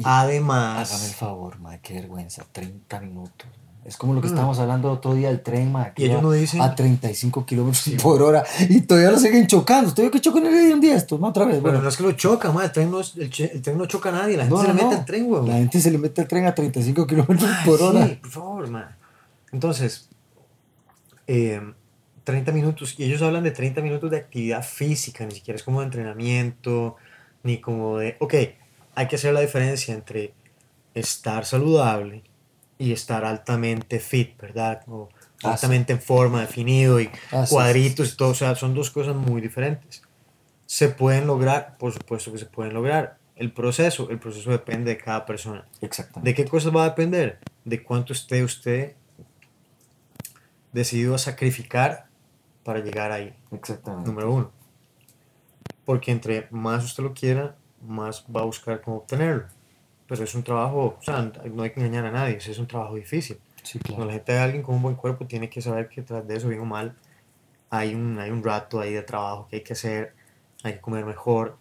Además, 0.05 0.93
Hágame 0.93 1.09
el 1.09 1.15
favor, 1.15 1.59
madre, 1.59 1.81
qué 1.83 1.95
vergüenza, 1.95 2.47
30 2.51 3.01
minutos. 3.01 3.49
Ma. 3.83 3.89
Es 3.89 3.97
como 3.97 4.15
lo 4.15 4.21
que 4.21 4.29
estábamos 4.29 4.59
hablando 4.59 4.89
el 4.91 4.97
otro 4.99 5.15
día 5.15 5.29
del 5.29 5.43
tren, 5.43 5.73
madre, 5.73 5.93
que. 5.95 6.03
Y 6.03 6.07
ellos 6.07 6.23
no 6.23 6.31
dicen- 6.33 6.61
a 6.63 6.75
35 6.75 7.45
kilómetros 7.45 7.89
por 8.03 8.23
hora 8.23 8.45
y 8.69 8.81
todavía 8.83 9.11
lo 9.11 9.19
siguen 9.19 9.47
chocando. 9.47 9.89
Estoy 9.89 10.11
que 10.11 10.21
chocan 10.21 10.47
el 10.47 10.53
día 10.67 10.75
un 10.75 10.81
día 10.81 10.97
estos, 10.97 11.19
¿no? 11.21 11.29
Otra 11.29 11.45
vez. 11.45 11.55
Bueno, 11.61 11.79
Bueno, 11.79 11.83
no 11.83 11.89
es 11.89 11.97
que 11.97 12.03
lo 12.05 12.13
choca, 12.13 12.53
madre, 12.53 12.67
el 12.67 12.73
tren 12.73 12.91
no, 12.91 13.01
es- 13.01 13.17
el, 13.17 13.31
tren 13.63 13.77
no 13.79 13.87
choca 13.87 14.09
a 14.11 14.13
nadie, 14.13 14.37
la 14.37 14.45
gente 14.45 14.57
No, 14.57 14.63
se 14.63 14.69
le 14.69 14.75
mete 14.75 14.95
al 14.95 15.05
tren, 15.05 15.31
weón. 15.31 15.49
la 15.49 15.55
gente 15.55 15.81
se 15.81 15.91
le 15.91 15.99
mete 15.99 16.23
el 16.23 16.29
tren 16.29 16.47
a 16.47 16.55
35 16.55 17.07
kilómetros 17.07 17.51
por 17.65 17.83
hora. 17.83 18.07
Sí, 18.07 18.15
por 18.23 18.31
favor, 18.31 18.69
man. 18.71 18.97
Entonces, 19.53 20.09
eh, 21.27 21.61
30 22.25 22.53
minutos, 22.53 22.95
y 22.99 23.05
ellos 23.05 23.21
hablan 23.23 23.43
de 23.43 23.51
30 23.51 23.81
minutos 23.81 24.11
de 24.11 24.17
actividad 24.19 24.63
física, 24.65 25.25
ni 25.27 25.33
siquiera 25.35 25.57
es 25.57 25.63
como 25.65 25.81
de 25.81 25.87
entrenamiento, 25.87 26.97
ni 27.43 27.61
como 27.61 27.99
de, 27.99 28.17
ok, 28.21 28.35
hay 28.95 29.09
que 29.09 29.17
hacer 29.17 29.35
la 29.35 29.41
diferencia 29.41 29.93
entre 29.95 30.33
estar 30.95 31.45
saludable 31.45 32.23
y 32.83 32.93
estar 32.93 33.25
altamente 33.25 34.01
fit, 34.01 34.37
¿verdad? 34.41 34.83
O 34.89 35.09
Ah, 35.45 35.53
altamente 35.53 35.93
en 35.93 36.01
forma, 36.01 36.41
definido 36.41 37.01
y 37.01 37.09
Ah, 37.33 37.47
sí, 37.47 37.55
cuadritos 37.55 38.13
y 38.13 38.17
todo, 38.17 38.31
o 38.31 38.35
sea, 38.35 38.55
son 38.55 38.75
dos 38.75 38.91
cosas 38.91 39.15
muy 39.15 39.41
diferentes. 39.41 40.03
¿Se 40.67 40.89
pueden 40.89 41.27
lograr? 41.27 41.77
Por 41.79 41.93
supuesto 41.93 42.33
que 42.33 42.39
se 42.39 42.47
pueden 42.47 42.75
lograr. 42.75 43.19
El 43.37 43.53
proceso, 43.53 44.09
el 44.11 44.19
proceso 44.19 44.51
depende 44.51 44.91
de 44.93 44.99
cada 44.99 45.25
persona. 45.27 45.67
Exactamente. 45.81 46.31
¿De 46.31 46.35
qué 46.35 46.45
cosas 46.49 46.75
va 46.75 46.83
a 46.85 46.89
depender? 46.91 47.39
De 47.65 47.83
cuánto 47.83 48.13
esté 48.13 48.43
usted 48.45 48.95
decidido 50.73 51.15
a 51.15 51.19
sacrificar 51.19 52.07
para 52.65 52.81
llegar 52.81 53.11
ahí, 53.13 53.35
Exactamente. 53.53 54.09
número 54.09 54.33
uno. 54.33 54.51
Porque 55.85 56.11
entre 56.13 56.47
más 56.51 56.85
usted 56.85 57.03
lo 57.03 57.13
quiera, 57.15 57.57
más 57.85 58.25
va 58.35 58.41
a 58.43 58.45
buscar 58.45 58.81
cómo 58.81 58.99
obtenerlo. 58.99 59.47
Pero 60.13 60.25
es 60.25 60.35
un 60.35 60.43
trabajo, 60.43 60.97
o 61.01 61.03
sea, 61.03 61.33
no 61.55 61.63
hay 61.63 61.71
que 61.71 61.81
engañar 61.81 62.05
a 62.05 62.11
nadie, 62.11 62.37
es 62.37 62.59
un 62.59 62.67
trabajo 62.67 62.97
difícil. 62.97 63.39
Sí, 63.63 63.79
Cuando 63.79 63.95
claro. 63.97 64.05
la 64.09 64.13
gente 64.15 64.33
ve 64.33 64.39
a 64.39 64.43
alguien 64.45 64.63
con 64.63 64.75
un 64.75 64.83
buen 64.83 64.95
cuerpo, 64.95 65.25
tiene 65.27 65.49
que 65.49 65.63
saber 65.63 65.89
que 65.89 66.03
tras 66.03 66.27
de 66.29 66.37
eso, 66.37 66.49
bien 66.49 66.61
o 66.61 66.65
mal, 66.67 66.95
hay 67.71 67.95
un, 67.95 68.19
hay 68.19 68.31
un 68.31 68.43
rato 68.45 68.79
ahí 68.81 68.93
de 68.93 69.03
trabajo 69.03 69.47
que 69.49 69.57
hay 69.57 69.63
que 69.63 69.73
hacer, 69.73 70.15
hay 70.65 70.75
que 70.75 70.81
comer 70.81 71.07
mejor, 71.07 71.57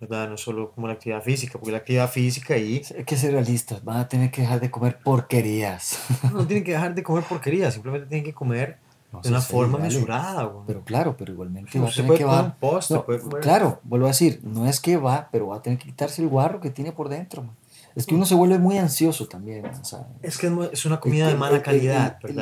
¿verdad? 0.00 0.28
No 0.28 0.36
solo 0.36 0.72
como 0.72 0.88
la 0.88 0.94
actividad 0.94 1.22
física, 1.22 1.52
porque 1.58 1.70
la 1.70 1.78
actividad 1.78 2.10
física 2.10 2.54
ahí 2.54 2.82
Hay 2.96 3.04
que 3.04 3.16
ser 3.16 3.30
realistas, 3.32 3.84
van 3.84 3.98
a 3.98 4.08
tener 4.08 4.30
que 4.32 4.40
dejar 4.40 4.58
de 4.58 4.70
comer 4.72 4.98
porquerías. 5.04 6.00
no 6.32 6.46
tienen 6.48 6.64
que 6.64 6.72
dejar 6.72 6.96
de 6.96 7.02
comer 7.04 7.22
porquería, 7.24 7.70
simplemente 7.70 8.08
tienen 8.08 8.24
que 8.24 8.32
comer 8.34 8.78
No 9.12 9.20
de 9.20 9.28
una 9.28 9.40
forma 9.40 9.78
vale. 9.78 9.84
mesurada, 9.94 10.42
güey. 10.44 10.64
Pero 10.66 10.80
claro, 10.82 11.16
pero 11.16 11.32
igualmente 11.32 11.78
va 11.78 11.88
a 11.88 11.92
tener 11.92 12.18
que 12.18 12.24
postre, 12.58 12.96
No, 12.96 13.04
puede 13.04 13.20
comer- 13.20 13.40
Claro, 13.42 13.80
vuelvo 13.84 14.06
a 14.06 14.08
decir, 14.08 14.40
no 14.42 14.66
es 14.66 14.80
que 14.80 14.96
va, 14.96 15.28
pero 15.30 15.48
va 15.48 15.56
a 15.56 15.62
tener 15.62 15.78
que 15.78 15.86
quitarse 15.86 16.22
el 16.22 16.28
guarro 16.28 16.60
que 16.60 16.70
tiene 16.70 16.90
por 16.92 17.08
dentro. 17.08 17.42
man. 17.42 17.54
Es 17.94 18.06
que 18.06 18.14
uno 18.14 18.24
se 18.26 18.34
vuelve 18.34 18.58
muy 18.58 18.78
ansioso 18.78 19.26
también. 19.26 19.66
o 19.66 19.84
sea, 19.84 20.06
Es 20.22 20.38
que 20.38 20.46
es 20.46 20.52
es 20.72 20.84
una 20.86 21.00
comida 21.00 21.26
de 21.26 21.32
el- 21.32 21.38
mala 21.38 21.62
calidad, 21.62 22.18
es 22.22 22.34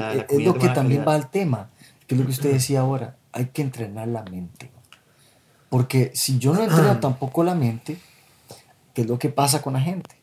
lo 0.44 0.52
de 0.52 0.58
que 0.58 0.68
también 0.68 1.02
calidad. 1.02 1.06
va 1.06 1.14
al 1.14 1.30
tema, 1.30 1.70
que 2.06 2.14
es 2.14 2.20
lo 2.20 2.26
que 2.26 2.32
usted 2.32 2.52
decía 2.52 2.80
ahora, 2.80 3.16
hay 3.32 3.46
que 3.46 3.62
entrenar 3.62 4.08
la 4.08 4.22
mente. 4.24 4.70
Porque 5.70 6.12
si 6.14 6.38
yo 6.38 6.52
no 6.54 6.62
entreno 6.62 6.98
tampoco 7.00 7.42
la 7.42 7.54
mente, 7.54 7.98
¿qué 8.94 9.02
es 9.02 9.08
lo 9.08 9.18
que 9.18 9.28
pasa 9.30 9.62
con 9.62 9.72
la 9.72 9.80
gente? 9.80 10.16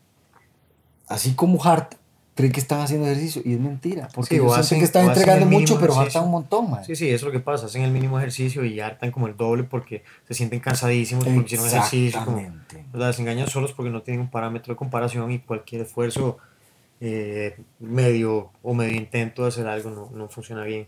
Así 1.08 1.34
como 1.34 1.62
Hart 1.64 1.96
creen 2.36 2.52
que 2.52 2.60
están 2.60 2.82
haciendo 2.82 3.06
ejercicio 3.08 3.42
y 3.46 3.54
es 3.54 3.60
mentira, 3.60 4.08
porque 4.14 4.30
Sí, 4.30 4.36
ellos 4.42 4.52
o 4.52 4.56
hacen- 4.56 4.80
que 4.80 4.86
están 4.86 5.06
o 5.06 5.10
entregando 5.10 5.46
mucho, 5.46 5.80
pero 5.80 5.98
hartan 6.00 6.24
un 6.24 6.32
montón, 6.32 6.72
man. 6.72 6.84
Sí, 6.84 6.96
sí, 6.96 7.08
eso 7.08 7.16
es 7.16 7.24
lo 7.24 7.32
que 7.32 7.40
pasa. 7.40 7.68
Hacen 7.68 7.84
el 7.84 7.92
mínimo 7.92 8.18
ejercicio 8.18 8.66
y 8.66 8.80
hartan 8.80 9.12
como 9.12 9.28
el 9.28 9.38
doble 9.38 9.64
porque 9.64 10.04
se 10.28 10.34
sienten 10.34 10.60
cansadísimos 10.60 11.24
porque 11.26 11.42
hicieron 11.46 11.68
ejercicio. 11.68 12.20
Como, 12.26 12.40
Exactamente. 12.40 12.86
¿verdad? 12.92 13.14
Se 13.14 13.22
engañan 13.22 13.48
solos 13.48 13.72
porque 13.74 13.92
no 13.92 14.02
tienen 14.02 14.22
un 14.22 14.30
parámetro 14.32 14.74
de 14.74 14.78
comparación 14.78 15.32
y 15.32 15.40
cualquier 15.40 15.82
esfuerzo 15.82 16.38
eh, 17.02 17.58
medio 17.80 18.52
o 18.64 18.74
medio 18.74 18.96
intento 18.96 19.42
de 19.44 19.50
hacer 19.50 19.68
algo 19.68 19.90
no, 19.90 20.10
no 20.18 20.28
funciona 20.30 20.64
bien. 20.64 20.88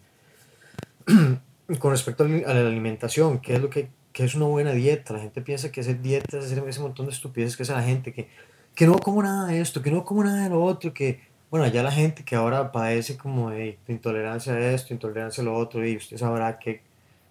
Con 1.80 1.92
respecto 1.92 2.24
a 2.24 2.28
la 2.28 2.48
a 2.50 2.54
la 2.54 2.68
alimentación, 2.68 3.40
¿qué 3.40 3.56
es 3.56 3.62
lo 3.62 3.70
que 3.70 3.90
qué 4.14 4.24
es 4.24 4.34
una 4.36 4.46
buena 4.46 4.72
dieta? 4.72 5.14
La 5.14 5.20
gente 5.20 5.42
piensa 5.42 5.72
que 5.72 5.82
hacer 5.82 6.02
dieta 6.02 6.38
es 6.38 6.46
hacer 6.46 6.64
ese 6.68 6.80
montón 6.80 7.08
de 7.08 7.12
estupideces 7.12 7.58
que 7.58 7.64
hace 7.64 7.74
la 7.74 7.84
gente, 7.84 8.14
que, 8.14 8.30
que 8.74 8.86
no 8.88 8.98
como 9.00 9.22
nada 9.22 9.48
de 9.48 9.60
esto, 9.60 9.82
que 9.82 9.92
no 9.92 10.06
como 10.06 10.24
nada 10.24 10.44
de 10.44 10.50
lo 10.50 10.64
otro, 10.64 10.94
que, 10.94 11.20
bueno, 11.50 11.68
ya 11.68 11.84
la 11.84 11.92
gente 11.92 12.24
que 12.24 12.36
ahora 12.36 12.72
padece 12.72 13.18
como 13.18 13.50
de, 13.50 13.80
intolerancia 13.88 14.54
a 14.54 14.72
esto, 14.72 14.94
intolerancia 14.94 15.42
a 15.42 15.46
lo 15.46 15.56
otro, 15.56 15.86
y 15.86 15.98
usted 15.98 16.18
sabrá 16.18 16.60
qué, 16.60 16.82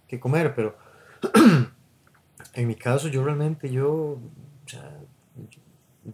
qué 0.07 0.21
comer, 0.21 0.55
pero 0.55 0.77
en 2.55 2.67
mi 2.67 2.75
caso 2.75 3.09
yo 3.09 3.25
realmente, 3.25 3.71
yo, 3.71 3.93
o 3.93 4.21
sea, 4.67 4.99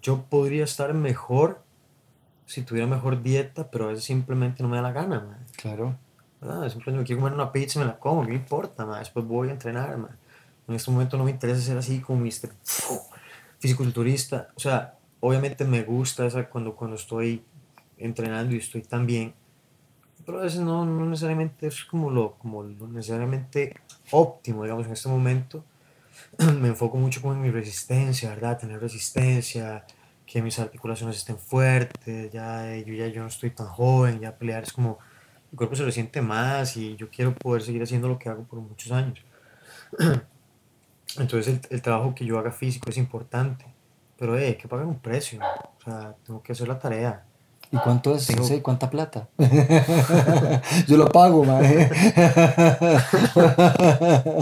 yo 0.03 0.23
podría 0.23 0.65
estar 0.65 0.95
mejor 0.95 1.63
si 2.47 2.63
tuviera 2.63 2.89
mejor 2.89 3.23
dieta, 3.23 3.71
pero 3.71 3.85
a 3.85 3.89
veces 3.89 4.05
simplemente 4.05 4.63
no 4.63 4.69
me 4.69 4.77
da 4.77 4.83
la 4.83 4.93
gana, 4.93 5.21
man. 5.21 5.47
Claro. 5.57 5.97
¿verdad? 6.41 6.69
Simplemente 6.69 6.99
me 6.99 7.05
quiero 7.05 7.21
comer 7.21 7.35
una 7.35 7.53
pizza 7.53 7.79
y 7.79 7.83
me 7.83 7.87
la 7.87 7.99
como, 7.99 8.27
¿qué 8.27 8.35
importa? 8.35 8.87
man? 8.87 8.99
Después 8.99 9.25
voy 9.25 9.49
a 9.49 9.53
entrenar. 9.53 9.97
man. 9.97 10.17
En 10.67 10.75
este 10.75 10.91
momento 10.91 11.17
no 11.17 11.25
me 11.25 11.31
interesa 11.31 11.61
ser 11.61 11.79
así 11.79 12.01
como 12.01 12.25
Mr. 12.25 12.51
fisiculturista. 13.61 14.49
O 14.57 14.61
sea, 14.61 14.95
obviamente 15.21 15.65
me 15.65 15.83
gusta 15.83 16.27
esa 16.27 16.49
cuando, 16.49 16.75
cuando 16.75 16.97
estoy 16.97 17.45
entrenando 18.01 18.55
y 18.55 18.59
estoy 18.59 18.83
tan 18.83 19.07
bien, 19.07 19.35
pero 20.25 20.41
a 20.41 20.43
veces 20.43 20.61
no, 20.61 20.85
no 20.85 21.07
necesariamente 21.07 21.67
es 21.67 21.85
como 21.85 22.11
lo, 22.11 22.35
como 22.35 22.63
lo 22.63 22.89
necesariamente 22.89 23.75
óptimo, 24.11 24.65
digamos, 24.65 24.87
en 24.87 24.93
este 24.93 25.09
momento. 25.09 25.65
me 26.61 26.69
enfoco 26.69 26.97
mucho 26.97 27.21
como 27.21 27.35
en 27.35 27.41
mi 27.41 27.51
resistencia, 27.51 28.31
¿verdad? 28.31 28.59
Tener 28.59 28.81
resistencia, 28.81 29.85
que 30.27 30.43
mis 30.43 30.59
articulaciones 30.59 31.17
estén 31.17 31.39
fuertes, 31.39 32.31
ya 32.31 32.77
yo 32.77 32.95
ya 32.95 33.09
yo 33.09 33.23
no 33.23 33.29
estoy 33.29 33.51
tan 33.51 33.67
joven, 33.67 34.21
ya 34.21 34.37
pelear 34.37 34.63
es 34.63 34.73
como 34.73 34.99
mi 35.51 35.57
cuerpo 35.57 35.75
se 35.75 35.85
resiente 35.85 36.23
más 36.23 36.77
y 36.77 36.95
yo 36.97 37.11
quiero 37.11 37.35
poder 37.35 37.63
seguir 37.63 37.83
haciendo 37.83 38.07
lo 38.07 38.19
que 38.19 38.29
hago 38.29 38.45
por 38.45 38.61
muchos 38.61 38.93
años. 38.93 39.21
Entonces 41.19 41.49
el, 41.49 41.61
el 41.71 41.83
trabajo 41.83 42.15
que 42.15 42.25
yo 42.25 42.39
haga 42.39 42.53
físico 42.53 42.89
es 42.91 42.97
importante, 42.97 43.65
pero 44.17 44.39
eh, 44.39 44.47
hay 44.47 44.55
que 44.55 44.69
pagar 44.69 44.87
un 44.87 45.01
precio, 45.01 45.41
o 45.41 45.83
sea, 45.85 46.15
tengo 46.25 46.43
que 46.43 46.53
hacer 46.53 46.69
la 46.69 46.79
tarea. 46.79 47.25
¿Y 47.73 47.77
cuánto 47.79 48.15
es? 48.17 48.27
Tengo- 48.27 48.43
Sí, 48.45 48.61
¿Cuánta 48.61 48.91
plata? 48.91 49.29
Yo 50.89 50.97
lo 50.97 51.07
pago, 51.09 51.45
man. 51.45 51.63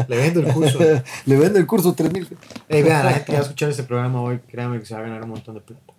Le 0.09 0.17
vendo 0.17 0.41
el 0.41 0.53
curso. 0.53 0.79
Le 1.27 1.37
vendo 1.37 1.59
el 1.59 1.67
curso 1.67 1.95
3 1.95 2.13
mil. 2.13 2.27
Hey, 2.69 2.83
vean, 2.83 3.05
la 3.05 3.13
gente 3.13 3.27
que 3.27 3.33
va 3.33 3.39
a 3.39 3.43
escuchar 3.43 3.69
este 3.71 3.83
programa 3.83 4.23
hoy, 4.23 4.39
créanme 4.41 4.79
que 4.79 4.87
se 4.87 4.95
va 4.95 5.01
a 5.01 5.03
ganar 5.05 5.23
un 5.25 5.31
montón 5.31 5.55
de 5.55 5.61
plata. 5.61 5.93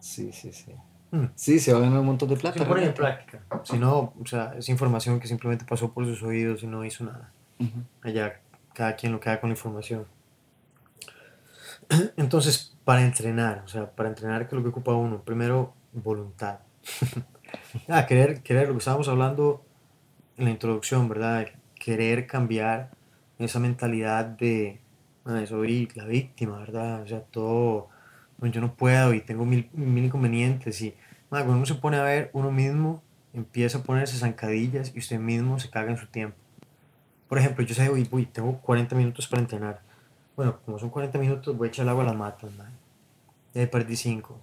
Sí, 0.00 0.30
sí, 0.32 0.52
sí. 0.52 0.72
Hmm. 1.10 1.26
Sí, 1.34 1.58
se 1.58 1.72
va 1.72 1.78
a 1.78 1.82
ganar 1.82 2.00
un 2.00 2.06
montón 2.06 2.28
de 2.28 2.36
plata. 2.36 2.58
lo 2.58 2.68
ponen 2.68 2.84
en 2.84 2.94
práctica. 2.94 3.40
Si 3.62 3.78
no, 3.78 4.12
o 4.20 4.26
sea, 4.26 4.54
es 4.58 4.68
información 4.68 5.20
que 5.20 5.28
simplemente 5.28 5.64
pasó 5.64 5.92
por 5.92 6.04
sus 6.04 6.22
oídos 6.22 6.62
y 6.62 6.66
no 6.66 6.84
hizo 6.84 7.04
nada. 7.04 7.30
Allá, 8.02 8.40
cada 8.74 8.94
quien 8.96 9.12
lo 9.12 9.20
que 9.20 9.30
haga 9.30 9.40
con 9.40 9.48
la 9.50 9.54
información. 9.54 10.04
Entonces, 12.16 12.74
para 12.84 13.02
entrenar, 13.02 13.62
o 13.64 13.68
sea, 13.68 13.90
para 13.90 14.08
entrenar, 14.10 14.42
¿qué 14.48 14.54
es 14.54 14.58
lo 14.58 14.62
que 14.62 14.68
ocupa 14.68 14.92
uno? 14.92 15.22
Primero, 15.22 15.72
voluntad. 15.92 16.58
Ah, 17.88 18.06
querer, 18.06 18.42
querer, 18.42 18.68
lo 18.68 18.74
que 18.74 18.78
estábamos 18.78 19.08
hablando 19.08 19.64
en 20.36 20.44
la 20.46 20.50
introducción, 20.50 21.08
¿verdad? 21.08 21.46
Querer 21.74 22.26
cambiar 22.26 22.90
esa 23.38 23.58
mentalidad 23.60 24.24
de, 24.24 24.80
ah, 25.24 25.44
soy 25.46 25.88
la 25.94 26.04
víctima, 26.06 26.58
¿verdad? 26.58 27.02
O 27.02 27.06
sea, 27.06 27.20
todo, 27.20 27.88
yo 28.40 28.60
no 28.60 28.74
puedo 28.74 29.14
y 29.14 29.20
tengo 29.20 29.44
mil, 29.44 29.68
mil 29.72 30.04
inconvenientes. 30.04 30.80
Y 30.82 30.94
cuando 31.28 31.52
uno 31.52 31.66
se 31.66 31.74
pone 31.74 31.96
a 31.96 32.02
ver 32.02 32.30
uno 32.32 32.50
mismo, 32.50 33.02
empieza 33.32 33.78
a 33.78 33.82
ponerse 33.82 34.16
zancadillas 34.16 34.92
y 34.94 34.98
usted 34.98 35.18
mismo 35.18 35.58
se 35.58 35.70
caga 35.70 35.90
en 35.90 35.98
su 35.98 36.06
tiempo. 36.06 36.36
Por 37.28 37.38
ejemplo, 37.38 37.64
yo 37.64 37.74
sé, 37.74 37.90
uy, 37.90 38.06
uy, 38.10 38.26
tengo 38.26 38.58
40 38.60 38.94
minutos 38.94 39.26
para 39.26 39.42
entrenar. 39.42 39.80
Bueno, 40.36 40.58
como 40.64 40.78
son 40.78 40.90
40 40.90 41.18
minutos, 41.18 41.56
voy 41.56 41.68
a 41.68 41.68
echar 41.68 41.84
el 41.84 41.90
agua 41.90 42.04
a 42.04 42.06
las 42.06 42.16
matas, 42.16 42.54
man. 42.56 42.72
Ahí 43.54 43.66
perdí 43.66 43.96
5. 43.96 44.38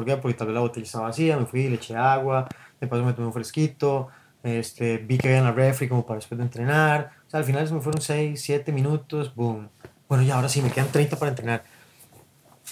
¿Por 0.00 0.06
qué? 0.06 0.16
Porque 0.16 0.34
tal 0.38 0.46
vez 0.46 0.54
la 0.54 0.60
botella 0.60 0.84
estaba 0.86 1.04
vacía, 1.08 1.36
me 1.36 1.44
fui, 1.44 1.68
le 1.68 1.74
eché 1.74 1.94
agua, 1.94 2.48
de 2.80 2.86
paso 2.86 3.04
me 3.04 3.12
tomé 3.12 3.26
un 3.26 3.32
fresquito, 3.34 4.08
este, 4.42 4.96
vi 4.96 5.18
que 5.18 5.28
había 5.28 5.38
en 5.40 5.44
la 5.44 5.52
refri 5.52 5.88
como 5.88 6.06
para 6.06 6.16
después 6.16 6.38
de 6.38 6.44
entrenar. 6.44 7.12
O 7.26 7.30
sea, 7.30 7.38
al 7.40 7.44
final 7.44 7.68
se 7.68 7.74
me 7.74 7.80
fueron 7.82 8.00
6, 8.00 8.40
7 8.40 8.72
minutos, 8.72 9.34
boom. 9.34 9.68
Bueno, 10.08 10.24
ya 10.24 10.36
ahora 10.36 10.48
sí, 10.48 10.62
me 10.62 10.70
quedan 10.70 10.88
30 10.90 11.16
para 11.18 11.28
entrenar. 11.30 11.64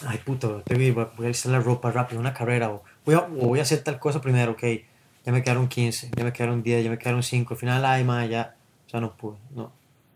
Ay, 0.07 0.19
puto, 0.25 0.63
que- 0.65 0.93
voy 0.93 1.07
a 1.19 1.25
alistar 1.25 1.53
la 1.53 1.61
ropa 1.61 1.91
rápido, 1.91 2.19
una 2.21 2.33
carrera, 2.33 2.71
o 2.71 2.83
voy, 3.05 3.15
a, 3.15 3.19
o 3.21 3.49
voy 3.49 3.59
a 3.59 3.63
hacer 3.63 3.83
tal 3.83 3.99
cosa 3.99 4.21
primero, 4.23 4.53
ok. 4.53 4.63
Ya 5.27 5.33
me 5.33 5.43
quedaron 5.43 5.69
15, 5.69 6.11
ya 6.17 6.25
me 6.25 6.33
quedaron 6.33 6.63
10, 6.63 6.83
ya 6.85 6.89
me 6.91 6.97
quedaron 6.99 7.23
5. 7.23 7.53
Al 7.55 7.61
final, 7.61 7.85
ay, 7.85 8.05
ma, 8.05 8.25
ya, 8.25 8.55
o 8.87 8.91
sea, 8.91 9.01
no 9.01 9.15
pude, 9.15 9.37
no. 9.55 9.71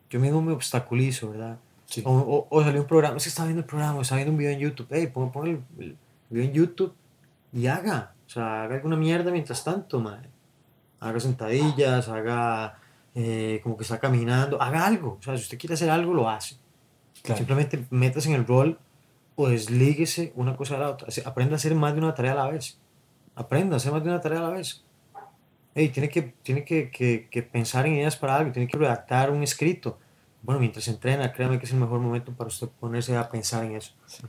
Yo 0.09 0.21
mismo 0.21 0.41
me 0.41 0.53
obstaculizo, 0.53 1.31
¿verdad? 1.33 1.59
Sí. 1.85 2.03
O, 2.07 2.13
o, 2.13 2.47
o 2.49 2.65
salió 2.65 2.81
un 2.81 2.87
programa, 2.87 3.17
es 3.19 3.25
que 3.25 3.29
estaba 3.29 3.47
viendo 3.49 3.61
el 3.61 3.67
programa, 3.67 4.01
estaba 4.01 4.17
viendo 4.17 4.33
un 4.33 4.39
video 4.39 4.53
en 4.53 4.61
YouTube, 4.61 4.87
hey, 4.91 5.09
pon, 5.13 5.31
pon 5.31 5.47
el, 5.47 5.61
el 5.79 5.97
video 6.31 6.45
en 6.49 6.53
YouTube 6.55 6.95
y 7.53 7.67
haga, 7.67 8.15
o 8.27 8.31
sea, 8.31 8.65
haga 8.65 8.77
alguna 8.77 8.97
mierda 8.97 9.31
mientras 9.31 9.63
tanto, 9.63 10.01
madre. 10.01 10.29
Haga 11.01 11.21
sentadillas, 11.21 12.09
haga 12.09 12.79
eh, 13.15 13.61
como 13.63 13.77
que 13.77 13.83
está 13.83 13.99
caminando, 13.99 14.61
haga 14.61 14.87
algo, 14.87 15.19
o 15.21 15.23
sea, 15.23 15.37
si 15.37 15.43
usted 15.43 15.59
quiere 15.59 15.75
hacer 15.75 15.91
algo, 15.91 16.15
lo 16.15 16.31
hace. 16.31 16.57
Claro. 17.23 17.39
Simplemente 17.39 17.87
métase 17.91 18.29
en 18.31 18.37
el 18.37 18.47
rol 18.47 18.79
o 19.37 19.49
deslíguese 19.49 20.33
una 20.35 20.57
cosa 20.57 20.77
a 20.77 20.79
la 20.79 20.91
otra. 20.91 21.09
Aprenda 21.25 21.55
a 21.55 21.57
hacer 21.57 21.75
más 21.75 21.93
de 21.93 22.01
una 22.01 22.15
tarea 22.15 22.33
a 22.33 22.37
la 22.37 22.49
vez. 22.49 22.79
Aprenda 23.35 23.77
a 23.77 23.79
hacer 23.79 23.93
más 23.93 24.03
de 24.03 24.11
una 24.11 24.21
tarea 24.21 24.39
a 24.39 24.43
la 24.43 24.51
vez. 24.51 24.85
Hey, 25.75 25.89
tiene 25.89 26.09
que, 26.09 26.23
tiene 26.43 26.65
que, 26.65 26.91
que, 26.91 27.29
que 27.31 27.43
pensar 27.43 27.87
en 27.87 27.95
ideas 27.95 28.17
para 28.17 28.37
algo, 28.37 28.53
tiene 28.53 28.69
que 28.69 28.77
redactar 28.77 29.31
un 29.31 29.43
escrito. 29.43 29.99
Bueno, 30.43 30.61
mientras 30.61 30.87
entrena, 30.89 31.33
créame 31.33 31.59
que 31.59 31.67
es 31.67 31.73
el 31.73 31.79
mejor 31.79 32.01
momento 32.01 32.33
para 32.33 32.49
usted 32.49 32.69
ponerse 32.69 33.17
a 33.17 33.29
pensar 33.29 33.65
en 33.65 33.77
eso. 33.77 33.95
Sí. 34.07 34.23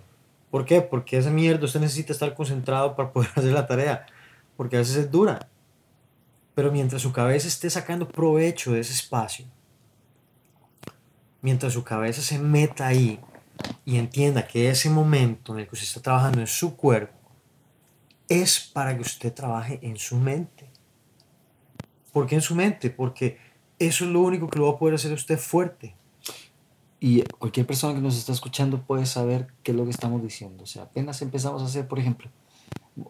¿Por 0.53 0.65
qué? 0.65 0.83
Porque 0.83 1.17
esa 1.17 1.31
mierda 1.31 1.65
usted 1.65 1.79
necesita 1.79 2.13
estar 2.13 2.35
concentrado 2.35 2.95
para 2.95 3.11
poder 3.11 3.31
hacer 3.35 3.51
la 3.53 3.65
tarea. 3.65 4.05
Porque 4.55 4.75
a 4.75 4.79
veces 4.79 4.97
es 4.97 5.09
dura. 5.09 5.49
Pero 6.53 6.71
mientras 6.71 7.01
su 7.01 7.11
cabeza 7.11 7.47
esté 7.47 7.71
sacando 7.71 8.07
provecho 8.07 8.71
de 8.71 8.81
ese 8.81 8.93
espacio, 8.93 9.47
mientras 11.41 11.73
su 11.73 11.83
cabeza 11.83 12.21
se 12.21 12.37
meta 12.37 12.85
ahí 12.85 13.19
y 13.83 13.97
entienda 13.97 14.45
que 14.45 14.69
ese 14.69 14.91
momento 14.91 15.53
en 15.53 15.61
el 15.61 15.65
que 15.67 15.73
usted 15.73 15.87
está 15.87 16.01
trabajando 16.03 16.41
en 16.41 16.45
su 16.45 16.77
cuerpo 16.77 17.17
es 18.29 18.59
para 18.59 18.95
que 18.95 19.01
usted 19.01 19.33
trabaje 19.33 19.79
en 19.81 19.97
su 19.97 20.17
mente. 20.17 20.69
¿Por 22.11 22.27
qué 22.27 22.35
en 22.35 22.41
su 22.41 22.53
mente? 22.53 22.91
Porque 22.91 23.39
eso 23.79 24.05
es 24.05 24.11
lo 24.11 24.21
único 24.21 24.47
que 24.47 24.59
lo 24.59 24.67
va 24.67 24.73
a 24.73 24.77
poder 24.77 24.93
hacer 24.93 25.13
usted 25.13 25.39
fuerte. 25.39 25.95
Y 27.05 27.21
cualquier 27.37 27.67
persona 27.67 27.93
que 27.93 27.99
nos 27.99 28.15
está 28.15 28.31
escuchando 28.31 28.81
puede 28.81 29.05
saber 29.05 29.47
qué 29.61 29.71
es 29.71 29.77
lo 29.77 29.83
que 29.83 29.89
estamos 29.89 30.23
diciendo. 30.23 30.63
O 30.63 30.65
sea, 30.65 30.83
apenas 30.83 31.21
empezamos 31.21 31.61
a 31.61 31.65
hacer, 31.65 31.85
por 31.85 31.99
ejemplo, 31.99 32.31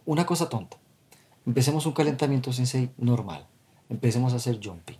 una 0.03 0.25
cosa 0.25 0.49
tonta. 0.49 0.77
Empecemos 1.45 1.85
un 1.85 1.91
calentamiento 1.91 2.51
sensei 2.51 2.89
normal. 2.97 3.45
Empecemos 3.89 4.33
a 4.33 4.37
hacer 4.37 4.59
jumping. 4.59 4.97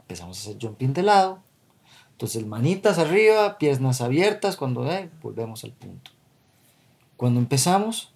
Empezamos 0.00 0.36
a 0.36 0.40
hacer 0.40 0.58
jumping 0.60 0.92
de 0.92 1.04
lado. 1.04 1.38
Entonces, 2.10 2.44
manitas 2.44 2.98
arriba, 2.98 3.58
piernas 3.58 4.00
abiertas. 4.00 4.56
Cuando 4.56 4.90
eh, 4.90 5.08
volvemos 5.22 5.62
al 5.62 5.70
punto. 5.70 6.10
Cuando 7.16 7.38
empezamos, 7.38 8.12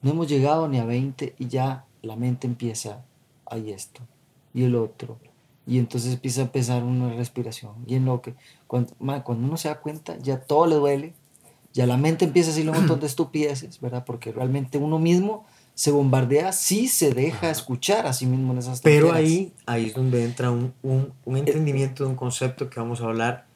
no 0.00 0.12
hemos 0.12 0.28
llegado 0.28 0.68
ni 0.68 0.78
a 0.78 0.84
20 0.84 1.34
y 1.36 1.48
ya 1.48 1.86
la 2.02 2.14
mente 2.14 2.46
empieza, 2.46 3.04
ahí 3.46 3.72
esto, 3.72 4.02
y 4.54 4.62
el 4.62 4.76
otro. 4.76 5.18
Y 5.70 5.78
entonces 5.78 6.14
empieza 6.14 6.40
a 6.40 6.44
empezar 6.46 6.82
una 6.82 7.14
respiración. 7.14 7.74
Y 7.86 7.94
en 7.94 8.04
lo 8.04 8.20
que, 8.20 8.34
cuando, 8.66 8.92
cuando 8.98 9.46
uno 9.46 9.56
se 9.56 9.68
da 9.68 9.78
cuenta, 9.78 10.18
ya 10.18 10.40
todo 10.40 10.66
le 10.66 10.74
duele. 10.74 11.14
Ya 11.72 11.86
la 11.86 11.96
mente 11.96 12.24
empieza 12.24 12.50
a 12.50 12.54
decir 12.54 12.68
un 12.68 12.74
montón 12.74 12.98
de 12.98 13.06
estupideces, 13.06 13.80
¿verdad? 13.80 14.04
Porque 14.04 14.32
realmente 14.32 14.78
uno 14.78 14.98
mismo 14.98 15.46
se 15.74 15.92
bombardea 15.92 16.50
sí 16.50 16.88
se 16.88 17.14
deja 17.14 17.50
escuchar 17.50 18.08
a 18.08 18.12
sí 18.12 18.26
mismo 18.26 18.52
en 18.52 18.58
esas 18.58 18.80
Pero 18.80 19.12
ahí, 19.12 19.52
ahí 19.64 19.86
es 19.86 19.94
donde 19.94 20.24
entra 20.24 20.50
un, 20.50 20.74
un, 20.82 21.12
un 21.24 21.36
entendimiento 21.36 22.02
de 22.02 22.10
un 22.10 22.16
concepto 22.16 22.68
que 22.68 22.80
vamos 22.80 23.00
a 23.00 23.04
hablar, 23.04 23.46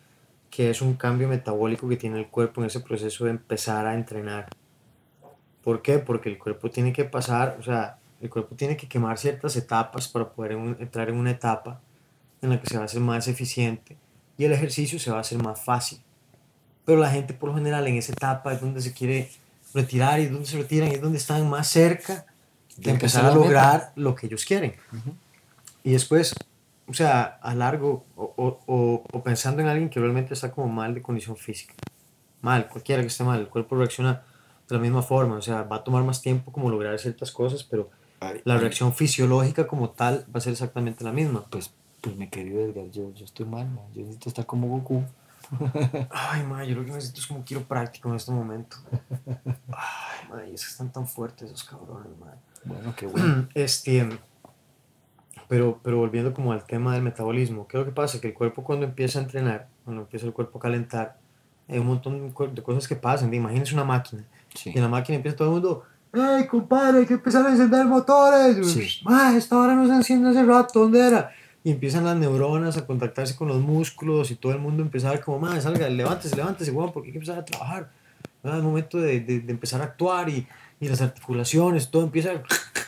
que 0.50 0.70
es 0.70 0.82
un 0.82 0.94
cambio 0.94 1.26
metabólico 1.26 1.88
que 1.88 1.96
tiene 1.96 2.20
el 2.20 2.28
cuerpo 2.28 2.60
en 2.60 2.68
ese 2.68 2.78
proceso 2.78 3.24
de 3.24 3.32
empezar 3.32 3.88
a 3.88 3.94
entrenar. 3.94 4.50
¿Por 5.64 5.82
qué? 5.82 5.98
Porque 5.98 6.28
el 6.28 6.38
cuerpo 6.38 6.70
tiene 6.70 6.92
que 6.92 7.04
pasar, 7.04 7.56
o 7.58 7.64
sea, 7.64 7.98
el 8.20 8.30
cuerpo 8.30 8.54
tiene 8.54 8.76
que 8.76 8.86
quemar 8.86 9.18
ciertas 9.18 9.56
etapas 9.56 10.06
para 10.06 10.30
poder 10.30 10.52
entrar 10.78 11.08
en 11.08 11.16
una 11.16 11.32
etapa 11.32 11.80
en 12.44 12.50
la 12.50 12.60
que 12.60 12.66
se 12.68 12.76
va 12.76 12.82
a 12.82 12.84
hacer 12.86 13.00
más 13.00 13.26
eficiente 13.28 13.96
y 14.36 14.44
el 14.44 14.52
ejercicio 14.52 14.98
se 14.98 15.10
va 15.10 15.18
a 15.18 15.20
hacer 15.20 15.42
más 15.42 15.60
fácil. 15.60 16.00
Pero 16.84 16.98
la 16.98 17.10
gente 17.10 17.34
por 17.34 17.50
lo 17.50 17.54
general 17.54 17.86
en 17.86 17.96
esa 17.96 18.12
etapa 18.12 18.52
es 18.52 18.60
donde 18.60 18.80
se 18.80 18.92
quiere 18.92 19.30
retirar 19.72 20.20
y 20.20 20.26
donde 20.26 20.46
se 20.46 20.58
retiran 20.58 20.90
y 20.90 20.94
es 20.94 21.00
donde 21.00 21.18
están 21.18 21.48
más 21.48 21.68
cerca 21.68 22.26
de, 22.76 22.90
empezar 22.90 23.24
a 23.24 23.34
lograr 23.34 23.92
lo 23.96 24.14
que 24.14 24.26
ellos 24.26 24.44
quieren. 24.44 24.74
Y 25.82 25.92
después, 25.92 26.34
o 26.86 26.94
sea, 26.94 27.38
a 27.42 27.54
largo, 27.54 28.04
o, 28.16 28.34
o, 28.36 29.04
o, 29.10 29.22
pensando 29.22 29.62
en 29.62 29.68
alguien 29.68 29.88
que 29.88 30.00
realmente 30.00 30.34
está 30.34 30.50
como 30.50 30.68
mal 30.68 30.94
de 30.94 31.02
condición 31.02 31.36
física, 31.36 31.74
mal, 32.40 32.68
cualquiera 32.68 33.02
que 33.02 33.08
esté 33.08 33.24
mal, 33.24 33.40
el 33.40 33.48
cuerpo 33.48 33.76
reacciona 33.76 34.22
de 34.68 34.74
la 34.74 34.80
misma 34.80 35.02
forma, 35.02 35.36
o 35.36 35.42
sea, 35.42 35.62
va 35.62 35.76
a 35.76 35.84
tomar 35.84 36.02
más 36.04 36.22
tiempo 36.22 36.52
como 36.52 36.70
lograr 36.70 36.98
ciertas 36.98 37.30
cosas, 37.30 37.64
pero 37.64 37.90
la 38.44 38.56
reacción 38.56 38.94
fisiológica 38.94 39.66
como 39.66 39.90
tal 39.90 40.26
va 40.34 40.38
a 40.38 40.40
ser 40.40 40.52
exactamente 40.52 41.04
la 41.04 41.12
misma. 41.12 41.44
Pues, 41.50 41.72
pues 42.04 42.16
mi 42.16 42.28
querido 42.28 42.60
Edgar, 42.60 42.90
yo, 42.90 43.14
yo 43.14 43.24
estoy 43.24 43.46
mal, 43.46 43.66
yo 43.94 44.02
necesito 44.02 44.28
estar 44.28 44.44
como 44.44 44.68
Goku. 44.68 45.02
Ay, 46.10 46.42
ma, 46.44 46.62
yo 46.64 46.76
lo 46.76 46.84
que 46.84 46.92
necesito 46.92 47.20
es 47.20 47.26
como 47.26 47.44
quiero 47.44 47.64
práctico 47.64 48.10
en 48.10 48.16
este 48.16 48.30
momento. 48.30 48.76
Ay, 49.68 50.28
ma, 50.28 50.44
es 50.44 50.64
que 50.64 50.70
están 50.70 50.92
tan 50.92 51.06
fuertes 51.06 51.50
esos 51.50 51.64
cabrones, 51.64 52.12
ma. 52.18 52.34
Bueno, 52.64 52.94
qué 52.94 53.06
bueno. 53.08 53.48
Este, 53.54 54.06
pero, 55.48 55.80
pero 55.82 55.96
volviendo 55.96 56.34
como 56.34 56.52
al 56.52 56.64
tema 56.64 56.92
del 56.92 57.02
metabolismo, 57.02 57.66
¿qué 57.66 57.78
es 57.78 57.80
lo 57.80 57.86
que 57.86 57.94
pasa? 57.94 58.20
Que 58.20 58.28
el 58.28 58.34
cuerpo 58.34 58.62
cuando 58.62 58.84
empieza 58.84 59.18
a 59.18 59.22
entrenar, 59.22 59.68
cuando 59.84 60.02
empieza 60.02 60.26
el 60.26 60.34
cuerpo 60.34 60.58
a 60.58 60.60
calentar, 60.60 61.18
hay 61.68 61.78
un 61.78 61.86
montón 61.86 62.34
de 62.54 62.62
cosas 62.62 62.86
que 62.86 62.96
pasan. 62.96 63.32
Imagínense 63.32 63.72
una 63.72 63.84
máquina. 63.84 64.24
Y 64.62 64.76
en 64.76 64.82
la 64.82 64.88
máquina 64.88 65.16
empieza 65.16 65.38
todo 65.38 65.48
el 65.48 65.54
mundo, 65.54 65.84
¡Ey, 66.12 66.46
compadre, 66.46 67.00
hay 67.00 67.06
que 67.06 67.14
empezar 67.14 67.44
a 67.44 67.50
encender 67.50 67.84
motores! 67.86 68.70
Sí. 68.70 69.00
Ma, 69.04 69.36
esta 69.36 69.58
hora 69.58 69.74
no 69.74 69.84
se 69.86 69.94
enciende 69.94 70.30
hace 70.30 70.44
rato, 70.44 70.80
¿dónde 70.80 71.00
era? 71.00 71.32
Y 71.64 71.70
empiezan 71.70 72.04
las 72.04 72.16
neuronas 72.16 72.76
a 72.76 72.86
contactarse 72.86 73.34
con 73.34 73.48
los 73.48 73.58
músculos 73.58 74.30
y 74.30 74.36
todo 74.36 74.52
el 74.52 74.58
mundo 74.58 74.82
empieza 74.82 75.08
a 75.08 75.12
ver 75.12 75.22
como, 75.22 75.38
madre, 75.38 75.62
salga, 75.62 75.88
levántese, 75.88 76.36
levántese, 76.36 76.70
bueno, 76.70 76.92
porque 76.92 77.08
hay 77.08 77.12
que 77.12 77.18
empezar 77.18 77.38
a 77.38 77.44
trabajar. 77.44 77.90
Es 78.42 78.52
el 78.52 78.62
momento 78.62 78.98
de, 78.98 79.20
de, 79.20 79.40
de, 79.40 79.50
empezar 79.50 79.80
a 79.80 79.84
actuar 79.84 80.28
y, 80.28 80.46
y, 80.78 80.88
las 80.88 81.00
articulaciones, 81.00 81.90
todo 81.90 82.02
empieza 82.02 82.42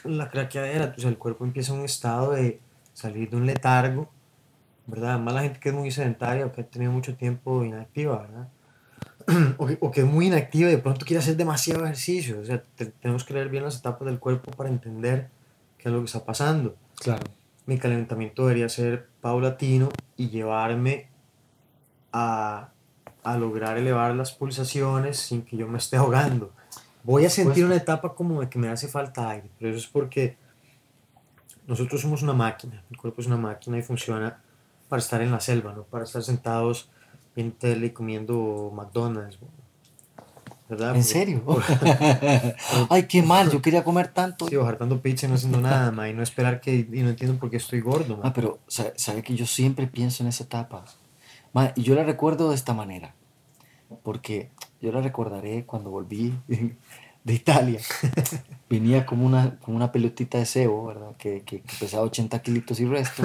la 0.04 0.28
craqueadera, 0.28 0.84
entonces 0.84 1.06
el 1.06 1.16
cuerpo 1.16 1.46
empieza 1.46 1.72
un 1.72 1.86
estado 1.86 2.32
de 2.32 2.60
salir 2.92 3.30
de 3.30 3.36
un 3.36 3.46
letargo, 3.46 4.10
¿verdad? 4.86 5.14
Además 5.14 5.34
la 5.34 5.42
gente 5.42 5.58
que 5.58 5.70
es 5.70 5.74
muy 5.74 5.90
sedentaria 5.90 6.44
o 6.44 6.52
que 6.52 6.60
ha 6.60 6.66
tenido 6.66 6.92
mucho 6.92 7.16
tiempo 7.16 7.64
inactiva, 7.64 8.18
¿verdad? 8.18 8.48
O 9.58 9.66
que, 9.66 9.78
o 9.80 9.90
que, 9.90 10.02
es 10.02 10.06
muy 10.06 10.26
inactiva 10.26 10.68
y 10.68 10.72
de 10.72 10.78
pronto 10.78 11.04
quiere 11.06 11.20
hacer 11.20 11.36
demasiado 11.36 11.82
ejercicio. 11.84 12.40
O 12.40 12.44
sea, 12.44 12.62
tenemos 13.00 13.24
que 13.24 13.34
leer 13.34 13.48
bien 13.48 13.64
las 13.64 13.78
etapas 13.78 14.06
del 14.06 14.20
cuerpo 14.20 14.52
para 14.52 14.68
entender 14.68 15.30
qué 15.78 15.88
es 15.88 15.92
lo 15.92 16.00
que 16.00 16.04
está 16.04 16.24
pasando. 16.24 16.76
Claro 16.96 17.24
mi 17.66 17.78
calentamiento 17.78 18.42
debería 18.42 18.68
ser 18.68 19.08
paulatino 19.20 19.88
y 20.16 20.28
llevarme 20.28 21.08
a, 22.12 22.70
a, 23.22 23.36
lograr 23.36 23.76
elevar 23.76 24.14
las 24.14 24.32
pulsaciones 24.32 25.18
sin 25.18 25.42
que 25.42 25.56
yo 25.56 25.66
me 25.66 25.78
esté 25.78 25.96
ahogando. 25.96 26.52
Voy 27.02 27.24
a 27.24 27.30
sentir 27.30 27.52
pues 27.52 27.64
una 27.66 27.76
etapa 27.76 28.14
como 28.14 28.40
de 28.40 28.48
que 28.48 28.58
me 28.58 28.68
hace 28.68 28.88
falta 28.88 29.30
aire, 29.30 29.50
pero 29.58 29.70
eso 29.70 29.78
es 29.78 29.86
porque 29.86 30.36
nosotros 31.66 32.00
somos 32.00 32.22
una 32.22 32.32
máquina, 32.32 32.82
el 32.90 32.96
cuerpo 32.96 33.20
es 33.20 33.26
una 33.26 33.36
máquina 33.36 33.78
y 33.78 33.82
funciona 33.82 34.40
para 34.88 35.00
estar 35.00 35.20
en 35.20 35.32
la 35.32 35.40
selva, 35.40 35.72
no 35.72 35.82
para 35.82 36.04
estar 36.04 36.22
sentados 36.22 36.88
en 37.34 37.52
tele 37.52 37.88
y 37.88 37.90
comiendo 37.90 38.72
McDonald's. 38.74 39.38
¿En 40.68 41.04
serio? 41.04 41.44
Ay, 42.90 43.04
qué 43.04 43.22
mal, 43.22 43.50
yo 43.50 43.62
quería 43.62 43.84
comer 43.84 44.08
tanto. 44.08 44.48
Sí, 44.48 44.56
bajar 44.56 44.76
tanto 44.76 45.00
pizza 45.00 45.26
y 45.26 45.28
no 45.28 45.36
haciendo 45.36 45.60
nada, 45.60 45.92
ma, 45.92 46.08
y 46.08 46.14
no 46.14 46.22
esperar 46.24 46.60
que, 46.60 46.88
y 46.92 47.02
no 47.02 47.10
entiendo 47.10 47.38
por 47.38 47.50
qué 47.50 47.56
estoy 47.56 47.80
gordo. 47.80 48.20
Ah, 48.24 48.32
pero 48.32 48.58
sabe, 48.66 49.22
que 49.22 49.36
yo 49.36 49.46
siempre 49.46 49.86
pienso 49.86 50.24
en 50.24 50.28
esa 50.28 50.42
etapa. 50.42 50.84
Ma, 51.52 51.72
y 51.76 51.82
yo 51.82 51.94
la 51.94 52.02
recuerdo 52.02 52.48
de 52.48 52.56
esta 52.56 52.74
manera, 52.74 53.14
porque 54.02 54.50
yo 54.80 54.90
la 54.90 55.00
recordaré 55.00 55.64
cuando 55.64 55.90
volví 55.90 56.34
de 57.24 57.32
Italia. 57.32 57.80
Venía 58.68 59.06
como 59.06 59.24
una, 59.24 59.60
como 59.60 59.76
una 59.76 59.92
pelotita 59.92 60.38
de 60.38 60.46
cebo, 60.46 60.86
¿verdad? 60.86 61.16
Que, 61.16 61.42
que, 61.42 61.62
pesaba 61.78 62.02
80 62.02 62.42
kilitos 62.42 62.80
y 62.80 62.86
resto. 62.86 63.22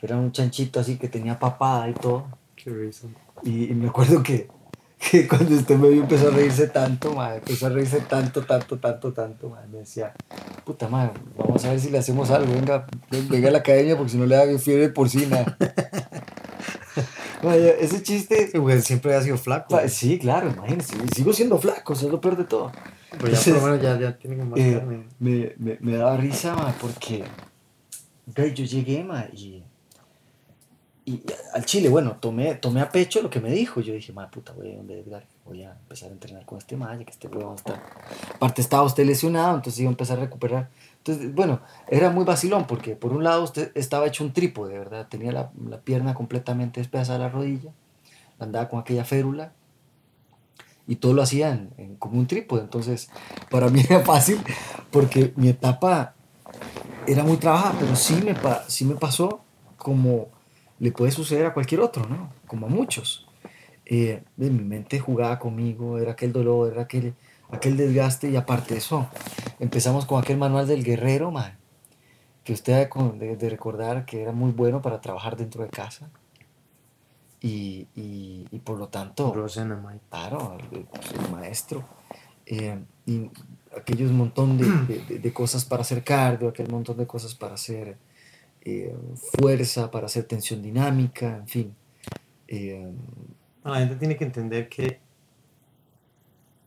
Era 0.00 0.16
un 0.16 0.30
chanchito 0.30 0.78
así 0.78 0.96
que 0.96 1.08
tenía 1.08 1.40
papada 1.40 1.88
y 1.88 1.94
todo. 1.94 2.26
Qué 2.54 2.70
risa. 2.70 3.08
y 3.42 3.74
me 3.74 3.88
acuerdo 3.88 4.22
que 4.22 4.48
que 5.00 5.26
cuando 5.26 5.54
usted 5.54 5.76
me 5.76 5.88
vio 5.88 6.02
empezó 6.02 6.28
a 6.28 6.30
reírse 6.30 6.68
tanto, 6.68 7.14
madre, 7.14 7.38
empezó 7.38 7.66
a 7.66 7.68
reírse 7.70 8.00
tanto, 8.02 8.42
tanto, 8.44 8.78
tanto, 8.78 9.12
tanto, 9.12 9.48
madre. 9.48 9.66
Me 9.72 9.78
decía, 9.78 10.12
puta 10.64 10.88
madre, 10.88 11.14
vamos 11.36 11.64
a 11.64 11.70
ver 11.70 11.80
si 11.80 11.90
le 11.90 11.98
hacemos 11.98 12.30
algo, 12.30 12.52
venga, 12.52 12.86
venga 13.10 13.48
a 13.48 13.52
la 13.52 13.58
academia 13.58 13.96
porque 13.96 14.12
si 14.12 14.18
no 14.18 14.26
le 14.26 14.36
da 14.36 14.58
fiebre 14.58 14.90
porcina. 14.90 15.56
Ese 17.80 18.02
chiste. 18.02 18.50
Sí, 18.52 18.82
siempre 18.82 19.14
ha 19.14 19.22
sido 19.22 19.38
flaco. 19.38 19.80
Sí, 19.88 20.18
claro, 20.18 20.50
imagínese, 20.50 20.94
sigo 21.14 21.32
siendo 21.32 21.58
flaco, 21.58 21.94
eso 21.94 22.06
es 22.06 22.12
lo 22.12 22.20
peor 22.20 22.36
de 22.36 22.44
todo. 22.44 22.70
Pues 23.18 23.44
ya 23.44 23.52
por 23.52 23.62
lo 23.62 23.68
menos 23.68 23.82
ya, 23.82 23.98
ya 23.98 24.18
tiene 24.18 24.44
más 24.44 24.58
eh. 24.58 24.82
Me, 25.18 25.54
me, 25.58 25.78
me, 25.80 25.96
daba 25.96 26.16
risa, 26.18 26.54
madre, 26.54 26.74
porque 26.80 27.24
yo 28.36 28.64
llegué, 28.64 29.02
madre, 29.02 29.30
y 29.32 29.64
y 31.04 31.22
al 31.54 31.64
Chile, 31.64 31.88
bueno, 31.88 32.16
tomé, 32.20 32.54
tomé 32.54 32.80
a 32.80 32.90
pecho 32.90 33.22
lo 33.22 33.30
que 33.30 33.40
me 33.40 33.50
dijo. 33.50 33.80
Yo 33.80 33.94
dije, 33.94 34.12
madre 34.12 34.30
puta, 34.30 34.52
voy 34.52 34.68
a 34.68 34.80
Edgar, 34.80 35.24
voy 35.44 35.62
a 35.62 35.72
empezar 35.72 36.10
a 36.10 36.12
entrenar 36.12 36.44
con 36.44 36.58
este 36.58 36.76
maya, 36.76 37.04
que 37.04 37.10
este 37.10 37.28
a 37.28 37.54
estar. 37.54 37.82
Aparte, 38.34 38.60
estaba 38.60 38.82
usted 38.84 39.04
lesionado, 39.04 39.56
entonces 39.56 39.80
iba 39.80 39.88
a 39.88 39.92
empezar 39.92 40.18
a 40.18 40.22
recuperar. 40.22 40.68
Entonces, 40.98 41.34
bueno, 41.34 41.60
era 41.88 42.10
muy 42.10 42.24
vacilón, 42.24 42.66
porque 42.66 42.96
por 42.96 43.12
un 43.12 43.24
lado 43.24 43.42
usted 43.42 43.72
estaba 43.74 44.06
hecho 44.06 44.24
un 44.24 44.32
trípode, 44.32 44.78
¿verdad? 44.78 45.08
Tenía 45.08 45.32
la, 45.32 45.50
la 45.68 45.80
pierna 45.80 46.14
completamente 46.14 46.80
despedazada 46.80 47.18
de 47.18 47.24
la 47.24 47.30
rodilla, 47.30 47.72
andaba 48.38 48.68
con 48.68 48.80
aquella 48.80 49.04
férula, 49.04 49.52
y 50.86 50.96
todo 50.96 51.14
lo 51.14 51.22
hacía 51.22 51.50
en, 51.50 51.96
como 51.96 52.18
un 52.18 52.26
trípode. 52.26 52.62
Entonces, 52.62 53.10
para 53.48 53.68
mí 53.68 53.80
era 53.88 54.00
fácil, 54.00 54.40
porque 54.90 55.32
mi 55.36 55.48
etapa 55.48 56.14
era 57.06 57.24
muy 57.24 57.36
trabajada, 57.36 57.76
pero 57.78 57.96
sí 57.96 58.20
me, 58.22 58.36
sí 58.68 58.84
me 58.84 58.96
pasó 58.96 59.40
como 59.76 60.28
le 60.80 60.92
puede 60.92 61.12
suceder 61.12 61.46
a 61.46 61.54
cualquier 61.54 61.82
otro, 61.82 62.06
¿no? 62.08 62.32
Como 62.46 62.66
a 62.66 62.70
muchos. 62.70 63.28
Eh, 63.84 64.22
mi 64.36 64.50
mente 64.50 64.98
jugaba 64.98 65.38
conmigo, 65.38 65.98
era 65.98 66.12
aquel 66.12 66.32
dolor, 66.32 66.72
era 66.72 66.82
aquel, 66.82 67.14
aquel 67.50 67.76
desgaste 67.76 68.30
y 68.30 68.36
aparte 68.36 68.74
de 68.74 68.78
eso, 68.78 69.08
empezamos 69.58 70.06
con 70.06 70.20
aquel 70.20 70.38
manual 70.38 70.66
del 70.66 70.82
guerrero, 70.82 71.30
man, 71.30 71.58
que 72.44 72.54
usted 72.54 72.88
debe 73.18 73.36
de, 73.36 73.50
recordar 73.50 74.06
que 74.06 74.22
era 74.22 74.32
muy 74.32 74.52
bueno 74.52 74.80
para 74.80 75.00
trabajar 75.00 75.36
dentro 75.36 75.62
de 75.62 75.68
casa. 75.68 76.10
Y, 77.42 77.86
y, 77.94 78.46
y 78.50 78.58
por 78.58 78.78
lo 78.78 78.88
tanto, 78.88 79.32
claro, 80.10 80.58
el, 80.72 81.30
maestro. 81.30 81.84
Eh, 82.46 82.78
y 83.06 83.30
aquellos 83.76 84.12
montón 84.12 84.58
de, 84.58 84.98
de, 84.98 85.18
de, 85.18 85.32
cosas 85.32 85.64
para 85.64 85.82
hacer 85.82 86.02
cardio, 86.04 86.48
aquel 86.48 86.68
montón 86.68 86.96
de 86.96 87.06
cosas 87.06 87.34
para 87.34 87.54
hacer 87.54 87.96
eh, 88.62 88.94
fuerza, 89.16 89.90
para 89.90 90.06
hacer 90.06 90.24
tensión 90.24 90.62
dinámica, 90.62 91.36
en 91.36 91.48
fin. 91.48 91.76
Eh, 92.48 92.92
la 93.64 93.78
gente 93.78 93.96
tiene 93.96 94.16
que 94.16 94.24
entender 94.24 94.68
que, 94.68 95.00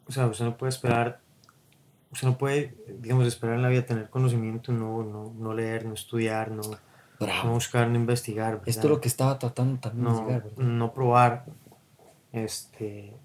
o 0.08 0.12
sea, 0.12 0.28
usted 0.28 0.46
no 0.46 0.58
puede 0.58 0.70
esperar, 0.70 1.20
usted 2.12 2.28
no 2.28 2.38
puede, 2.38 2.76
digamos, 3.00 3.28
esperar 3.28 3.56
en 3.56 3.62
la 3.62 3.70
vida 3.70 3.86
tener 3.86 4.10
conocimiento, 4.10 4.72
no, 4.72 5.04
no, 5.04 5.34
no 5.38 5.54
leer, 5.54 5.86
no 5.86 5.94
estudiar, 5.94 6.52
no, 6.52 6.62
no 7.20 7.54
buscar, 7.54 7.88
no 7.88 7.96
investigar. 7.96 8.62
Esto 8.66 8.88
es 8.88 8.90
lo 8.90 9.02
que 9.02 9.08
estaba 9.08 9.38
tratando 9.40 9.80
también 9.80 10.04
no, 10.04 10.20
de 10.20 10.26
llegar, 10.26 10.46
No 10.58 10.94
probar, 10.94 11.46
este... 12.32 13.16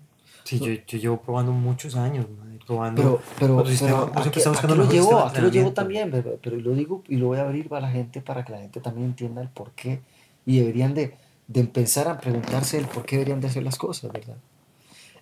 Sí, 0.49 0.59
yo, 0.61 0.73
yo, 0.87 0.99
llevo 0.99 1.21
probando 1.21 1.53
muchos 1.53 1.95
años, 1.95 2.25
probando. 2.67 3.03
Pero, 3.03 3.23
pero, 3.39 3.61
aquí, 3.61 4.41
lo 4.67 4.89
llevo, 4.89 5.19
aquí 5.19 5.43
lo 5.43 5.51
llevo 5.51 5.73
también, 5.75 6.11
pero, 6.11 6.39
pero, 6.43 6.57
lo 6.57 6.73
digo 6.73 7.05
y 7.07 7.17
lo 7.17 7.27
voy 7.27 7.39
a 7.39 7.43
abrir 7.43 7.69
para 7.69 7.83
la 7.83 7.91
gente 7.91 8.23
para 8.23 8.47
que 8.47 8.53
la 8.53 8.59
gente 8.61 8.81
también 8.81 9.09
entienda 9.09 9.43
el 9.43 9.51
por 9.51 9.73
qué. 9.73 10.01
Y 10.47 10.61
deberían 10.61 10.95
de, 10.95 11.19
de 11.49 11.61
empezar 11.61 12.09
a 12.09 12.19
preguntarse 12.19 12.79
el 12.79 12.87
por 12.87 13.05
qué 13.05 13.17
deberían 13.17 13.43
de 13.43 13.49
hacer 13.49 13.63
las 13.63 13.77
cosas, 13.77 14.11
¿verdad? 14.11 14.39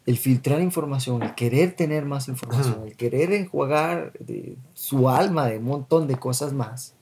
El 0.05 0.17
filtrar 0.17 0.61
información, 0.61 1.21
el 1.25 1.35
querer 1.35 1.75
tener 1.75 2.05
más 2.05 2.29
información, 2.29 2.85
el 2.87 2.95
querer 2.95 3.33
enjuagar 3.33 4.13
de 4.21 4.57
su 4.75 5.09
alma 5.09 5.47
de 5.47 5.59
un 5.59 5.65
montón 5.65 6.07
de 6.07 6.15
cosas 6.15 6.53
más, 6.53 6.95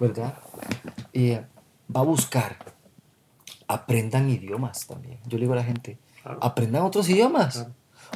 ¿verdad? 0.00 0.36
Eh, 1.12 1.40
va 1.94 2.00
a 2.00 2.04
buscar, 2.04 2.56
aprendan 3.68 4.28
idiomas 4.28 4.84
también. 4.84 5.20
Yo 5.28 5.38
le 5.38 5.42
digo 5.42 5.52
a 5.52 5.56
la 5.58 5.64
gente, 5.64 5.98
aprendan 6.24 6.82
otros 6.82 7.08
idiomas. 7.08 7.66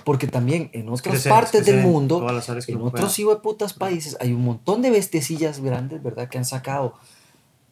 Porque 0.04 0.26
también 0.26 0.68
en 0.74 0.90
otras 0.90 1.26
partes 1.26 1.64
del 1.64 1.82
mundo, 1.82 2.26
en 2.68 2.80
otros 2.82 3.18
putas 3.42 3.72
países, 3.72 4.16
hay 4.20 4.32
un 4.32 4.44
montón 4.44 4.82
de 4.82 4.90
bestecillas 4.90 5.60
grandes, 5.60 6.02
¿verdad? 6.02 6.28
Que 6.28 6.36
han 6.36 6.44
sacado 6.44 6.94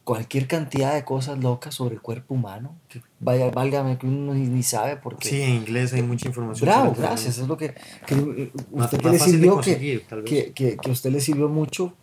cualquier 0.04 0.46
cantidad 0.46 0.94
de 0.94 1.04
cosas 1.04 1.38
locas 1.38 1.74
sobre 1.74 1.96
el 1.96 2.00
cuerpo 2.00 2.34
humano. 2.34 2.76
Que 2.88 3.02
vaya, 3.20 3.50
válgame 3.50 3.98
que 3.98 4.06
uno 4.06 4.34
ni, 4.34 4.62
sabe 4.62 4.96
porque... 4.96 5.28
Sí, 5.28 5.40
en 5.40 5.50
inglés 5.56 5.92
hay 5.92 6.02
mucha 6.02 6.28
información. 6.28 6.66
Bravo, 6.66 6.94
gracias. 6.96 7.38
Es 7.38 7.48
lo 7.48 7.56
que, 7.56 7.74
que 8.06 8.52
usted 8.70 9.02
le 9.02 9.18
sirvió 9.18 9.60
que, 9.60 10.04
que, 10.24 10.52
que, 10.52 10.78
a 10.88 10.90
usted 10.90 11.10
le 11.10 11.20
sirvió 11.20 11.48
mucho 11.48 11.94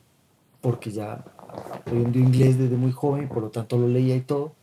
porque 0.60 0.92
ya 0.92 1.24
aprendió 1.74 2.22
inglés 2.22 2.58
desde 2.58 2.76
muy 2.76 2.92
joven 2.92 3.28
por 3.28 3.42
lo 3.42 3.50
tanto 3.50 3.78
lo 3.78 3.88
leía 3.88 4.16
y 4.16 4.22
todo. 4.22 4.54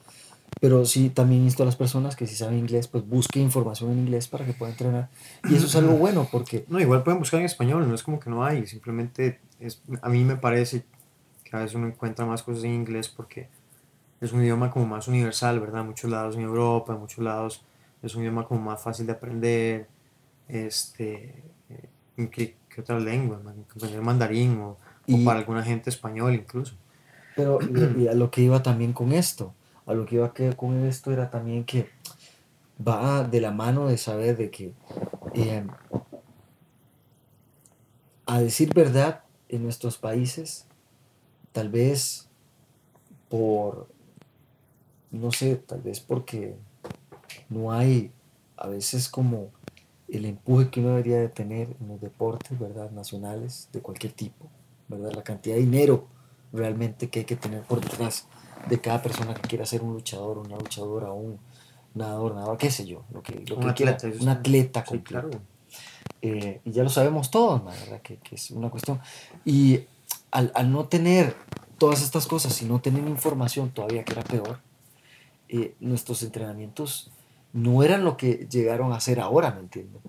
Pero 0.61 0.85
sí, 0.85 1.11
también 1.11 1.43
insto 1.45 1.63
a 1.63 1.67
las 1.67 1.77
personas 1.77 2.17
que 2.17 2.27
si 2.27 2.35
saben 2.35 2.59
inglés, 2.59 2.89
pues 2.89 3.07
busquen 3.07 3.43
información 3.43 3.93
en 3.93 3.99
inglés 3.99 4.27
para 4.29 4.45
que 4.45 4.53
puedan 4.53 4.73
entrenar. 4.73 5.09
Y 5.49 5.55
eso 5.55 5.67
es 5.67 5.77
algo 5.77 5.95
bueno 5.95 6.29
porque... 6.31 6.65
No, 6.69 6.81
igual 6.81 7.05
pueden 7.05 7.21
buscar 7.21 7.41
en 7.41 7.47
español, 7.47 7.89
no 7.89 7.95
es 7.95 8.03
como 8.03 8.19
que 8.19 8.31
no 8.31 8.45
hay, 8.45 8.67
simplemente 8.67 9.41
es, 9.61 9.83
a 10.03 10.09
mí 10.09 10.25
me 10.25 10.37
parece 10.37 10.85
que 11.45 11.57
a 11.57 11.61
veces 11.61 11.77
uno 11.77 11.87
encuentra 11.87 12.27
más 12.27 12.43
cosas 12.43 12.65
en 12.65 12.73
inglés 12.73 13.09
porque 13.09 13.49
es 14.21 14.33
un 14.33 14.43
idioma 14.43 14.71
como 14.71 14.87
más 14.87 15.07
universal, 15.07 15.61
¿verdad? 15.61 15.85
muchos 15.85 16.11
lados 16.11 16.35
en 16.35 16.43
Europa, 16.43 16.93
en 16.93 17.01
muchos 17.01 17.25
lados 17.25 17.65
es 18.03 18.15
un 18.15 18.23
idioma 18.23 18.47
como 18.47 18.61
más 18.61 18.83
fácil 18.83 19.07
de 19.07 19.13
aprender, 19.13 19.89
este, 20.49 21.43
eh, 21.69 22.29
que, 22.31 22.57
que 22.69 22.81
otra 22.81 22.99
lengua, 22.99 23.41
aprender 23.75 24.01
mandarín 24.01 24.59
o, 24.59 24.77
o, 25.09 25.25
para 25.25 25.41
alguna 25.41 25.63
gente 25.63 25.91
español 25.91 26.35
incluso. 26.35 26.75
Pero 27.37 27.59
y 27.97 28.09
a 28.09 28.15
lo 28.15 28.31
que 28.31 28.43
iba 28.43 28.63
también 28.63 28.93
con 28.93 29.13
esto, 29.13 29.55
a 29.89 29.95
lo 29.95 30.05
que 30.05 30.17
iba 30.17 30.33
con 30.55 30.85
esto 30.87 31.11
era 31.11 31.31
también 31.31 31.65
que 31.65 31.89
va 32.87 33.25
de 33.25 33.41
la 33.41 33.51
mano 33.51 33.89
de 33.89 33.97
saber 33.97 34.37
de 34.37 34.51
que 34.51 34.75
eh, 35.35 35.67
a 38.27 38.41
decir 38.41 38.73
verdad 38.75 39.25
en 39.49 39.63
nuestros 39.63 39.97
países 39.97 40.67
tal 41.53 41.71
vez 41.71 42.29
por 43.31 43.89
no 45.11 45.33
sé 45.33 45.57
tal 45.57 45.81
vez 45.81 46.01
porque 46.01 46.55
no 47.49 47.73
hay 47.73 48.13
a 48.59 48.69
veces 48.69 49.09
como 49.09 49.51
el 50.07 50.27
empuje 50.27 50.69
que 50.69 50.81
uno 50.81 50.91
debería 50.91 51.19
de 51.19 51.31
tener 51.31 51.75
en 51.81 51.89
los 51.89 52.01
deportes 52.01 52.59
verdad 52.59 52.91
nacionales 52.91 53.71
de 53.73 53.81
cualquier 53.81 54.13
tipo 54.13 54.51
verdad 54.87 55.13
la 55.15 55.23
cantidad 55.23 55.55
de 55.57 55.63
dinero 55.63 56.09
realmente 56.53 57.09
que 57.09 57.21
hay 57.21 57.25
que 57.25 57.37
tener 57.37 57.63
por 57.63 57.81
detrás 57.81 58.29
de 58.69 58.81
cada 58.81 59.03
persona 59.03 59.35
que 59.35 59.43
quiera 59.43 59.67
ser 59.67 59.83
un 59.83 59.93
luchador, 59.95 60.39
una 60.39 60.57
luchadora, 60.57 61.13
un 61.13 61.39
nadador, 61.95 62.35
nadador, 62.35 62.59
qué 62.59 62.71
sé 62.71 62.87
yo, 62.87 63.05
lo 63.13 63.23
que, 63.23 63.45
lo 63.47 63.57
un 63.57 63.63
que 63.63 63.89
atleta, 63.89 64.09
un 64.21 64.29
atleta 64.29 64.85
completo. 64.85 65.41
Eh, 66.21 66.61
y 66.65 66.73
ya 66.73 66.83
lo 66.83 66.89
sabemos 66.89 67.31
todos, 67.31 67.65
¿verdad? 67.65 68.03
Que, 68.03 68.17
que, 68.17 68.35
es 68.35 68.51
una 68.51 68.71
cuestión. 68.71 69.01
Y 69.45 69.81
al, 70.31 70.51
al, 70.55 70.73
no 70.73 70.87
tener 70.87 71.35
todas 71.79 72.03
estas 72.03 72.27
cosas 72.27 72.61
y 72.63 72.65
no 72.65 72.81
tener 72.81 73.07
información 73.07 73.71
todavía, 73.71 74.05
que 74.05 74.13
era 74.13 74.23
peor, 74.23 74.61
eh, 75.49 75.75
nuestros 75.81 76.23
entrenamientos 76.23 77.11
no 77.53 77.83
eran 77.83 78.05
lo 78.05 78.17
que 78.17 78.47
llegaron 78.51 78.93
a 78.93 79.01
ser 79.01 79.21
ahora, 79.21 79.53
¿me 79.53 79.61
entiendes? 79.61 80.03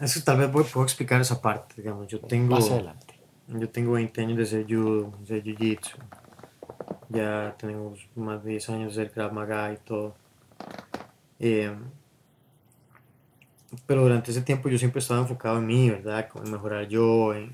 Eso 0.00 0.20
tal 0.24 0.38
vez 0.38 0.48
puedo 0.50 0.82
explicar 0.82 1.20
esa 1.20 1.40
parte, 1.40 1.74
digamos, 1.76 2.08
yo 2.08 2.20
tengo... 2.20 2.56
Adelante. 2.56 3.14
Yo 3.48 3.68
tengo 3.68 3.92
20 3.92 4.20
años 4.20 4.38
de 4.38 4.46
ser 4.46 4.64
judo, 4.64 5.12
de 5.26 5.42
jiu-jitsu, 5.42 5.96
ya 7.10 7.54
tenemos 7.58 8.08
más 8.14 8.42
de 8.42 8.50
10 8.52 8.70
años 8.70 8.94
de 8.94 9.02
ser 9.02 9.12
Krav 9.12 9.32
Maga 9.32 9.72
y 9.72 9.76
todo. 9.78 10.14
Eh, 11.38 11.74
pero 13.86 14.02
durante 14.02 14.30
ese 14.30 14.42
tiempo 14.42 14.68
yo 14.68 14.78
siempre 14.78 15.00
estaba 15.00 15.20
enfocado 15.20 15.58
en 15.58 15.66
mí, 15.66 15.90
¿verdad? 15.90 16.28
En 16.44 16.50
mejorar 16.50 16.88
yo, 16.88 17.34
en 17.34 17.52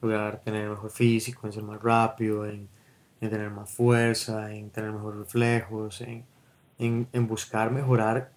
lograr 0.00 0.40
tener 0.40 0.68
mejor 0.68 0.90
físico, 0.90 1.46
en 1.46 1.52
ser 1.52 1.62
más 1.62 1.80
rápido, 1.82 2.46
en, 2.46 2.68
en 3.20 3.30
tener 3.30 3.50
más 3.50 3.70
fuerza, 3.70 4.52
en 4.52 4.70
tener 4.70 4.92
mejores 4.92 5.20
reflejos, 5.20 6.00
en, 6.00 6.24
en, 6.78 7.08
en 7.12 7.26
buscar 7.26 7.70
mejorar 7.70 8.32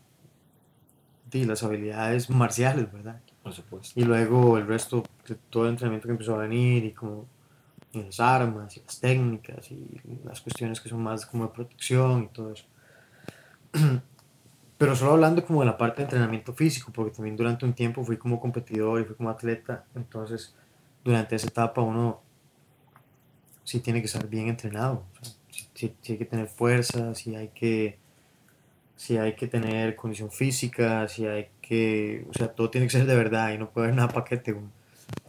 las 1.31 1.63
habilidades 1.63 2.29
marciales, 2.29 2.91
¿verdad? 2.91 3.21
Por 3.43 3.53
supuesto. 3.53 3.99
Y 3.99 4.03
luego 4.03 4.57
el 4.57 4.67
resto 4.67 5.03
de 5.27 5.35
todo 5.49 5.65
el 5.65 5.71
entrenamiento 5.71 6.07
que 6.07 6.11
empezó 6.11 6.35
a 6.35 6.39
venir 6.39 6.83
y 6.85 6.91
como 6.91 7.27
y 7.37 7.38
las 7.93 8.19
armas 8.19 8.77
y 8.77 8.81
las 8.81 8.99
técnicas 8.99 9.71
y 9.71 10.01
las 10.23 10.41
cuestiones 10.41 10.79
que 10.79 10.89
son 10.89 11.01
más 11.01 11.25
como 11.25 11.45
de 11.45 11.53
protección 11.53 12.23
y 12.23 12.27
todo 12.27 12.53
eso. 12.53 12.65
Pero 14.77 14.95
solo 14.95 15.11
hablando 15.11 15.45
como 15.45 15.59
de 15.59 15.65
la 15.65 15.77
parte 15.77 15.97
de 15.97 16.03
entrenamiento 16.03 16.53
físico, 16.53 16.91
porque 16.93 17.11
también 17.11 17.35
durante 17.35 17.65
un 17.65 17.73
tiempo 17.73 18.03
fui 18.03 18.17
como 18.17 18.39
competidor 18.39 19.01
y 19.01 19.03
fui 19.03 19.15
como 19.15 19.29
atleta, 19.29 19.85
entonces 19.93 20.55
durante 21.03 21.35
esa 21.35 21.47
etapa 21.47 21.81
uno 21.81 22.21
sí 23.63 23.81
tiene 23.81 23.99
que 23.99 24.05
estar 24.05 24.25
bien 24.27 24.47
entrenado, 24.47 25.03
sí, 25.73 25.93
hay 26.07 26.17
que 26.17 26.25
tener 26.25 26.47
fuerza, 26.47 27.13
sí 27.13 27.35
hay 27.35 27.49
que, 27.49 27.99
sí 28.95 29.17
hay 29.17 29.35
que 29.35 29.47
tener 29.47 29.97
condición 29.97 30.31
física, 30.31 31.07
sí 31.09 31.27
hay 31.27 31.49
que, 31.61 32.25
o 32.29 32.33
sea, 32.33 32.47
todo 32.53 32.69
tiene 32.69 32.87
que 32.87 32.91
ser 32.91 33.05
de 33.05 33.15
verdad 33.15 33.51
y 33.51 33.57
no 33.57 33.69
puede 33.69 33.87
haber 33.87 33.97
nada 33.97 34.13
paquete. 34.13 34.55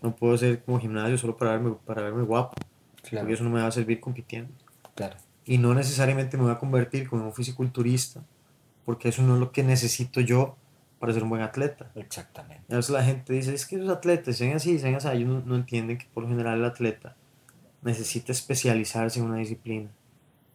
No 0.02 0.14
puedo 0.14 0.36
ser 0.36 0.62
como 0.62 0.80
gimnasio 0.80 1.18
solo 1.18 1.36
para 1.36 1.52
verme, 1.52 1.76
para 1.84 2.02
verme 2.02 2.22
guapo. 2.22 2.56
Claro. 3.02 3.24
Porque 3.24 3.34
eso 3.34 3.44
no 3.44 3.50
me 3.50 3.60
va 3.60 3.66
a 3.66 3.72
servir 3.72 4.00
compitiendo. 4.00 4.52
Claro. 4.94 5.16
Y 5.44 5.58
no 5.58 5.74
necesariamente 5.74 6.36
me 6.36 6.44
voy 6.44 6.52
a 6.52 6.58
convertir 6.58 7.08
como 7.08 7.24
un 7.24 7.32
fisiculturista, 7.32 8.22
porque 8.84 9.08
eso 9.08 9.22
no 9.22 9.34
es 9.34 9.40
lo 9.40 9.52
que 9.52 9.62
necesito 9.62 10.20
yo 10.20 10.56
para 11.00 11.14
ser 11.14 11.22
un 11.22 11.30
buen 11.30 11.42
atleta. 11.42 11.90
Exactamente. 11.94 12.62
A 12.72 12.76
veces 12.76 12.90
la 12.90 13.02
gente 13.02 13.32
dice, 13.32 13.54
es 13.54 13.66
que 13.66 13.78
los 13.78 13.88
atletas, 13.88 14.36
sean 14.36 14.54
así, 14.54 14.78
sean 14.78 14.94
así, 14.94 15.08
ellos 15.08 15.44
no, 15.44 15.56
entienden 15.56 15.96
que 15.98 16.06
por 16.12 16.22
lo 16.22 16.28
general 16.28 16.58
el 16.58 16.64
atleta 16.66 17.16
necesita 17.82 18.32
especializarse 18.32 19.18
en 19.18 19.26
una 19.26 19.38
disciplina. 19.38 19.90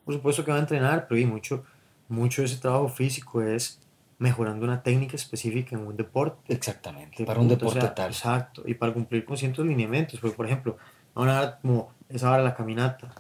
Por 0.06 0.14
supuesto 0.14 0.46
que 0.46 0.52
va 0.52 0.58
a 0.58 0.62
entrenar, 0.62 1.08
pero 1.08 1.20
y 1.20 1.26
mucho, 1.26 1.66
mucho 2.08 2.44
de 2.44 2.46
ese 2.46 2.58
trabajo 2.58 2.88
físico 2.88 3.42
es 3.42 3.82
mejorando 4.18 4.66
una 4.66 4.82
técnica 4.82 5.16
específica 5.16 5.76
en 5.76 5.86
un 5.86 5.96
deporte. 5.96 6.54
Exactamente, 6.54 7.26
para 7.26 7.40
un 7.40 7.48
deporte 7.48 7.88
tal. 7.96 8.12
Exacto, 8.12 8.64
y 8.66 8.74
para 8.74 8.94
cumplir 8.94 9.26
con 9.26 9.38
ciertos 9.38 9.66
lineamientos. 9.66 10.20
Porque, 10.20 10.36
por 10.36 10.46
ejemplo, 10.46 10.78
ahora 11.14 11.60
como 11.62 11.92
esa 12.10 12.32
hora 12.32 12.44
la 12.44 12.56
caminata. 12.56 13.14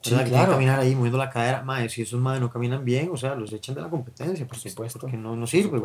Sí, 0.00 0.14
claro. 0.14 0.46
Que 0.46 0.52
caminar 0.52 0.78
ahí 0.78 0.94
moviendo 0.94 1.18
la 1.18 1.30
cadera, 1.30 1.62
madre, 1.62 1.88
si 1.88 2.02
esos 2.02 2.20
madres 2.20 2.40
no 2.40 2.50
caminan 2.50 2.84
bien, 2.84 3.10
o 3.12 3.16
sea, 3.16 3.34
los 3.34 3.52
echan 3.52 3.74
de 3.74 3.80
la 3.80 3.90
competencia, 3.90 4.46
por 4.46 4.56
supuesto. 4.56 5.00
Porque 5.00 5.16
no, 5.16 5.34
no 5.34 5.46
sirve, 5.46 5.82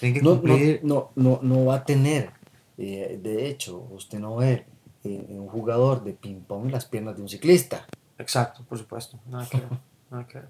Tienen 0.00 0.20
que 0.20 0.26
cumplir. 0.26 0.80
No, 0.82 1.12
no, 1.14 1.38
no, 1.40 1.66
va 1.66 1.76
a 1.76 1.84
tener, 1.84 2.30
eh, 2.76 3.18
de 3.22 3.48
hecho, 3.48 3.86
usted 3.92 4.18
no 4.18 4.36
ve 4.36 4.66
eh, 5.04 5.26
un 5.28 5.46
jugador 5.46 6.02
de 6.02 6.14
ping-pong 6.14 6.70
las 6.72 6.86
piernas 6.86 7.14
de 7.16 7.22
un 7.22 7.28
ciclista. 7.28 7.86
Exacto, 8.18 8.64
por 8.68 8.76
supuesto. 8.76 9.20
Nada 9.26 9.48
que 9.48 9.58
ver. 9.58 9.68
Nada 10.10 10.26
que 10.26 10.38
ver. 10.38 10.48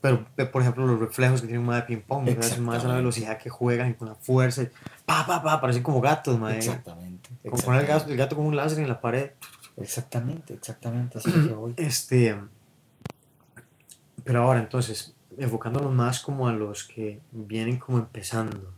Pero, 0.00 0.26
por 0.52 0.62
ejemplo, 0.62 0.86
los 0.86 1.00
reflejos 1.00 1.40
que 1.40 1.48
tiene 1.48 1.62
un 1.62 1.74
de 1.74 1.82
ping-pong, 1.82 2.28
es 2.28 2.58
más 2.60 2.84
a 2.84 2.88
la 2.88 2.94
velocidad 2.94 3.36
que 3.36 3.50
juegan 3.50 3.90
y 3.90 3.94
con 3.94 4.08
la 4.08 4.14
fuerza. 4.14 4.62
pa, 5.04 5.26
pa, 5.26 5.42
pa, 5.42 5.60
parecen 5.60 5.82
como 5.82 6.00
gatos, 6.00 6.38
madre. 6.38 6.58
Exactamente. 6.58 7.30
Como 7.48 7.62
poner 7.62 7.80
el 7.80 7.86
gato, 7.88 8.10
el 8.10 8.16
gato 8.16 8.36
con 8.36 8.46
un 8.46 8.54
láser 8.54 8.78
en 8.78 8.88
la 8.88 9.00
pared. 9.00 9.30
Exactamente, 9.76 10.54
exactamente. 10.54 11.18
Así 11.18 11.32
que 11.32 11.52
voy. 11.52 11.74
Este. 11.76 12.38
Pero 14.22 14.42
ahora, 14.42 14.60
entonces, 14.60 15.16
enfocándonos 15.36 15.92
más 15.92 16.20
como 16.20 16.48
a 16.48 16.52
los 16.52 16.84
que 16.84 17.20
vienen 17.32 17.78
como 17.78 17.98
empezando. 17.98 18.72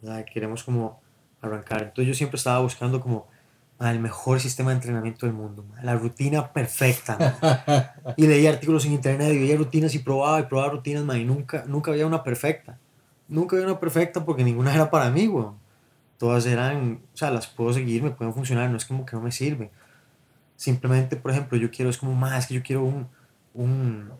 ¿verdad? 0.00 0.24
Queremos 0.32 0.62
como 0.62 1.02
arrancar. 1.42 1.82
Entonces, 1.82 2.06
yo 2.06 2.14
siempre 2.14 2.36
estaba 2.36 2.60
buscando 2.60 3.00
como 3.00 3.28
el 3.80 4.00
mejor 4.00 4.40
sistema 4.40 4.70
de 4.70 4.76
entrenamiento 4.76 5.26
del 5.26 5.34
mundo, 5.34 5.64
la 5.82 5.94
rutina 5.94 6.52
perfecta. 6.52 7.94
y 8.16 8.26
leía 8.26 8.50
artículos 8.50 8.84
en 8.84 8.92
internet 8.92 9.32
y 9.32 9.38
veía 9.38 9.56
rutinas 9.56 9.94
y 9.94 10.00
probaba 10.00 10.40
y 10.40 10.44
probaba 10.44 10.72
rutinas, 10.72 11.16
y 11.16 11.24
nunca, 11.24 11.64
nunca 11.66 11.92
había 11.92 12.06
una 12.06 12.24
perfecta. 12.24 12.78
Nunca 13.28 13.56
había 13.56 13.68
una 13.68 13.78
perfecta 13.78 14.24
porque 14.24 14.42
ninguna 14.42 14.74
era 14.74 14.90
para 14.90 15.10
mí, 15.10 15.28
weón. 15.28 15.54
Todas 16.18 16.46
eran, 16.46 17.00
o 17.14 17.16
sea, 17.16 17.30
las 17.30 17.46
puedo 17.46 17.72
seguir, 17.72 18.02
me 18.02 18.10
pueden 18.10 18.34
funcionar, 18.34 18.68
no 18.68 18.76
es 18.76 18.84
como 18.84 19.06
que 19.06 19.14
no 19.14 19.22
me 19.22 19.30
sirve. 19.30 19.70
Simplemente, 20.56 21.14
por 21.14 21.30
ejemplo, 21.30 21.56
yo 21.56 21.70
quiero, 21.70 21.90
es 21.90 21.98
como 21.98 22.14
más 22.14 22.48
que 22.48 22.54
yo 22.54 22.62
quiero 22.64 22.82
un, 22.82 23.06
un, 23.54 24.10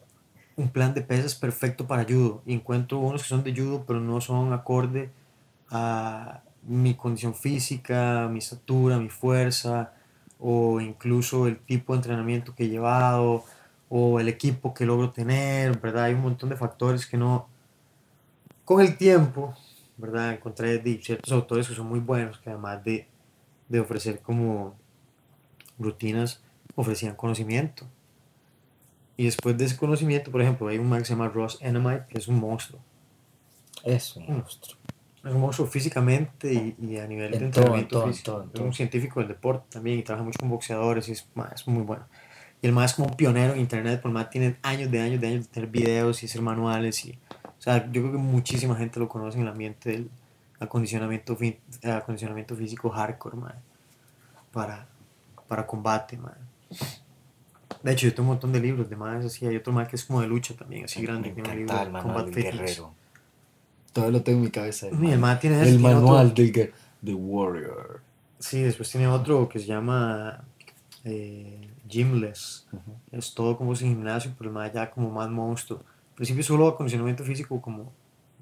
un 0.54 0.68
plan 0.68 0.94
de 0.94 1.00
pesas 1.00 1.34
perfecto 1.34 1.88
para 1.88 2.04
judo. 2.04 2.42
Y 2.46 2.54
encuentro 2.54 2.98
unos 2.98 3.22
que 3.22 3.28
son 3.28 3.42
de 3.42 3.52
judo, 3.52 3.84
pero 3.84 3.98
no 3.98 4.20
son 4.20 4.52
acorde 4.52 5.10
a 5.70 6.42
mi 6.68 6.94
condición 6.94 7.34
física, 7.34 8.28
mi 8.30 8.38
estatura, 8.38 8.98
mi 8.98 9.08
fuerza, 9.08 9.94
o 10.38 10.80
incluso 10.80 11.46
el 11.46 11.58
tipo 11.58 11.94
de 11.94 11.98
entrenamiento 11.98 12.54
que 12.54 12.64
he 12.64 12.68
llevado, 12.68 13.44
o 13.88 14.20
el 14.20 14.28
equipo 14.28 14.74
que 14.74 14.84
logro 14.84 15.10
tener, 15.10 15.78
¿verdad? 15.80 16.04
Hay 16.04 16.14
un 16.14 16.22
montón 16.22 16.50
de 16.50 16.56
factores 16.56 17.06
que 17.06 17.16
no... 17.16 17.48
Con 18.64 18.82
el 18.82 18.98
tiempo, 18.98 19.54
¿verdad? 19.96 20.34
Encontré 20.34 20.82
ciertos 21.02 21.32
autores 21.32 21.66
que 21.68 21.74
son 21.74 21.86
muy 21.88 22.00
buenos, 22.00 22.38
que 22.38 22.50
además 22.50 22.84
de, 22.84 23.08
de 23.68 23.80
ofrecer 23.80 24.20
como 24.20 24.76
rutinas, 25.78 26.42
ofrecían 26.74 27.16
conocimiento. 27.16 27.86
Y 29.16 29.24
después 29.24 29.56
de 29.56 29.64
ese 29.64 29.76
conocimiento, 29.76 30.30
por 30.30 30.42
ejemplo, 30.42 30.68
hay 30.68 30.78
un 30.78 30.88
man 30.88 31.00
que 31.00 31.06
se 31.06 31.14
llama 31.14 31.28
Ross 31.28 31.58
Enamite, 31.60 32.04
que 32.08 32.18
es 32.18 32.28
un 32.28 32.38
monstruo. 32.38 32.80
Es 33.84 34.14
un 34.16 34.26
monstruo. 34.26 34.77
Es 35.24 35.34
monstruo 35.34 35.66
físicamente 35.66 36.74
y, 36.78 36.96
a 36.96 37.06
nivel 37.06 37.32
de 37.32 37.46
entrenamiento 37.46 38.06
físico. 38.06 38.46
es 38.54 38.60
un 38.60 38.72
científico 38.72 39.20
del 39.20 39.28
deporte 39.28 39.66
también 39.70 39.98
y 39.98 40.02
trabaja 40.02 40.24
mucho 40.24 40.38
con 40.38 40.48
boxeadores 40.48 41.08
y 41.08 41.12
es, 41.12 41.26
es 41.54 41.68
muy 41.68 41.82
bueno. 41.82 42.06
Y 42.60 42.66
el 42.66 42.72
más 42.72 42.90
es 42.90 42.96
como 42.96 43.08
un 43.08 43.16
pionero 43.16 43.54
en 43.54 43.60
internet, 43.60 44.00
por 44.00 44.10
más 44.10 44.30
tiene 44.30 44.56
años 44.62 44.90
de 44.90 45.00
años 45.00 45.20
de 45.20 45.28
años 45.28 45.46
de 45.46 45.52
tener 45.52 45.68
videos 45.68 46.22
y 46.22 46.26
hacer 46.26 46.42
manuales. 46.42 47.04
Y, 47.04 47.12
o 47.12 47.60
sea, 47.60 47.84
yo 47.86 48.02
creo 48.02 48.12
que 48.12 48.18
muchísima 48.18 48.76
gente 48.76 48.98
lo 48.98 49.08
conoce 49.08 49.36
en 49.38 49.42
el 49.42 49.48
ambiente 49.48 49.90
del 49.90 50.10
acondicionamiento, 50.58 51.36
acondicionamiento 51.84 52.56
físico 52.56 52.90
hardcore, 52.90 53.36
para, 54.52 54.86
para 55.46 55.66
combate. 55.66 56.16
Man. 56.16 56.34
De 57.82 57.92
hecho, 57.92 58.06
yo 58.08 58.14
tengo 58.14 58.28
un 58.28 58.34
montón 58.34 58.52
de 58.52 58.60
libros 58.60 58.90
de 58.90 58.96
más 58.96 59.24
así. 59.24 59.46
Hay 59.46 59.56
otro 59.56 59.72
más 59.72 59.88
que 59.88 59.96
es 59.96 60.04
como 60.04 60.20
de 60.20 60.26
lucha 60.26 60.54
también, 60.54 60.84
así 60.84 61.02
grande. 61.02 61.32
Me 61.32 61.52
el 61.52 61.64
manual 61.90 62.30
del 62.30 62.42
guerrero. 62.42 62.92
Todavía 63.92 64.18
lo 64.18 64.24
tengo 64.24 64.38
en 64.38 64.44
mi 64.44 64.50
cabeza. 64.50 64.86
Mi 64.92 65.12
hermano 65.12 65.38
tiene 65.38 65.62
El 65.62 65.78
manual 65.78 66.34
del 66.34 66.72
The 67.04 67.14
Warrior. 67.14 68.00
Sí, 68.38 68.62
después 68.62 68.90
tiene 68.90 69.08
otro 69.08 69.48
que 69.48 69.58
se 69.58 69.66
llama 69.66 70.44
eh, 71.04 71.68
Gymless. 71.88 72.66
Es 73.10 73.34
todo 73.34 73.56
como 73.56 73.74
sin 73.74 73.88
gimnasio, 73.88 74.32
pero 74.38 74.50
más 74.50 74.72
ya 74.72 74.90
como 74.90 75.10
más 75.10 75.28
monstruo. 75.28 75.80
Al 75.80 76.14
principio 76.14 76.42
solo 76.42 76.68
acondicionamiento 76.68 77.24
físico 77.24 77.60
como 77.60 77.92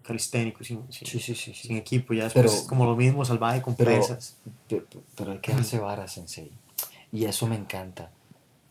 calisténico, 0.03 0.63
sin, 0.63 0.81
sin, 0.91 1.07
sí, 1.07 1.35
sí, 1.35 1.55
sin 1.55 1.77
equipo. 1.77 2.15
Ya 2.15 2.25
después 2.25 2.53
es 2.53 2.63
como 2.63 2.85
lo 2.85 2.97
mismo, 2.97 3.25
salvaje 3.25 3.63
con 3.63 3.75
pesas. 3.75 4.37
Pero, 4.69 4.85
pero 5.17 5.33
hay 5.33 5.39
que 5.39 5.53
hacer 5.53 5.81
varas, 5.81 6.13
sensei. 6.13 6.51
Y 7.13 7.25
eso 7.25 7.47
me 7.47 7.57
encanta 7.57 8.11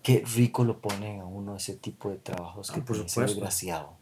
qué 0.06 0.24
rico 0.36 0.64
lo 0.64 0.78
ponen 0.78 1.20
a 1.20 1.26
uno 1.26 1.56
ese 1.56 1.74
tipo 1.74 2.12
de 2.12 2.18
trabajos 2.18 2.70
que 2.70 2.80
ah, 2.80 2.86
por 2.86 2.96
supuesto. 2.96 3.22
desgraciado. 3.22 3.94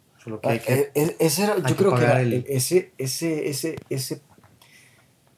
Ah, 0.44 0.56
eh, 0.56 0.92
eh, 0.96 1.16
ese 1.20 1.44
era, 1.44 1.58
yo 1.58 1.76
creo 1.76 1.96
que 1.96 2.04
era, 2.04 2.22
ese, 2.22 2.94
ese, 2.98 3.50
ese, 3.50 3.76
ese, 3.90 4.22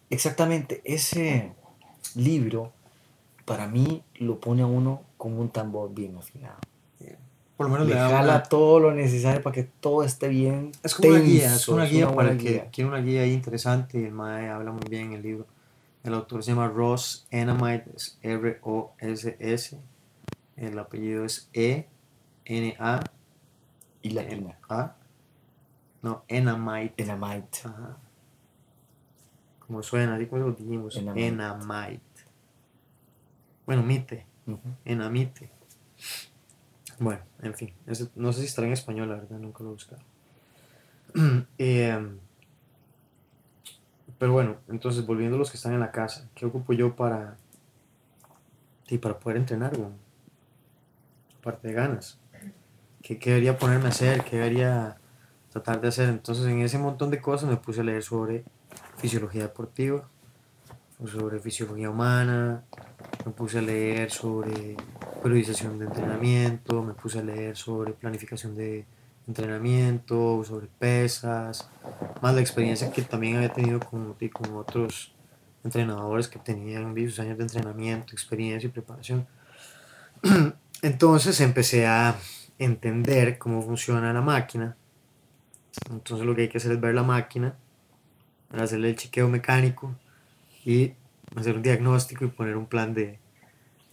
exactamente, 0.10 0.82
ese 0.84 1.54
libro 2.14 2.72
para 3.46 3.68
mí 3.68 4.04
lo 4.16 4.40
pone 4.40 4.62
a 4.62 4.68
uno 4.68 5.02
como 5.18 5.42
un 5.42 5.50
tambor 5.50 5.94
bien 5.94 6.16
afinado. 6.18 6.58
Por 7.58 7.68
lo 7.68 7.72
menos 7.72 7.88
le, 7.88 7.94
jala 7.94 8.44
todo 8.44 8.82
lo 8.82 8.94
necesario 8.94 9.42
para 9.42 9.54
que 9.54 9.64
todo 9.64 10.04
esté 10.04 10.28
bien. 10.28 10.74
Es 10.84 10.94
como 10.94 11.10
una 11.10 11.20
guía, 11.20 11.56
es 11.56 11.68
una 11.70 11.86
guía 11.86 12.14
para 12.14 12.38
que 12.38 12.68
quiere 12.72 12.90
una 12.90 13.00
guía 13.00 13.22
ahí 13.22 13.32
interesante 13.32 14.00
y 14.00 14.04
el 14.04 14.12
mae 14.12 14.50
habla 14.50 14.72
muy 14.72 14.84
bien 14.90 15.08
en 15.08 15.14
el 15.14 15.22
libro. 15.22 15.48
El 16.04 16.14
autor 16.14 16.44
se 16.44 16.52
llama 16.52 16.68
Ross 16.68 17.26
Enamite, 17.32 17.92
R-O-S-S, 18.22 19.80
el 20.58 20.80
apellido 20.80 21.26
es 21.26 21.50
E, 21.54 21.88
N, 22.44 22.76
A. 22.78 23.00
Y 24.06 24.12
la 24.12 24.22
N. 24.22 24.56
A. 24.70 24.96
No, 26.04 26.26
Enamite. 26.28 27.02
Enamite. 27.02 27.62
Ajá. 27.64 27.98
Como 29.66 29.82
suena, 29.82 30.14
así 30.14 30.28
como 30.28 30.44
lo 30.44 30.52
dijimos. 30.52 30.96
Enamite. 30.96 32.22
Bueno, 33.66 33.82
mite. 33.82 34.28
Enamite. 34.86 35.50
Bueno, 37.00 37.22
en 37.42 37.56
fin. 37.56 37.74
no 38.14 38.32
sé 38.32 38.42
si 38.42 38.46
estará 38.46 38.68
en 38.68 38.74
español, 38.74 39.10
la 39.10 39.16
verdad, 39.16 39.40
nunca 39.40 39.64
lo 39.64 39.72
he 39.72 39.74
buscado. 39.74 40.04
Em, 41.58 42.20
pero 44.20 44.34
bueno, 44.34 44.58
entonces 44.68 45.04
volviendo 45.04 45.36
a 45.36 45.40
los 45.40 45.50
que 45.50 45.58
están 45.58 45.74
en 45.74 45.80
la 45.80 45.92
casa, 45.92 46.30
¿qué 46.36 46.46
ocupo 46.46 46.74
yo 46.74 46.96
para, 46.96 47.38
y 48.88 49.00
para 49.00 49.18
poder 49.18 49.38
entrenar? 49.38 49.76
Bueno? 49.76 49.96
parte 51.42 51.70
de 51.70 51.74
ganas. 51.74 52.20
¿Qué, 53.06 53.20
¿Qué, 53.20 53.30
debería 53.30 53.56
ponerme 53.56 53.86
a 53.86 53.90
hacer? 53.90 54.24
¿Qué 54.24 54.38
debería 54.38 54.98
tratar 55.52 55.80
de 55.80 55.90
hacer? 55.90 56.10
Entonces 56.10 56.44
en 56.48 56.62
ese 56.62 56.80
montón 56.80 57.12
de 57.12 57.22
cosas 57.22 57.48
me 57.48 57.56
puse 57.56 57.82
a 57.82 57.84
leer 57.84 58.02
sobre 58.02 58.44
fisiología 58.98 59.44
deportiva, 59.44 60.10
sobre 61.06 61.40
fisiología 61.40 61.92
humana, 61.92 62.64
me 63.24 63.32
puse 63.32 63.60
a 63.60 63.62
leer 63.62 64.10
sobre 64.10 64.76
periodización 65.22 65.78
de 65.78 65.86
entrenamiento, 65.86 66.82
me 66.82 66.96
puse 66.96 67.20
a 67.20 67.22
leer 67.22 67.56
sobre 67.56 67.94
planificación 67.94 68.56
de 68.56 68.88
entrenamiento, 69.28 70.44
sobre 70.44 70.66
pesas, 70.66 71.70
más 72.24 72.34
la 72.34 72.42
experiencia 72.42 72.92
que 72.92 73.04
también 73.04 73.36
había 73.36 73.54
tenido 73.54 73.80
con, 73.82 74.16
con 74.34 74.56
otros 74.56 75.14
entrenadores 75.64 76.28
que 76.28 76.40
tenían 76.40 76.96
sus 76.96 77.20
años 77.20 77.38
de 77.38 77.44
entrenamiento, 77.44 78.14
experiencia 78.14 78.68
y 78.68 78.72
preparación. 78.72 79.28
Entonces 80.82 81.40
empecé 81.40 81.86
a 81.86 82.16
entender 82.60 83.38
cómo 83.38 83.62
funciona 83.62 84.14
la 84.14 84.22
máquina. 84.22 84.78
Entonces 85.90 86.26
lo 86.26 86.36
que 86.36 86.44
hay 86.44 86.50
que 86.50 86.58
hacer 86.58 86.72
es 86.72 86.80
ver 86.80 86.96
la 86.96 87.04
máquina, 87.04 87.56
hacerle 88.52 88.90
el 88.90 88.96
chequeo 88.96 89.28
mecánico 89.28 89.96
y 90.64 90.94
hacer 91.36 91.56
un 91.56 91.62
diagnóstico 91.62 92.26
y 92.26 92.30
poner 92.30 92.56
un 92.56 92.66
plan 92.66 92.94
de, 92.94 93.20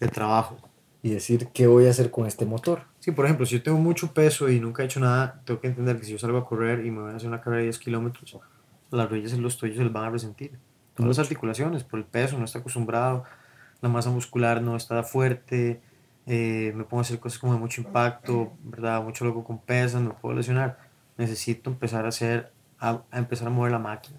de 0.00 0.08
trabajo. 0.08 0.58
Y 1.04 1.10
decir 1.10 1.48
qué 1.52 1.66
voy 1.66 1.88
a 1.88 1.90
hacer 1.90 2.12
con 2.12 2.26
este 2.26 2.46
motor. 2.46 2.84
Sí, 3.00 3.10
por 3.10 3.24
ejemplo, 3.24 3.44
si 3.44 3.56
yo 3.56 3.62
tengo 3.64 3.78
mucho 3.78 4.14
peso 4.14 4.48
y 4.48 4.60
nunca 4.60 4.82
he 4.82 4.86
hecho 4.86 5.00
nada, 5.00 5.42
tengo 5.44 5.60
que 5.60 5.66
entender 5.66 5.98
que 5.98 6.04
si 6.04 6.12
yo 6.12 6.18
salgo 6.18 6.38
a 6.38 6.46
correr 6.46 6.86
y 6.86 6.92
me 6.92 7.00
voy 7.00 7.10
a 7.10 7.16
hacer 7.16 7.28
una 7.28 7.40
carrera 7.40 7.58
de 7.58 7.64
10 7.64 7.78
kilómetros, 7.80 8.38
las 8.90 9.10
rodillas 9.10 9.32
y 9.32 9.38
los 9.38 9.58
tobillos 9.58 9.78
se 9.78 9.84
les 9.84 9.92
van 9.92 10.04
a 10.04 10.10
resentir. 10.10 10.52
Todas 10.94 11.08
las 11.08 11.18
articulaciones, 11.18 11.82
por 11.82 11.98
el 11.98 12.04
peso, 12.04 12.38
no 12.38 12.44
está 12.44 12.60
acostumbrado, 12.60 13.24
la 13.80 13.88
masa 13.88 14.10
muscular 14.10 14.62
no 14.62 14.76
está 14.76 15.02
fuerte, 15.02 15.80
eh, 16.26 16.72
me 16.74 16.84
pongo 16.84 16.98
a 16.98 17.02
hacer 17.02 17.18
cosas 17.18 17.38
como 17.38 17.54
de 17.54 17.58
mucho 17.58 17.80
impacto, 17.80 18.52
¿verdad? 18.62 19.02
Mucho 19.02 19.24
loco 19.24 19.44
con 19.44 19.58
pesas, 19.58 20.00
me 20.02 20.10
puedo 20.10 20.36
lesionar. 20.36 20.78
Necesito 21.18 21.70
empezar 21.70 22.04
a 22.04 22.08
hacer, 22.08 22.52
a, 22.78 23.02
empezar 23.12 23.48
a 23.48 23.50
mover 23.50 23.72
la 23.72 23.78
máquina. 23.78 24.18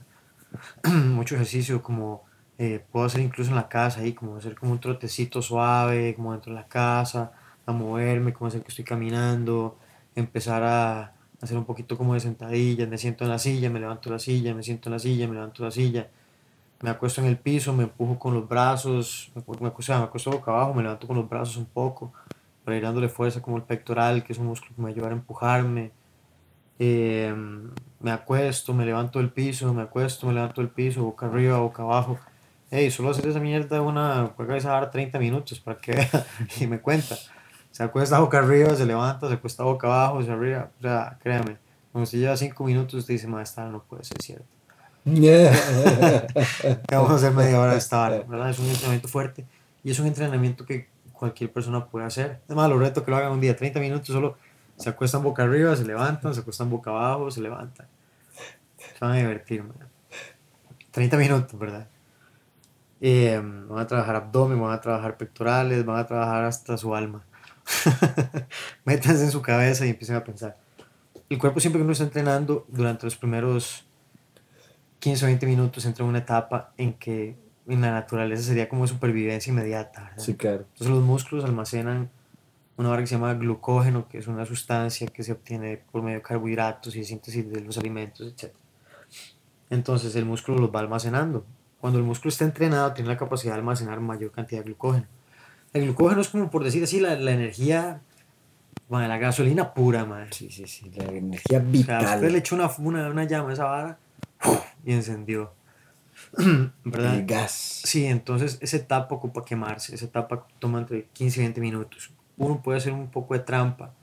mucho 0.84 1.36
ejercicio 1.36 1.82
como 1.82 2.24
eh, 2.58 2.84
puedo 2.92 3.06
hacer 3.06 3.22
incluso 3.22 3.50
en 3.52 3.56
la 3.56 3.70
casa 3.70 4.02
ahí, 4.02 4.14
como 4.14 4.38
hacer 4.38 4.56
como 4.56 4.72
un 4.72 4.80
trotecito 4.80 5.42
suave, 5.42 6.14
como 6.16 6.34
dentro 6.34 6.54
de 6.54 6.60
la 6.60 6.68
casa, 6.68 7.32
a 7.66 7.72
moverme, 7.72 8.34
como 8.34 8.48
hacer 8.48 8.62
que 8.62 8.70
estoy 8.70 8.86
caminando, 8.86 9.78
empezar 10.16 10.64
a 10.64 11.14
hacer 11.42 11.58
un 11.58 11.66
poquito 11.66 11.98
como 11.98 12.14
de 12.14 12.20
sentadillas, 12.20 12.88
me 12.88 12.98
siento 12.98 13.24
en 13.26 13.32
la 13.32 13.40
silla, 13.40 13.70
me 13.70 13.80
levanto 13.80 14.10
la 14.10 14.20
silla, 14.20 14.54
me 14.54 14.64
siento 14.64 14.90
en 14.90 14.94
la 14.94 15.00
silla, 15.00 15.28
me 15.28 15.34
levanto 15.36 15.64
la 15.64 15.72
silla 15.72 16.08
me 16.84 16.90
acuesto 16.90 17.22
en 17.22 17.28
el 17.28 17.38
piso, 17.38 17.72
me 17.72 17.84
empujo 17.84 18.20
con 18.20 18.34
los 18.34 18.46
brazos, 18.46 19.32
me, 19.34 19.42
me, 19.62 19.70
acuesto, 19.70 19.98
me 19.98 20.04
acuesto 20.04 20.32
boca 20.32 20.52
abajo, 20.52 20.74
me 20.74 20.84
levanto 20.84 21.08
con 21.08 21.16
los 21.16 21.30
brazos 21.30 21.56
un 21.56 21.66
poco, 21.66 22.12
para 22.66 22.76
ir 22.76 22.84
dándole 22.84 23.08
fuerza 23.08 23.42
como 23.42 23.56
el 23.56 23.64
pectoral, 23.64 24.22
que 24.22 24.34
es 24.34 24.40
un 24.40 24.48
músculo 24.48 24.76
que 24.76 24.82
me 24.82 24.94
va 24.94 25.08
a 25.08 25.12
empujarme. 25.14 25.92
Em, 26.78 27.72
me 28.02 28.12
acuesto, 28.12 28.74
me 28.74 28.86
levanto 28.86 29.20
del 29.20 29.30
piso, 29.30 29.74
me 29.74 29.82
acuesto, 29.82 30.28
me 30.28 30.34
levanto 30.34 30.60
del 30.60 30.72
piso, 30.72 31.06
boca 31.06 31.28
arriba, 31.28 31.58
boca 31.60 31.84
abajo. 31.84 32.20
Hey, 32.70 32.92
solo 32.92 33.12
hacer 33.12 33.30
esa 33.30 33.40
mierda 33.40 33.82
una, 33.82 34.34
puede 34.36 34.60
dar 34.60 34.92
30 34.92 35.20
minutos 35.20 35.62
para 35.62 35.78
que 35.78 36.06
y 36.60 36.68
me 36.68 36.82
cuenta. 36.82 37.16
Se 37.72 37.82
acuesta 37.82 38.20
boca 38.20 38.40
arriba, 38.40 38.76
se 38.76 38.86
levanta, 38.86 39.30
se 39.30 39.36
acuesta 39.36 39.64
boca 39.64 39.88
abajo, 39.88 40.22
se 40.22 40.32
arriba. 40.32 40.70
O 40.80 40.82
sea, 40.82 41.18
créame, 41.24 41.58
cuando 41.94 42.08
se 42.08 42.18
lleva 42.18 42.36
5 42.36 42.62
minutos, 42.66 42.96
usted 42.96 43.14
dice, 43.14 43.28
maestra, 43.28 43.70
no 43.70 43.84
puede 43.84 44.04
ser 44.04 44.22
cierto. 44.22 44.53
Vamos 46.92 47.12
a 47.12 47.16
hacer 47.16 47.34
media 47.34 47.60
hora 47.60 47.74
de 47.74 47.78
esta 47.78 48.02
hora, 48.02 48.24
¿verdad? 48.28 48.50
Es 48.50 48.60
un 48.60 48.68
entrenamiento 48.68 49.10
fuerte 49.10 49.46
y 49.84 49.92
es 49.92 50.00
un 50.00 50.08
entrenamiento 50.08 50.66
que 50.66 50.88
cualquier 51.12 51.52
persona 51.52 51.86
puede 51.86 52.06
hacer. 52.06 52.40
Además, 52.46 52.70
lo 52.70 52.80
reto 52.80 53.04
que 53.04 53.12
lo 53.12 53.18
hagan 53.18 53.34
un 53.34 53.42
día, 53.42 53.56
30 53.56 53.82
minutos, 53.82 54.08
solo 54.08 54.38
se 54.78 54.90
acuestan 54.90 55.22
boca 55.22 55.44
arriba, 55.44 55.76
se 55.76 55.84
levantan, 55.84 56.34
se 56.34 56.40
acuestan 56.40 56.70
boca 56.70 56.92
abajo, 56.92 57.30
se 57.32 57.42
levantan. 57.42 57.86
Se 58.78 59.00
van 59.02 59.12
a 59.12 59.16
divertir, 59.18 59.64
30 60.92 61.18
minutos, 61.18 61.60
¿verdad? 61.60 61.88
Eh, 63.02 63.42
van 63.68 63.80
a 63.80 63.88
trabajar 63.88 64.16
abdomen, 64.16 64.62
van 64.62 64.72
a 64.72 64.80
trabajar 64.80 65.18
pectorales, 65.18 65.84
van 65.84 66.00
a 66.00 66.08
trabajar 66.08 66.46
hasta 66.46 66.78
su 66.78 66.96
alma. 66.96 67.24
Métanse 68.86 69.26
en 69.26 69.32
su 69.32 69.42
cabeza 69.42 69.86
y 69.86 69.90
empiecen 69.90 70.16
a 70.16 70.24
pensar. 70.24 70.58
El 71.30 71.38
cuerpo 71.38 71.60
siempre 71.60 71.80
que 71.80 71.84
uno 71.84 71.92
está 71.92 72.06
entrenando, 72.06 72.66
durante 72.70 73.06
los 73.06 73.18
primeros 73.18 73.83
15 75.04 75.26
o 75.26 75.28
20 75.28 75.46
minutos, 75.48 75.86
entra 75.86 76.06
en 76.06 76.10
una 76.10 76.20
etapa 76.20 76.72
en 76.78 76.94
que 76.94 77.36
en 77.68 77.82
la 77.82 77.92
naturaleza 77.92 78.42
sería 78.42 78.70
como 78.70 78.88
supervivencia 78.88 79.52
inmediata. 79.52 80.14
Sí, 80.16 80.36
claro. 80.36 80.66
Entonces 80.72 80.88
los 80.88 81.04
músculos 81.04 81.44
almacenan 81.44 82.10
una 82.78 82.88
barra 82.88 83.02
que 83.02 83.08
se 83.08 83.16
llama 83.16 83.34
glucógeno, 83.34 84.08
que 84.08 84.20
es 84.20 84.28
una 84.28 84.46
sustancia 84.46 85.06
que 85.08 85.22
se 85.24 85.34
obtiene 85.34 85.82
por 85.92 86.04
medio 86.04 86.20
de 86.20 86.24
carbohidratos 86.24 86.96
y 86.96 87.04
síntesis 87.04 87.52
de 87.52 87.60
los 87.60 87.78
alimentos, 87.78 88.34
etc. 88.34 88.54
Entonces 89.70 90.16
el 90.16 90.24
músculo 90.24 90.60
los 90.60 90.74
va 90.74 90.80
almacenando. 90.80 91.46
Cuando 91.82 92.00
el 92.00 92.06
músculo 92.06 92.30
está 92.30 92.46
entrenado, 92.46 92.94
tiene 92.94 93.10
la 93.10 93.18
capacidad 93.18 93.56
de 93.56 93.60
almacenar 93.60 94.00
mayor 94.00 94.32
cantidad 94.32 94.62
de 94.62 94.68
glucógeno. 94.68 95.06
El 95.74 95.84
glucógeno 95.84 96.22
es 96.22 96.30
como 96.30 96.50
por 96.50 96.64
decir 96.64 96.82
así 96.82 97.02
la, 97.02 97.16
la 97.16 97.32
energía, 97.32 98.00
bueno, 98.88 99.10
la 99.10 99.18
gasolina 99.18 99.74
pura, 99.74 100.06
madre. 100.06 100.30
Sí, 100.32 100.50
sí, 100.50 100.66
sí, 100.66 100.90
la 100.96 101.04
energía 101.12 101.60
vital. 101.60 102.06
O 102.06 102.08
sea, 102.08 102.16
usted 102.16 102.32
le 102.32 102.38
echó 102.38 102.56
una, 102.56 102.72
una, 102.78 103.10
una 103.10 103.26
llama 103.26 103.50
a 103.50 103.54
esa 103.54 103.66
vara 103.66 104.00
y 104.86 104.94
encendió. 104.94 105.52
¿Verdad? 106.84 107.16
El 107.16 107.26
gas. 107.26 107.52
Sí, 107.84 108.06
entonces 108.06 108.58
esa 108.62 108.78
etapa 108.78 109.16
ocupa 109.16 109.44
quemarse, 109.44 109.96
esa 109.96 110.06
etapa 110.06 110.48
toma 110.60 110.80
entre 110.80 111.06
15 111.14 111.40
y 111.40 111.44
20 111.44 111.62
minutos. 111.62 112.12
Uno 112.38 112.62
puede 112.62 112.78
hacer 112.78 112.94
un 112.94 113.10
poco 113.10 113.34
de 113.34 113.40
trampa 113.42 113.94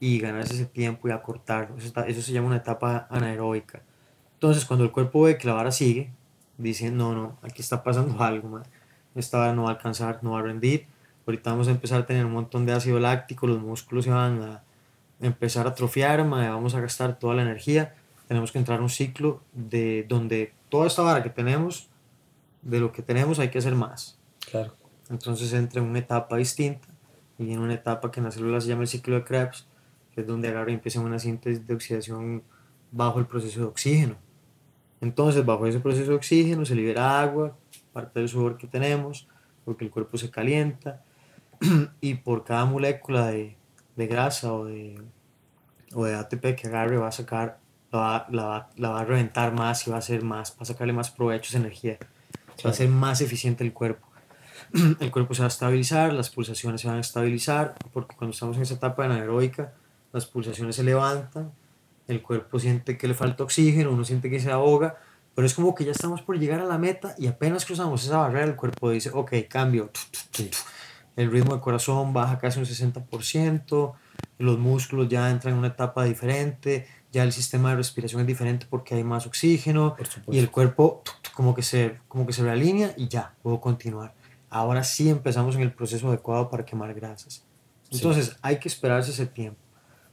y 0.00 0.18
ganarse 0.18 0.54
ese 0.54 0.66
tiempo 0.66 1.08
y 1.08 1.12
acortarlo. 1.12 1.76
Eso, 1.76 1.86
está- 1.86 2.06
eso 2.06 2.22
se 2.22 2.32
llama 2.32 2.48
una 2.48 2.56
etapa 2.56 3.06
anaeróbica. 3.10 3.82
Entonces, 4.34 4.64
cuando 4.64 4.84
el 4.84 4.90
cuerpo 4.92 5.22
ve 5.22 5.38
que 5.38 5.46
la 5.46 5.54
vara 5.54 5.70
sigue, 5.70 6.10
dice, 6.58 6.90
no, 6.90 7.14
no, 7.14 7.38
aquí 7.42 7.62
está 7.62 7.82
pasando 7.82 8.16
algo, 8.22 8.48
man. 8.48 8.62
esta 9.14 9.38
vara 9.38 9.52
no 9.54 9.64
va 9.64 9.70
a 9.70 9.72
alcanzar, 9.74 10.18
no 10.22 10.32
va 10.32 10.40
a 10.40 10.42
rendir. 10.42 10.86
Ahorita 11.26 11.50
vamos 11.50 11.68
a 11.68 11.70
empezar 11.70 12.00
a 12.02 12.06
tener 12.06 12.26
un 12.26 12.32
montón 12.32 12.66
de 12.66 12.72
ácido 12.72 13.00
láctico, 13.00 13.46
los 13.46 13.60
músculos 13.62 14.04
se 14.04 14.10
van 14.10 14.42
a 14.42 14.62
empezar 15.20 15.66
a 15.66 15.70
atrofiar, 15.70 16.22
man, 16.26 16.46
vamos 16.50 16.74
a 16.74 16.80
gastar 16.80 17.18
toda 17.18 17.34
la 17.34 17.42
energía. 17.42 17.94
Tenemos 18.28 18.52
que 18.52 18.58
entrar 18.58 18.80
a 18.80 18.82
un 18.82 18.90
ciclo 18.90 19.42
de 19.52 20.04
donde 20.08 20.52
toda 20.68 20.86
esta 20.86 21.02
vara 21.02 21.22
que 21.22 21.30
tenemos, 21.30 21.88
de 22.62 22.80
lo 22.80 22.92
que 22.92 23.02
tenemos 23.02 23.38
hay 23.38 23.50
que 23.50 23.58
hacer 23.58 23.74
más. 23.74 24.18
Claro. 24.50 24.74
Entonces 25.10 25.52
entra 25.52 25.82
en 25.82 25.88
una 25.88 25.98
etapa 25.98 26.36
distinta 26.36 26.88
y 27.38 27.52
en 27.52 27.60
una 27.60 27.74
etapa 27.74 28.10
que 28.10 28.20
en 28.20 28.24
las 28.24 28.34
células 28.34 28.64
se 28.64 28.70
llama 28.70 28.82
el 28.82 28.88
ciclo 28.88 29.14
de 29.16 29.24
Krebs, 29.24 29.66
que 30.14 30.22
es 30.22 30.26
donde 30.26 30.48
y 30.48 30.72
empieza 30.72 31.00
una 31.00 31.18
síntesis 31.18 31.66
de 31.66 31.74
oxidación 31.74 32.42
bajo 32.90 33.18
el 33.18 33.26
proceso 33.26 33.60
de 33.60 33.66
oxígeno. 33.66 34.16
Entonces, 35.00 35.44
bajo 35.44 35.66
ese 35.66 35.80
proceso 35.80 36.12
de 36.12 36.16
oxígeno 36.16 36.64
se 36.64 36.74
libera 36.74 37.20
agua, 37.20 37.56
parte 37.92 38.20
del 38.20 38.28
sudor 38.28 38.56
que 38.56 38.66
tenemos, 38.66 39.28
porque 39.64 39.84
el 39.84 39.90
cuerpo 39.90 40.16
se 40.16 40.30
calienta, 40.30 41.02
y 42.00 42.14
por 42.14 42.44
cada 42.44 42.64
molécula 42.64 43.26
de, 43.26 43.56
de 43.96 44.06
grasa 44.06 44.52
o 44.54 44.64
de, 44.64 45.00
o 45.94 46.04
de 46.04 46.14
ATP 46.14 46.54
que 46.54 46.68
agarre 46.68 46.96
va 46.96 47.08
a 47.08 47.12
sacar, 47.12 47.58
la 47.94 48.00
va, 48.00 48.26
la, 48.30 48.44
va, 48.44 48.70
la 48.76 48.90
va 48.90 49.00
a 49.00 49.04
reventar 49.04 49.52
más 49.52 49.86
y 49.86 49.90
va 49.90 49.96
a 49.96 49.98
hacer 50.00 50.22
más, 50.22 50.52
va 50.52 50.62
a 50.62 50.64
sacarle 50.64 50.92
más 50.92 51.10
provecho 51.10 51.48
esa 51.48 51.58
energía, 51.58 51.98
va 52.64 52.70
a 52.70 52.72
ser 52.72 52.88
más 52.88 53.20
eficiente 53.20 53.64
el 53.64 53.72
cuerpo. 53.72 54.08
El 55.00 55.10
cuerpo 55.10 55.34
se 55.34 55.42
va 55.42 55.46
a 55.46 55.48
estabilizar, 55.48 56.12
las 56.12 56.30
pulsaciones 56.30 56.80
se 56.80 56.88
van 56.88 56.96
a 56.96 57.00
estabilizar, 57.00 57.74
porque 57.92 58.16
cuando 58.16 58.32
estamos 58.32 58.56
en 58.56 58.62
esa 58.62 58.74
etapa 58.74 59.04
anaeróbica, 59.04 59.72
las 60.12 60.26
pulsaciones 60.26 60.76
se 60.76 60.82
levantan, 60.82 61.52
el 62.08 62.22
cuerpo 62.22 62.58
siente 62.58 62.96
que 62.96 63.06
le 63.06 63.14
falta 63.14 63.44
oxígeno, 63.44 63.90
uno 63.90 64.04
siente 64.04 64.30
que 64.30 64.40
se 64.40 64.50
ahoga, 64.50 64.96
pero 65.34 65.46
es 65.46 65.54
como 65.54 65.74
que 65.74 65.84
ya 65.84 65.92
estamos 65.92 66.22
por 66.22 66.38
llegar 66.38 66.60
a 66.60 66.64
la 66.64 66.78
meta 66.78 67.14
y 67.18 67.26
apenas 67.26 67.64
cruzamos 67.64 68.04
esa 68.04 68.18
barrera, 68.18 68.46
el 68.46 68.56
cuerpo 68.56 68.90
dice, 68.90 69.10
ok, 69.12 69.32
cambio. 69.48 69.90
El 71.16 71.30
ritmo 71.30 71.52
del 71.52 71.60
corazón 71.60 72.12
baja 72.12 72.38
casi 72.38 72.58
un 72.58 72.64
60%, 72.64 73.92
los 74.38 74.58
músculos 74.58 75.08
ya 75.08 75.30
entran 75.30 75.54
en 75.54 75.58
una 75.58 75.68
etapa 75.68 76.04
diferente, 76.04 76.86
ya 77.14 77.22
el 77.22 77.32
sistema 77.32 77.70
de 77.70 77.76
respiración 77.76 78.20
es 78.22 78.26
diferente 78.26 78.66
porque 78.68 78.96
hay 78.96 79.04
más 79.04 79.24
oxígeno 79.24 79.94
y 80.26 80.38
el 80.38 80.50
cuerpo 80.50 81.04
como 81.32 81.54
que 81.54 81.62
se, 81.62 82.00
como 82.08 82.26
que 82.26 82.32
se 82.32 82.42
realinea 82.42 82.92
y 82.96 83.06
ya, 83.06 83.36
puedo 83.40 83.60
continuar. 83.60 84.14
Ahora 84.50 84.82
sí 84.82 85.08
empezamos 85.08 85.54
en 85.54 85.62
el 85.62 85.72
proceso 85.72 86.08
adecuado 86.08 86.50
para 86.50 86.64
quemar 86.64 86.92
grasas. 86.92 87.44
Entonces 87.92 88.36
hay 88.42 88.58
que 88.58 88.66
esperarse 88.66 89.12
ese 89.12 89.26
tiempo. 89.26 89.60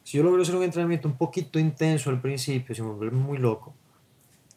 Si 0.04 0.18
yo 0.18 0.24
logro 0.24 0.43
hacer 0.43 0.56
un 0.56 0.62
entrenamiento 0.62 1.08
un 1.08 1.18
poquito 1.18 1.58
intenso 1.58 2.12
al 2.12 2.22
principio, 2.22 2.76
si 2.76 2.84
me 2.84 2.91
vuelve 2.91 3.18
muy 3.18 3.39
loco, 3.39 3.74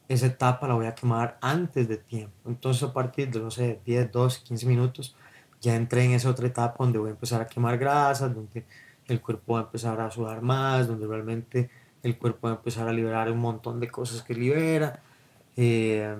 esa 0.07 0.27
etapa 0.27 0.69
la 0.69 0.75
voy 0.75 0.85
a 0.85 0.95
quemar 0.95 1.39
antes 1.41 1.89
de 1.89 1.97
tiempo. 1.97 2.37
Entonces 2.45 2.83
a 2.83 2.93
partir 2.93 3.31
de, 3.31 3.41
no 3.41 3.51
sé, 3.51 3.81
10, 3.87 4.13
12, 4.13 4.43
15 4.45 4.67
minutos, 4.67 5.17
ya 5.63 5.75
entré 5.77 6.05
en 6.05 6.11
esa 6.13 6.29
otra 6.29 6.47
etapa 6.47 6.77
donde 6.79 6.99
voy 6.99 7.09
a 7.09 7.13
empezar 7.13 7.41
a 7.41 7.47
quemar 7.47 7.79
grasas, 7.79 8.35
donde 8.35 8.67
el 9.07 9.23
cuerpo 9.23 9.55
va 9.55 9.61
a 9.61 9.63
empezar 9.63 9.99
a 9.99 10.11
sudar 10.11 10.43
más, 10.43 10.87
donde 10.87 11.07
realmente 11.07 11.71
el 12.05 12.17
cuerpo 12.17 12.47
va 12.47 12.53
a 12.55 12.57
empezar 12.57 12.87
a 12.87 12.93
liberar 12.93 13.31
un 13.33 13.39
montón 13.39 13.81
de 13.81 13.89
cosas 13.89 14.23
que 14.23 14.35
libera. 14.35 15.01
Eh, 15.57 16.15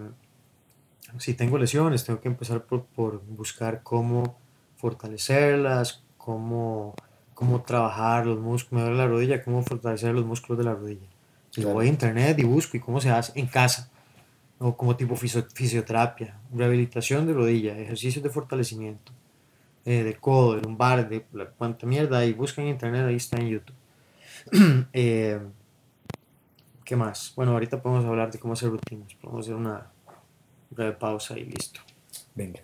si 1.18 1.35
tengo 1.35 1.59
lesiones, 1.59 2.05
tengo 2.05 2.20
que 2.20 2.28
empezar 2.28 2.64
por, 2.64 2.85
por 2.87 3.22
buscar 3.24 3.82
cómo 3.85 4.37
fortalecerlas, 4.76 6.03
cómo, 6.18 6.95
cómo 7.35 7.62
trabajar 7.62 8.26
los 8.26 8.41
músculos, 8.41 8.82
me 8.82 8.89
duele 8.89 8.97
la 9.05 9.07
rodilla, 9.09 9.43
cómo 9.45 9.62
fortalecer 9.62 10.12
los 10.14 10.24
músculos 10.24 10.59
de 10.59 10.64
la 10.64 10.74
rodilla. 10.74 11.07
Y 11.57 11.61
Claro. 11.61 11.74
voy 11.74 11.87
a 11.87 11.89
internet 11.89 12.39
y 12.41 12.45
busco 12.45 12.76
y 12.76 12.80
cómo 12.80 13.01
se 13.01 13.11
hace 13.11 13.39
en 13.39 13.47
casa, 13.47 13.91
o 14.59 14.76
como 14.76 14.97
tipo 14.97 15.14
fisio- 15.14 15.47
fisioterapia, 15.55 16.39
rehabilitación 16.53 17.26
de 17.26 17.32
rodilla, 17.35 17.78
ejercicios 17.78 18.22
de 18.24 18.30
fortalecimiento, 18.30 19.12
eh, 19.85 20.03
de 20.03 20.14
codo, 20.16 20.57
de 20.57 20.62
lumbar, 20.62 21.09
de 21.09 21.24
la 21.32 21.47
cuanta 21.47 21.87
mierda, 21.87 22.18
ahí 22.18 22.32
busca 22.32 22.62
en 22.62 22.68
internet, 22.68 23.05
ahí 23.07 23.16
está 23.16 23.37
en 23.39 23.49
YouTube. 23.49 23.76
Eh, 24.93 25.39
¿Qué 26.85 26.97
más? 26.97 27.32
Bueno, 27.35 27.53
ahorita 27.53 27.80
podemos 27.80 28.05
hablar 28.05 28.30
de 28.30 28.39
cómo 28.39 28.53
hacer 28.53 28.68
rutinas, 28.68 29.14
podemos 29.14 29.47
hacer 29.47 29.55
una 29.55 29.91
breve 30.70 30.93
pausa 30.93 31.39
y 31.39 31.45
listo. 31.45 31.80
Venga. 32.35 32.61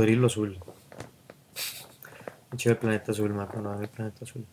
Cocodrilo 0.00 0.28
azul. 0.28 0.58
Mucho 2.50 2.70
el 2.70 2.78
planeta 2.78 3.12
azul, 3.12 3.34
ma, 3.34 3.46
pero 3.46 3.60
no 3.60 3.78
el 3.78 3.88
planeta 3.88 4.24
azul. 4.24 4.46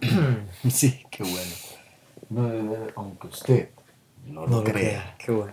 sí, 0.70 1.04
qué 1.10 1.22
bueno. 1.22 1.54
No, 2.30 2.86
aunque 2.96 3.26
usted 3.26 3.68
no, 4.26 4.46
lo, 4.46 4.64
crea. 4.64 5.14
Qué 5.18 5.32
bueno. 5.32 5.52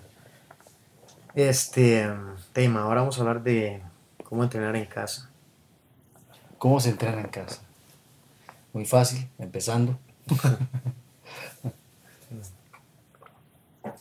Este 1.33 2.09
tema, 2.53 2.83
ahora 2.83 3.01
vamos 3.01 3.17
a 3.17 3.21
hablar 3.21 3.43
de 3.43 3.81
cómo 4.23 4.43
entrenar 4.43 4.77
en 4.77 4.85
casa. 4.85 5.29
¿Cómo 6.57 6.79
se 6.79 6.91
entrena 6.91 7.19
en 7.19 7.27
casa? 7.27 7.61
Muy 8.71 8.85
fácil, 8.85 9.27
empezando. 9.37 9.99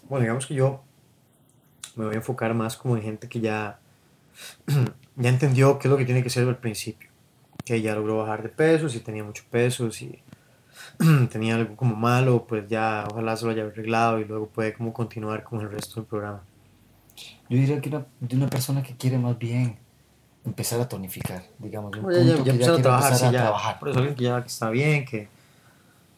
bueno, 0.08 0.22
digamos 0.22 0.46
que 0.46 0.54
yo 0.54 0.84
me 1.96 2.04
voy 2.04 2.14
a 2.14 2.18
enfocar 2.18 2.54
más 2.54 2.76
como 2.76 2.96
en 2.96 3.02
gente 3.02 3.28
que 3.28 3.40
ya, 3.40 3.80
ya 5.16 5.28
entendió 5.28 5.78
qué 5.78 5.88
es 5.88 5.90
lo 5.90 5.96
que 5.96 6.04
tiene 6.04 6.22
que 6.22 6.30
ser 6.30 6.46
al 6.48 6.58
principio. 6.58 7.10
Que 7.64 7.80
ya 7.80 7.94
logró 7.94 8.18
bajar 8.18 8.42
de 8.42 8.48
peso, 8.50 8.88
si 8.88 9.00
tenía 9.00 9.24
mucho 9.24 9.44
peso, 9.50 9.90
si 9.90 10.22
tenía 11.30 11.54
algo 11.54 11.76
como 11.76 11.96
malo, 11.96 12.46
pues 12.46 12.68
ya 12.68 13.06
ojalá 13.10 13.36
se 13.36 13.44
lo 13.44 13.52
haya 13.52 13.64
arreglado 13.64 14.20
y 14.20 14.24
luego 14.24 14.48
puede 14.48 14.74
como 14.74 14.92
continuar 14.92 15.44
con 15.44 15.60
el 15.60 15.70
resto 15.70 15.96
del 15.96 16.04
programa. 16.04 16.42
Yo 17.48 17.58
diría 17.58 17.80
que 17.80 17.90
de 17.90 18.36
una 18.36 18.48
persona 18.48 18.82
que 18.82 18.96
quiere 18.96 19.18
más 19.18 19.38
bien 19.38 19.78
empezar 20.44 20.80
a 20.80 20.88
tonificar, 20.88 21.42
digamos. 21.58 21.96
Un 21.96 22.12
ya, 22.12 22.42
ya, 22.42 22.54
ya, 22.54 22.74
a 22.74 22.82
trabajar, 22.82 23.14
sí, 23.14 23.26
ya. 23.30 23.78
Por 23.78 23.88
eso 23.90 23.98
alguien 23.98 24.14
que 24.14 24.24
ya 24.24 24.38
está 24.38 24.70
bien, 24.70 25.04
que 25.04 25.28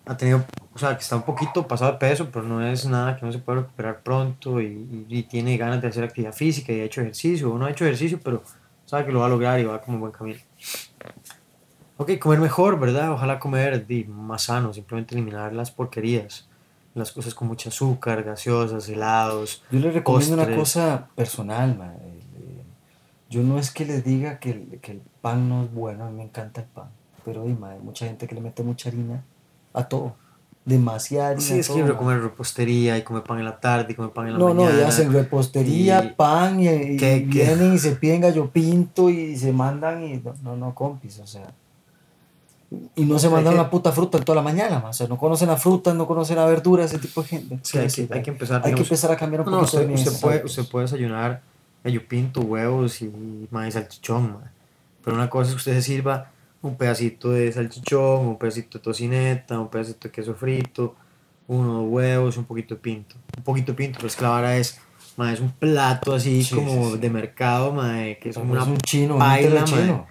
ha 0.06 0.16
tenido, 0.16 0.44
o 0.72 0.78
sea, 0.78 0.96
que 0.96 1.02
está 1.02 1.16
un 1.16 1.22
poquito 1.22 1.66
pasado 1.66 1.92
de 1.92 1.98
peso, 1.98 2.30
pero 2.32 2.44
no 2.44 2.64
es 2.64 2.86
nada 2.86 3.16
que 3.16 3.26
no 3.26 3.32
se 3.32 3.38
puede 3.38 3.60
recuperar 3.60 4.02
pronto 4.02 4.60
y, 4.60 5.06
y, 5.08 5.22
tiene 5.24 5.56
ganas 5.56 5.82
de 5.82 5.88
hacer 5.88 6.04
actividad 6.04 6.32
física 6.32 6.72
y 6.72 6.80
ha 6.80 6.84
hecho 6.84 7.00
ejercicio, 7.00 7.52
o 7.52 7.58
no 7.58 7.66
ha 7.66 7.70
hecho 7.70 7.84
ejercicio, 7.84 8.20
pero 8.22 8.42
sabe 8.84 9.06
que 9.06 9.12
lo 9.12 9.20
va 9.20 9.26
a 9.26 9.28
lograr 9.28 9.58
y 9.58 9.64
va 9.64 9.80
como 9.80 9.96
un 9.96 10.00
buen 10.02 10.12
camino. 10.12 10.38
Ok, 11.96 12.18
comer 12.18 12.38
mejor, 12.38 12.78
¿verdad? 12.78 13.12
Ojalá 13.12 13.40
comer 13.40 13.84
más 14.08 14.42
sano, 14.42 14.72
simplemente 14.72 15.16
eliminar 15.16 15.52
las 15.52 15.72
porquerías, 15.72 16.46
las 16.94 17.10
cosas 17.10 17.34
con 17.34 17.48
mucho 17.48 17.70
azúcar, 17.70 18.22
gaseosas, 18.22 18.88
helados. 18.88 19.64
Yo 19.72 19.80
le 19.80 19.90
recomiendo 19.90 20.34
una 20.34 20.54
cosa 20.54 21.08
personal, 21.16 21.76
man. 21.76 21.96
Eh, 22.00 22.62
yo 23.28 23.42
no 23.42 23.58
es 23.58 23.72
que 23.72 23.84
les 23.84 24.04
diga 24.04 24.38
que 24.38 24.50
el, 24.50 24.78
que 24.80 24.92
el 24.92 25.02
pan 25.20 25.48
no 25.48 25.64
es 25.64 25.72
bueno, 25.72 26.04
a 26.04 26.10
mí 26.10 26.18
me 26.18 26.22
encanta 26.22 26.60
el 26.60 26.68
pan, 26.68 26.90
pero 27.24 27.42
hay 27.42 27.56
mucha 27.82 28.06
gente 28.06 28.28
que 28.28 28.36
le 28.36 28.40
mete 28.40 28.62
mucha 28.62 28.88
harina 28.88 29.24
a 29.76 29.88
todo. 29.88 30.14
Demasiada 30.64 31.38
Sí, 31.38 31.60
es 31.60 31.68
que 31.68 31.80
comer 31.94 32.20
repostería 32.20 32.98
y 32.98 33.02
comer 33.02 33.22
pan 33.22 33.38
en 33.38 33.44
la 33.44 33.60
tarde 33.60 33.92
y 33.92 33.94
comer 33.94 34.10
pan 34.10 34.26
en 34.26 34.32
la 34.32 34.38
mañana. 34.40 34.64
No, 34.64 34.72
no, 34.72 34.80
y 34.80 34.82
hacen 34.82 35.12
repostería, 35.12 36.16
pan 36.16 36.58
y, 36.58 36.96
vienen 36.96 37.74
y 37.74 37.78
se 37.78 37.92
piden 37.92 38.22
gallo 38.22 38.50
pinto 38.50 39.08
y 39.08 39.36
se 39.36 39.52
mandan 39.52 40.02
y 40.02 40.20
no, 40.42 40.56
no, 40.56 40.74
compis, 40.74 41.20
o 41.20 41.26
sea. 41.26 41.52
Y 42.96 43.04
no 43.04 43.16
se 43.20 43.28
mandan 43.28 43.54
una 43.54 43.70
puta 43.70 43.92
fruta 43.92 44.18
en 44.18 44.24
toda 44.24 44.34
la 44.34 44.42
mañana, 44.42 44.82
o 44.84 44.92
sea, 44.92 45.06
no 45.06 45.16
conocen 45.16 45.46
la 45.48 45.56
fruta, 45.56 45.94
no 45.94 46.04
conocen 46.04 46.34
la 46.34 46.46
verdura, 46.46 46.82
ese 46.82 46.98
tipo 46.98 47.22
de 47.22 47.28
gente. 47.28 47.60
Sí, 47.62 47.78
hay, 47.78 47.86
que, 47.86 48.08
hay 48.12 48.22
que 48.22 48.30
empezar. 48.30 48.60
Hay 48.64 48.74
que 48.74 48.82
empezar 48.82 49.12
a 49.12 49.16
cambiar 49.16 49.42
un 49.42 49.44
poco. 49.44 49.62
usted, 49.62 49.88
usted, 49.88 50.20
puede, 50.20 50.44
usted 50.44 50.68
puede 50.68 50.86
desayunar 50.86 51.42
gallo 51.84 52.08
pinto, 52.08 52.40
huevos 52.40 53.00
y 53.02 53.46
maíz 53.52 53.74
salchichón, 53.74 54.38
pero 55.04 55.14
una 55.16 55.30
cosa 55.30 55.50
es 55.50 55.54
que 55.54 55.58
usted 55.58 55.74
se 55.74 55.82
sirva 55.82 56.32
un 56.62 56.76
pedacito 56.76 57.30
de 57.30 57.52
salchichón, 57.52 58.26
un 58.26 58.38
pedacito 58.38 58.78
de 58.78 58.84
tocineta, 58.84 59.58
un 59.58 59.68
pedacito 59.68 60.08
de 60.08 60.12
queso 60.12 60.34
frito, 60.34 60.96
unos 61.46 61.84
huevos, 61.88 62.36
un 62.36 62.44
poquito 62.44 62.74
de 62.74 62.80
pinto. 62.80 63.16
Un 63.36 63.44
poquito 63.44 63.72
de 63.72 63.76
pinto, 63.76 63.98
pues 64.00 64.20
la 64.20 64.56
es, 64.56 64.80
es 65.32 65.40
un 65.40 65.52
plato 65.52 66.14
así 66.14 66.46
como 66.52 66.96
de 66.96 67.10
mercado, 67.10 67.74
que 68.20 68.30
es 68.30 68.36
como 68.36 68.52
una 68.52 68.64
un 68.64 68.78
chino, 68.78 69.18
paila, 69.18 69.64
chino. 69.64 70.06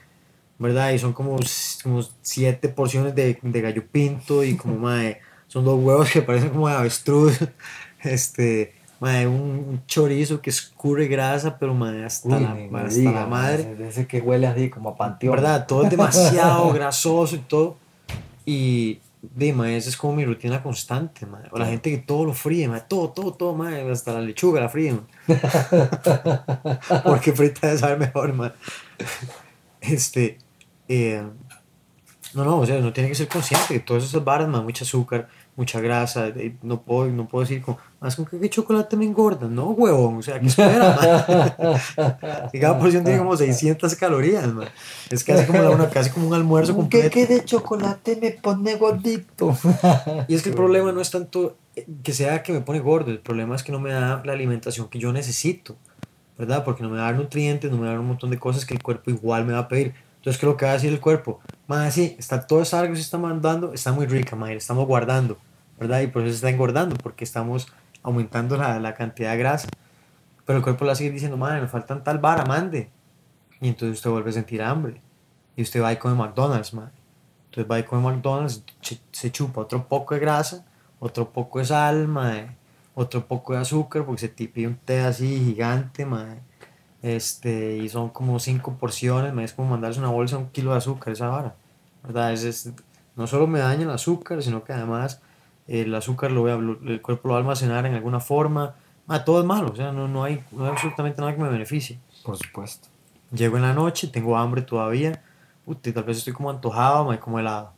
¿verdad? 0.57 0.91
Y 0.91 0.99
son 0.99 1.13
como, 1.13 1.37
como 1.83 2.01
siete 2.21 2.69
porciones 2.69 3.13
de, 3.13 3.37
de 3.41 3.61
gallo 3.61 3.85
pinto 3.85 4.43
y 4.43 4.55
como, 4.55 4.87
son 5.47 5.65
dos 5.65 5.83
huevos 5.83 6.09
que 6.09 6.21
parecen 6.21 6.49
como 6.49 6.69
de 6.69 6.75
avestruz, 6.75 7.39
este, 8.01 8.74
un, 9.01 9.81
chorizo 9.87 10.41
que 10.41 10.49
escurre 10.49 11.07
grasa, 11.07 11.57
pero 11.57 11.73
hasta, 12.05 12.39
la, 12.39 12.55
la, 12.55 13.25
madre. 13.27 13.75
ese 13.87 14.07
que 14.07 14.21
huele 14.21 14.47
así 14.47 14.69
como 14.69 14.89
a 14.89 14.95
panteón. 14.95 15.35
¿Verdad? 15.35 15.67
Todo 15.67 15.83
es 15.83 15.89
demasiado 15.89 16.69
grasoso 16.73 17.35
y 17.35 17.39
todo. 17.39 17.77
Y, 18.45 18.99
de, 19.21 19.49
esa 19.77 19.89
es 19.89 19.97
como 19.97 20.15
mi 20.15 20.25
rutina 20.25 20.61
constante, 20.61 21.25
madre. 21.25 21.49
O 21.51 21.57
la 21.57 21.65
gente 21.65 21.89
que 21.89 21.97
todo 21.97 22.25
lo 22.25 22.33
fríe, 22.33 22.67
madre. 22.67 22.83
Todo, 22.87 23.09
todo, 23.09 23.33
todo, 23.33 23.55
madre. 23.55 23.89
Hasta 23.91 24.13
la 24.13 24.21
lechuga 24.21 24.61
la 24.61 24.69
fríe, 24.69 24.97
Porque 27.03 27.33
frita 27.33 27.67
debe 27.67 27.79
saber 27.79 27.99
mejor, 27.99 28.33
madre. 28.33 28.53
Este, 29.81 30.37
eh, 30.87 31.23
no, 32.33 32.43
no, 32.43 32.59
o 32.59 32.65
sea, 32.65 32.79
no 32.79 32.93
tiene 32.93 33.09
que 33.09 33.15
ser 33.15 33.27
consciente 33.27 33.67
que 33.73 33.79
todas 33.79 34.03
esas 34.03 34.23
barras, 34.23 34.47
madre, 34.49 34.65
mucho 34.65 34.83
azúcar, 34.83 35.27
mucha 35.55 35.79
grasa, 35.79 36.33
no 36.61 36.81
puedo, 36.81 37.07
no 37.07 37.27
puedo 37.27 37.43
decir 37.43 37.61
como, 37.61 37.77
más 38.01 38.15
con 38.15 38.25
qué 38.25 38.49
chocolate 38.49 38.97
me 38.97 39.05
engorda, 39.05 39.47
no 39.47 39.69
huevón, 39.69 40.17
o 40.17 40.21
sea, 40.21 40.39
¿qué 40.39 40.47
espera, 40.47 41.79
y 42.51 42.59
cada 42.59 42.77
porción 42.77 43.03
tiene 43.05 43.19
como 43.19 43.37
600 43.37 43.95
calorías, 43.95 44.53
man. 44.53 44.67
es 45.09 45.23
casi 45.23 45.45
como, 45.45 45.61
una, 45.71 45.89
casi 45.89 46.09
como 46.09 46.27
un 46.27 46.33
almuerzo 46.33 46.75
completo. 46.75 47.09
¿Qué, 47.09 47.25
de 47.25 47.45
chocolate 47.45 48.17
me 48.21 48.31
pone 48.31 48.75
gordito? 48.75 49.57
y 50.27 50.35
es 50.35 50.43
que 50.43 50.49
el 50.49 50.55
problema 50.55 50.91
no 50.91 50.99
es 50.99 51.09
tanto 51.09 51.55
que 52.03 52.13
sea 52.13 52.43
que 52.43 52.51
me 52.51 52.61
pone 52.61 52.79
gordo, 52.79 53.11
el 53.11 53.19
problema 53.19 53.55
es 53.55 53.63
que 53.63 53.71
no 53.71 53.79
me 53.79 53.91
da 53.91 54.21
la 54.25 54.33
alimentación 54.33 54.89
que 54.89 54.99
yo 54.99 55.13
necesito, 55.13 55.77
¿verdad? 56.37 56.65
Porque 56.65 56.83
no 56.83 56.89
me 56.89 56.97
da 56.97 57.13
nutrientes, 57.13 57.71
no 57.71 57.77
me 57.77 57.87
da 57.87 57.97
un 57.97 58.07
montón 58.07 58.29
de 58.29 58.37
cosas 58.37 58.65
que 58.65 58.73
el 58.73 58.83
cuerpo 58.83 59.09
igual 59.09 59.45
me 59.45 59.53
va 59.53 59.59
a 59.59 59.67
pedir. 59.69 59.93
Entonces, 60.25 60.39
¿qué 60.39 60.47
es 60.47 60.51
lo 60.51 60.57
que 60.57 60.65
va 60.65 60.71
a 60.71 60.73
decir 60.73 60.91
el 60.91 60.99
cuerpo? 60.99 61.39
Más 61.67 61.93
sí, 61.93 62.15
está 62.17 62.47
todo 62.47 62.63
esa 62.63 62.87
que 62.87 62.95
se 62.95 63.01
está 63.03 63.19
mandando, 63.19 63.73
está 63.73 63.91
muy 63.91 64.07
rica, 64.07 64.35
madre, 64.35 64.55
estamos 64.55 64.87
guardando, 64.87 65.37
¿verdad? 65.79 66.01
Y 66.01 66.07
por 66.07 66.23
eso 66.23 66.31
se 66.31 66.37
está 66.37 66.49
engordando, 66.49 66.95
porque 66.95 67.23
estamos 67.23 67.67
aumentando 68.01 68.57
la, 68.57 68.79
la 68.79 68.95
cantidad 68.95 69.33
de 69.33 69.37
grasa. 69.37 69.67
Pero 70.43 70.57
el 70.57 70.63
cuerpo 70.63 70.83
le 70.83 70.87
va 70.87 70.93
a 70.93 70.95
seguir 70.95 71.13
diciendo, 71.13 71.37
madre, 71.37 71.61
me 71.61 71.67
faltan 71.67 72.03
tal 72.03 72.17
vara, 72.17 72.43
mande. 72.43 72.89
Y 73.61 73.67
entonces 73.67 73.99
usted 73.99 74.09
vuelve 74.09 74.31
a 74.31 74.33
sentir 74.33 74.63
hambre. 74.63 74.99
Y 75.55 75.61
usted 75.61 75.83
va 75.83 75.93
y 75.93 75.97
come 75.97 76.15
McDonald's, 76.15 76.73
madre. 76.73 76.93
Entonces 77.51 77.71
va 77.71 77.77
y 77.77 77.83
come 77.83 78.11
McDonald's, 78.11 78.63
se 79.11 79.31
chupa 79.31 79.61
otro 79.61 79.87
poco 79.87 80.15
de 80.15 80.21
grasa, 80.21 80.65
otro 80.99 81.29
poco 81.31 81.59
de 81.59 81.65
sal, 81.65 82.07
madre, 82.07 82.49
otro 82.95 83.27
poco 83.27 83.53
de 83.53 83.59
azúcar, 83.59 84.03
porque 84.03 84.21
se 84.21 84.29
pide 84.29 84.65
un 84.65 84.75
té 84.75 85.01
así 85.01 85.37
gigante, 85.45 86.03
madre. 86.03 86.41
Este, 87.05 87.77
y 87.77 87.87
son 87.87 88.09
como 88.09 88.39
cinco 88.39 88.77
porciones, 88.79 89.31
me 89.31 89.43
es 89.43 89.53
como 89.53 89.69
mandarse 89.69 89.99
una 89.99 90.09
bolsa, 90.09 90.39
un 90.39 90.49
kilo 90.49 90.71
de 90.71 90.77
azúcar, 90.77 91.13
esa 91.13 91.27
vara. 91.27 91.55
¿Verdad? 92.01 92.33
Es, 92.33 92.71
no 93.15 93.27
solo 93.27 93.45
me 93.45 93.59
daña 93.59 93.83
el 93.83 93.91
azúcar, 93.91 94.41
sino 94.41 94.63
que 94.63 94.73
además 94.73 95.21
el 95.67 95.93
azúcar 95.93 96.31
lo 96.31 96.49
el 96.49 97.01
cuerpo 97.03 97.27
lo 97.27 97.33
va 97.33 97.37
a 97.37 97.41
almacenar 97.41 97.85
en 97.85 97.93
alguna 97.93 98.19
forma. 98.19 98.73
Ah, 99.07 99.23
todo 99.23 99.39
es 99.39 99.45
malo, 99.45 99.71
o 99.71 99.75
sea, 99.75 99.91
no, 99.91 100.07
no, 100.07 100.23
hay, 100.23 100.43
no 100.51 100.65
hay 100.65 100.71
absolutamente 100.71 101.21
nada 101.21 101.35
que 101.35 101.43
me 101.43 101.49
beneficie. 101.49 101.99
Por 102.23 102.37
supuesto. 102.37 102.87
Llego 103.31 103.57
en 103.57 103.61
la 103.61 103.73
noche, 103.75 104.07
tengo 104.07 104.35
hambre 104.35 104.63
todavía, 104.63 105.21
Uy, 105.67 105.75
tal 105.75 106.03
vez 106.05 106.17
estoy 106.17 106.33
como 106.33 106.49
antojado, 106.49 107.05
me 107.05 107.19
como 107.19 107.39
helado. 107.39 107.71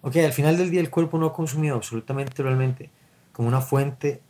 Ok, 0.00 0.16
al 0.16 0.32
final 0.32 0.56
del 0.56 0.70
día 0.70 0.80
el 0.80 0.88
cuerpo 0.88 1.18
no 1.18 1.26
ha 1.26 1.34
consumido 1.34 1.76
absolutamente 1.76 2.42
realmente 2.42 2.88
como 3.34 3.48
una 3.48 3.60
fuente 3.60 4.22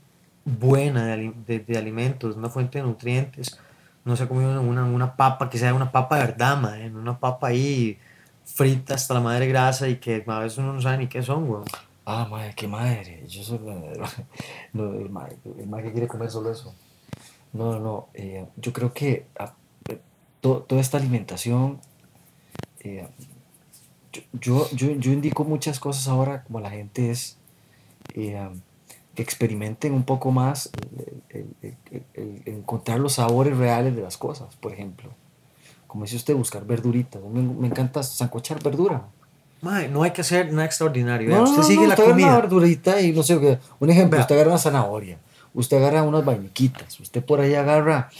buena 0.45 1.07
de, 1.07 1.33
de, 1.47 1.61
de 1.61 1.79
alimentos, 1.79 2.37
una 2.37 2.49
fuente 2.49 2.79
de 2.79 2.85
nutrientes. 2.85 3.57
No 4.05 4.17
se 4.17 4.25
ha 4.25 4.29
comido 4.29 4.61
una, 4.61 4.85
una 4.85 5.17
papa 5.17 5.49
que 5.49 5.59
sea 5.59 5.75
una 5.75 5.93
papa 5.93 6.17
de 6.17 6.27
verdad, 6.27 6.81
en 6.81 6.97
una 6.97 7.19
papa 7.19 7.49
ahí 7.49 7.99
frita 8.45 8.95
hasta 8.95 9.15
la 9.15 9.21
madre 9.21 9.47
grasa 9.47 9.89
y 9.89 9.97
que 9.97 10.25
a 10.27 10.39
veces 10.41 10.59
uno 10.59 10.73
no 10.73 10.83
sabe 10.83 10.99
ni 10.99 11.07
qué 11.09 11.23
son, 11.23 11.49
weón. 11.49 11.65
Ah, 12.05 12.27
madre, 12.29 12.53
qué 12.57 12.67
madre. 12.67 13.25
Yo 13.29 13.43
soy 13.43 13.59
no, 14.73 14.95
el, 14.95 15.11
madre, 15.11 15.39
el 15.45 15.83
que 15.83 15.93
quiere 15.93 16.09
comer 16.09 16.31
solo 16.31 16.51
eso. 16.51 16.75
No, 17.53 17.79
no, 17.79 18.09
eh, 18.15 18.47
yo 18.57 18.73
creo 18.73 18.93
que 18.93 19.27
ah, 19.39 19.55
eh, 19.89 20.01
toda 20.41 20.81
esta 20.81 20.97
alimentación, 20.97 21.81
eh, 22.81 23.07
yo, 24.33 24.69
yo, 24.73 24.91
yo, 24.93 25.13
indico 25.13 25.45
muchas 25.45 25.79
cosas 25.79 26.09
ahora, 26.09 26.45
como 26.45 26.61
la 26.61 26.71
gente 26.71 27.11
es, 27.11 27.39
que 28.13 29.23
experimenten 29.23 29.93
un 29.93 30.05
poco 30.05 30.31
más 30.31 30.71
encontrar 32.63 32.99
los 33.01 33.15
sabores 33.15 33.57
reales 33.57 33.95
de 33.95 34.03
las 34.03 34.17
cosas, 34.17 34.57
por 34.57 34.73
ejemplo. 34.73 35.11
Como 35.87 36.05
dice 36.05 36.17
usted, 36.17 36.35
buscar 36.35 36.65
verduritas. 36.65 37.23
Me, 37.23 37.43
me 37.43 37.67
encanta 37.67 38.03
zancochar 38.03 38.63
verdura 38.63 39.05
no 39.63 40.03
hay 40.03 40.11
que 40.11 40.23
hacer 40.23 40.53
nada 40.53 40.65
extraordinario. 40.65 41.29
No, 41.31 41.45
usted 41.45 41.63
sigue 41.63 41.87
la 41.87 41.95
comida. 41.95 42.29
una 42.29 42.37
verdurita 42.41 43.01
y 43.01 43.13
no 43.13 43.23
sé 43.23 43.59
Un 43.79 43.91
ejemplo, 43.91 44.19
usted 44.19 44.35
agarra 44.35 44.51
una 44.51 44.59
zanahoria, 44.59 45.19
usted 45.55 45.77
agarra 45.77 46.03
unas 46.03 46.25
vainiquitas, 46.25 46.99
usted 46.99 47.25
por 47.25 47.41
ahí 47.41 47.55
agarra, 47.55 48.11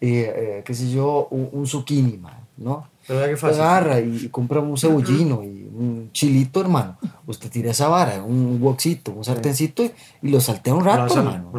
eh, 0.00 0.32
eh, 0.34 0.62
qué 0.64 0.74
sé 0.74 0.90
yo, 0.90 1.28
un, 1.30 1.66
zucchini, 1.66 2.20
¿no? 2.56 2.88
Pero 3.06 3.26
qué 3.26 3.36
fácil. 3.36 3.60
agarra 3.60 4.00
y, 4.00 4.28
compra 4.30 4.60
un 4.60 4.76
cebollino 4.76 5.44
y 5.44 5.68
un 5.72 6.10
chilito, 6.12 6.60
hermano. 6.60 6.96
Usted 7.26 7.50
tira 7.50 7.70
esa 7.70 7.88
vara, 7.88 8.24
un 8.24 8.58
boxito, 8.58 9.12
un 9.12 9.24
sartencito 9.24 9.84
y, 10.22 10.28
lo 10.30 10.40
saltea 10.40 10.74
un 10.74 10.84
rato, 10.84 11.14
hermano. 11.14 11.50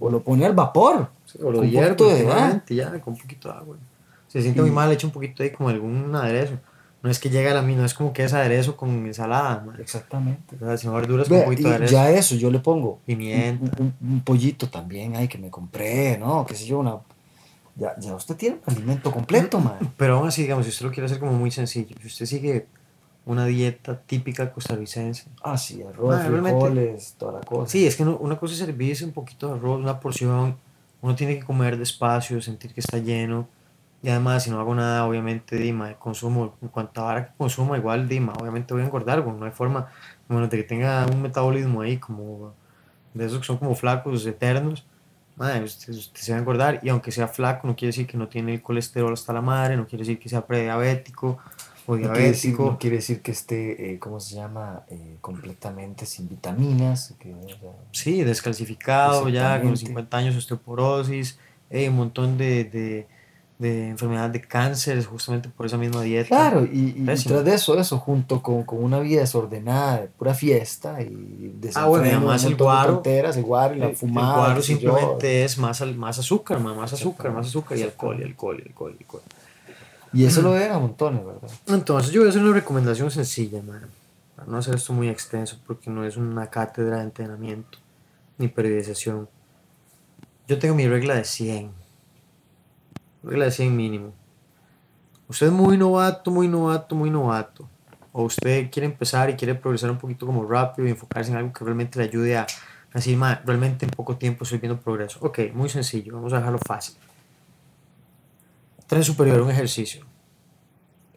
O 0.00 0.10
lo, 0.10 0.20
pone 0.20 0.44
al 0.44 0.54
vapor. 0.54 1.08
O 1.42 1.50
lo 1.50 1.62
hierve, 1.64 1.96
ya, 2.68 3.00
con 3.00 3.14
un 3.14 3.20
poquito 3.20 3.48
de 3.48 3.54
agua. 3.54 3.76
Se 4.28 4.40
siente 4.42 4.60
muy 4.60 4.70
Y- 4.70 4.72
mal, 4.72 4.88
le 4.88 4.94
echa 4.94 5.06
un 5.06 5.12
poquito 5.12 5.42
ahí 5.42 5.50
como 5.50 5.68
algún 5.68 6.14
aderezo. 6.14 6.54
No 7.02 7.10
es 7.10 7.18
que 7.18 7.30
llega 7.30 7.50
a 7.50 7.54
la 7.54 7.62
misma, 7.62 7.80
no 7.80 7.86
es 7.86 7.94
como 7.94 8.12
que 8.12 8.22
es 8.24 8.32
aderezo 8.32 8.76
con 8.76 8.90
ensalada, 9.06 9.62
mae, 9.66 9.80
Exactamente. 9.82 10.54
¿verdad? 10.56 10.76
Sino 10.76 10.92
verduras 10.92 11.28
con 11.28 11.36
Vea, 11.38 11.46
un 11.46 11.50
poquito 11.52 11.68
de 11.68 11.74
aderezo. 11.74 11.92
ya 11.92 12.10
eso, 12.10 12.34
yo 12.36 12.50
le 12.50 12.60
pongo 12.60 13.00
Pimienta. 13.04 13.64
Un, 13.80 13.94
un- 14.00 14.12
un 14.12 14.20
pollito 14.20 14.68
también, 14.68 15.16
ay, 15.16 15.26
que 15.28 15.36
me 15.38 15.50
compré, 15.50 16.16
¿no? 16.18 16.46
Qué 16.46 16.54
sé 16.54 16.64
yo, 16.66 16.78
una... 16.78 16.98
Ya, 17.74 17.94
ya 17.98 18.14
usted 18.14 18.36
tiene 18.36 18.58
un 18.66 18.74
alimento 18.76 19.10
completo, 19.10 19.58
man. 19.58 19.78
Pero 19.96 20.18
aún 20.18 20.28
así, 20.28 20.42
digamos, 20.42 20.64
si 20.66 20.70
usted 20.70 20.84
lo 20.86 20.92
quiere 20.92 21.06
hacer 21.06 21.18
como 21.18 21.32
muy 21.32 21.50
sencillo, 21.50 21.96
si 22.00 22.06
usted 22.06 22.26
sigue 22.26 22.66
una 23.24 23.46
dieta 23.46 23.98
típica 23.98 24.52
costarricense. 24.52 25.24
Ah, 25.42 25.56
sí, 25.56 25.82
arroz, 25.82 26.20
realmente- 26.26 26.50
frijoles, 26.60 27.14
toda 27.18 27.32
la 27.32 27.40
cosa. 27.40 27.70
Sí, 27.72 27.86
es 27.86 27.96
que 27.96 28.04
no- 28.04 28.16
una 28.18 28.36
cosa 28.38 28.52
es 28.54 28.60
servirse 28.60 29.04
un 29.04 29.12
poquito 29.12 29.48
de 29.48 29.54
arroz, 29.54 29.80
una 29.80 29.98
porción, 30.00 30.56
uno 31.02 31.14
tiene 31.14 31.38
que 31.38 31.44
comer 31.44 31.76
despacio, 31.76 32.40
sentir 32.40 32.72
que 32.72 32.80
está 32.80 32.98
lleno. 32.98 33.48
Y 34.02 34.08
además, 34.08 34.44
si 34.44 34.50
no 34.50 34.58
hago 34.58 34.74
nada, 34.74 35.06
obviamente, 35.06 35.56
Dima, 35.56 35.94
consumo, 35.94 36.56
en 36.62 36.68
cuanto 36.68 37.02
a 37.02 37.04
vara 37.04 37.26
que 37.26 37.32
consuma, 37.36 37.76
igual, 37.76 38.08
Dima, 38.08 38.32
obviamente 38.40 38.72
voy 38.72 38.82
a 38.82 38.86
engordar, 38.86 39.20
bueno, 39.20 39.40
no 39.40 39.46
hay 39.46 39.52
forma, 39.52 39.88
bueno, 40.28 40.48
de 40.48 40.56
que 40.56 40.64
tenga 40.64 41.06
un 41.06 41.22
metabolismo 41.22 41.82
ahí, 41.82 41.98
como 41.98 42.54
de 43.14 43.26
esos 43.26 43.38
que 43.40 43.44
son 43.44 43.58
como 43.58 43.74
flacos, 43.76 44.26
eternos, 44.26 44.86
madre, 45.36 45.62
usted, 45.64 45.92
usted 45.92 46.20
se 46.20 46.32
va 46.32 46.38
a 46.38 46.40
engordar, 46.40 46.80
y 46.82 46.88
aunque 46.88 47.12
sea 47.12 47.28
flaco, 47.28 47.68
no 47.68 47.76
quiere 47.76 47.90
decir 47.90 48.06
que 48.06 48.16
no 48.16 48.28
tiene 48.28 48.54
el 48.54 48.62
colesterol 48.62 49.12
hasta 49.12 49.32
la 49.32 49.40
madre, 49.40 49.76
no 49.76 49.86
quiere 49.86 50.04
decir 50.04 50.18
que 50.18 50.28
sea 50.28 50.46
prediabético 50.46 51.38
No 51.88 51.96
quiere, 52.12 52.28
decir, 52.28 52.50
diabético. 52.52 52.70
no 52.72 52.78
quiere 52.78 52.96
decir 52.96 53.22
que 53.22 53.32
esté, 53.32 53.92
eh, 53.94 53.98
¿cómo 53.98 54.20
se 54.20 54.36
llama? 54.36 54.82
Eh, 54.88 55.16
completamente 55.20 56.06
sin 56.06 56.28
vitaminas. 56.28 57.14
Que, 57.18 57.34
o 57.34 57.48
sea, 57.48 57.72
Sí, 57.90 58.22
descalcificado 58.22 59.28
ya, 59.28 59.60
con 59.60 59.70
los 59.70 59.80
Exactamente. 59.80 59.86
50 59.86 60.16
años, 60.16 60.36
osteoporosis, 60.36 61.38
eh, 61.70 61.88
un 61.88 61.96
montón 61.96 62.38
de, 62.38 62.64
de, 62.64 63.06
de 63.58 63.88
enfermedades 63.88 64.32
de 64.32 64.40
cáncer, 64.42 65.04
justamente 65.04 65.48
por 65.48 65.66
esa 65.66 65.76
misma 65.78 66.02
dieta. 66.02 66.28
Claro, 66.28 66.64
y, 66.64 66.94
y 66.96 67.04
tras 67.04 67.44
de 67.44 67.54
eso, 67.54 67.78
eso, 67.78 67.98
junto 67.98 68.42
con, 68.42 68.62
con 68.64 68.82
una 68.82 69.00
vida 69.00 69.20
desordenada, 69.20 70.02
de 70.02 70.06
pura 70.08 70.34
fiesta 70.34 71.00
y 71.02 71.54
Ah, 71.74 71.86
bueno, 71.86 72.04
además 72.06 72.44
el 72.44 72.56
guaro, 72.56 72.94
tonteras, 72.94 73.36
el 73.36 73.44
guaro 73.44 73.74
la 73.76 73.86
El- 73.88 73.96
fumada. 73.96 74.28
el 74.34 74.36
guaro 74.40 74.56
yo. 74.56 74.62
simplemente 74.62 75.44
es 75.44 75.58
más, 75.58 75.80
al- 75.80 75.94
más 75.96 76.18
azúcar, 76.18 76.60
ma, 76.60 76.74
más 76.74 76.92
azúcar, 76.92 77.32
más 77.32 77.46
azúcar 77.46 77.78
y 77.78 77.82
alcohol, 77.82 78.18
y 78.20 78.24
alcohol, 78.24 78.60
y 78.64 78.68
alcohol, 78.68 78.94
y 78.98 79.02
alcohol. 79.02 79.22
Y 80.12 80.24
eso 80.24 80.42
lo 80.42 80.52
ven 80.52 80.70
a 80.70 80.78
montones, 80.78 81.24
¿verdad? 81.24 81.50
Entonces 81.66 82.12
yo 82.12 82.20
voy 82.20 82.28
a 82.28 82.30
hacer 82.30 82.42
una 82.42 82.52
recomendación 82.52 83.10
sencilla, 83.10 83.62
man, 83.62 83.88
para 84.36 84.48
no 84.48 84.58
hacer 84.58 84.74
esto 84.74 84.92
muy 84.92 85.08
extenso, 85.08 85.58
porque 85.66 85.90
no 85.90 86.04
es 86.04 86.16
una 86.16 86.48
cátedra 86.48 86.98
de 86.98 87.04
entrenamiento 87.04 87.78
ni 88.38 88.48
periodización. 88.48 89.28
Yo 90.48 90.58
tengo 90.58 90.74
mi 90.74 90.86
regla 90.86 91.14
de 91.14 91.24
100. 91.24 91.70
Regla 93.22 93.46
de 93.46 93.50
100 93.50 93.76
mínimo. 93.76 94.12
Usted 95.28 95.46
es 95.46 95.52
muy 95.52 95.78
novato, 95.78 96.30
muy 96.30 96.48
novato, 96.48 96.94
muy 96.94 97.08
novato. 97.08 97.68
O 98.12 98.24
usted 98.24 98.70
quiere 98.70 98.86
empezar 98.86 99.30
y 99.30 99.34
quiere 99.34 99.54
progresar 99.54 99.90
un 99.90 99.98
poquito 99.98 100.26
como 100.26 100.44
rápido 100.44 100.86
y 100.86 100.90
enfocarse 100.90 101.30
en 101.30 101.38
algo 101.38 101.52
que 101.52 101.64
realmente 101.64 101.98
le 101.98 102.04
ayude 102.04 102.36
a 102.36 102.46
decir, 102.92 103.16
"Ma, 103.16 103.40
realmente 103.46 103.86
en 103.86 103.90
poco 103.90 104.16
tiempo 104.16 104.44
estoy 104.44 104.58
viendo 104.58 104.78
progreso. 104.78 105.18
Ok, 105.22 105.38
muy 105.54 105.70
sencillo, 105.70 106.14
vamos 106.14 106.32
a 106.34 106.38
dejarlo 106.38 106.58
fácil. 106.58 106.96
Tren 108.92 109.04
superior, 109.04 109.40
un 109.40 109.50
ejercicio. 109.50 110.04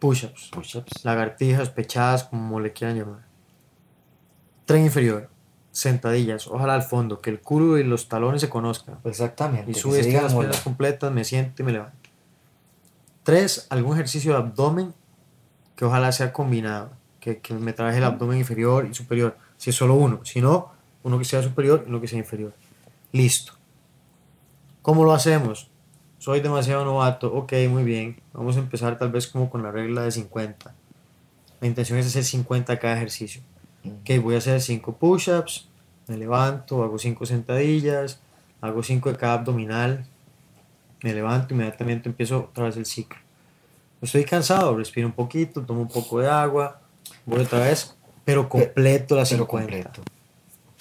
Push-ups 0.00 0.48
Push-ups. 0.50 1.04
lagartijas, 1.04 1.68
pechadas, 1.68 2.24
como 2.24 2.58
le 2.58 2.72
quieran 2.72 2.96
llamar. 2.96 3.26
Tren 4.64 4.84
inferior, 4.84 5.28
sentadillas, 5.72 6.46
ojalá 6.46 6.74
al 6.74 6.82
fondo, 6.82 7.20
que 7.20 7.28
el 7.28 7.42
culo 7.42 7.76
y 7.76 7.84
los 7.84 8.08
talones 8.08 8.40
se 8.40 8.48
conozcan. 8.48 8.98
Exactamente. 9.04 9.70
Y 9.70 9.74
sube, 9.74 10.02
las 10.10 10.32
piernas 10.32 10.60
completas, 10.62 11.12
me 11.12 11.22
siento 11.22 11.60
y 11.60 11.66
me 11.66 11.72
levanto. 11.72 12.08
Tres, 13.22 13.66
algún 13.68 13.92
ejercicio 13.92 14.32
de 14.32 14.38
abdomen 14.38 14.94
que 15.74 15.84
ojalá 15.84 16.12
sea 16.12 16.32
combinado, 16.32 16.92
que, 17.20 17.40
que 17.40 17.52
me 17.52 17.74
trabaje 17.74 17.98
el 17.98 18.04
abdomen 18.04 18.38
inferior 18.38 18.86
y 18.90 18.94
superior, 18.94 19.36
si 19.58 19.68
es 19.68 19.76
solo 19.76 19.96
uno, 19.96 20.24
si 20.24 20.40
no, 20.40 20.72
uno 21.02 21.18
que 21.18 21.26
sea 21.26 21.42
superior 21.42 21.84
y 21.84 21.90
uno 21.90 22.00
que 22.00 22.08
sea 22.08 22.18
inferior. 22.18 22.54
Listo. 23.12 23.52
¿Cómo 24.80 25.04
lo 25.04 25.12
hacemos? 25.12 25.70
Soy 26.18 26.40
demasiado 26.40 26.84
novato, 26.84 27.32
ok, 27.32 27.52
muy 27.68 27.84
bien. 27.84 28.20
Vamos 28.32 28.56
a 28.56 28.60
empezar 28.60 28.98
tal 28.98 29.10
vez 29.10 29.26
como 29.26 29.50
con 29.50 29.62
la 29.62 29.70
regla 29.70 30.02
de 30.02 30.10
50. 30.10 30.74
La 31.60 31.66
intención 31.66 31.98
es 31.98 32.06
hacer 32.06 32.24
50 32.24 32.78
cada 32.78 32.96
ejercicio. 32.96 33.42
Ok, 33.84 34.22
voy 34.22 34.34
a 34.34 34.38
hacer 34.38 34.60
5 34.60 34.96
push-ups, 34.96 35.68
me 36.08 36.16
levanto, 36.16 36.82
hago 36.82 36.98
5 36.98 37.26
sentadillas, 37.26 38.20
hago 38.60 38.82
5 38.82 39.12
de 39.12 39.16
cada 39.16 39.34
abdominal, 39.34 40.06
me 41.02 41.12
levanto, 41.14 41.54
inmediatamente 41.54 42.08
empiezo 42.08 42.48
otra 42.50 42.64
vez 42.64 42.76
el 42.76 42.86
ciclo. 42.86 43.18
Estoy 44.02 44.24
cansado, 44.24 44.76
respiro 44.76 45.06
un 45.06 45.12
poquito, 45.12 45.62
tomo 45.62 45.82
un 45.82 45.88
poco 45.88 46.20
de 46.20 46.28
agua, 46.28 46.80
voy 47.24 47.40
otra 47.40 47.60
vez, 47.60 47.96
pero 48.24 48.48
completo 48.48 49.16
las 49.16 49.28
Pero 49.30 49.44
50. 49.44 49.72
completo. 49.72 50.15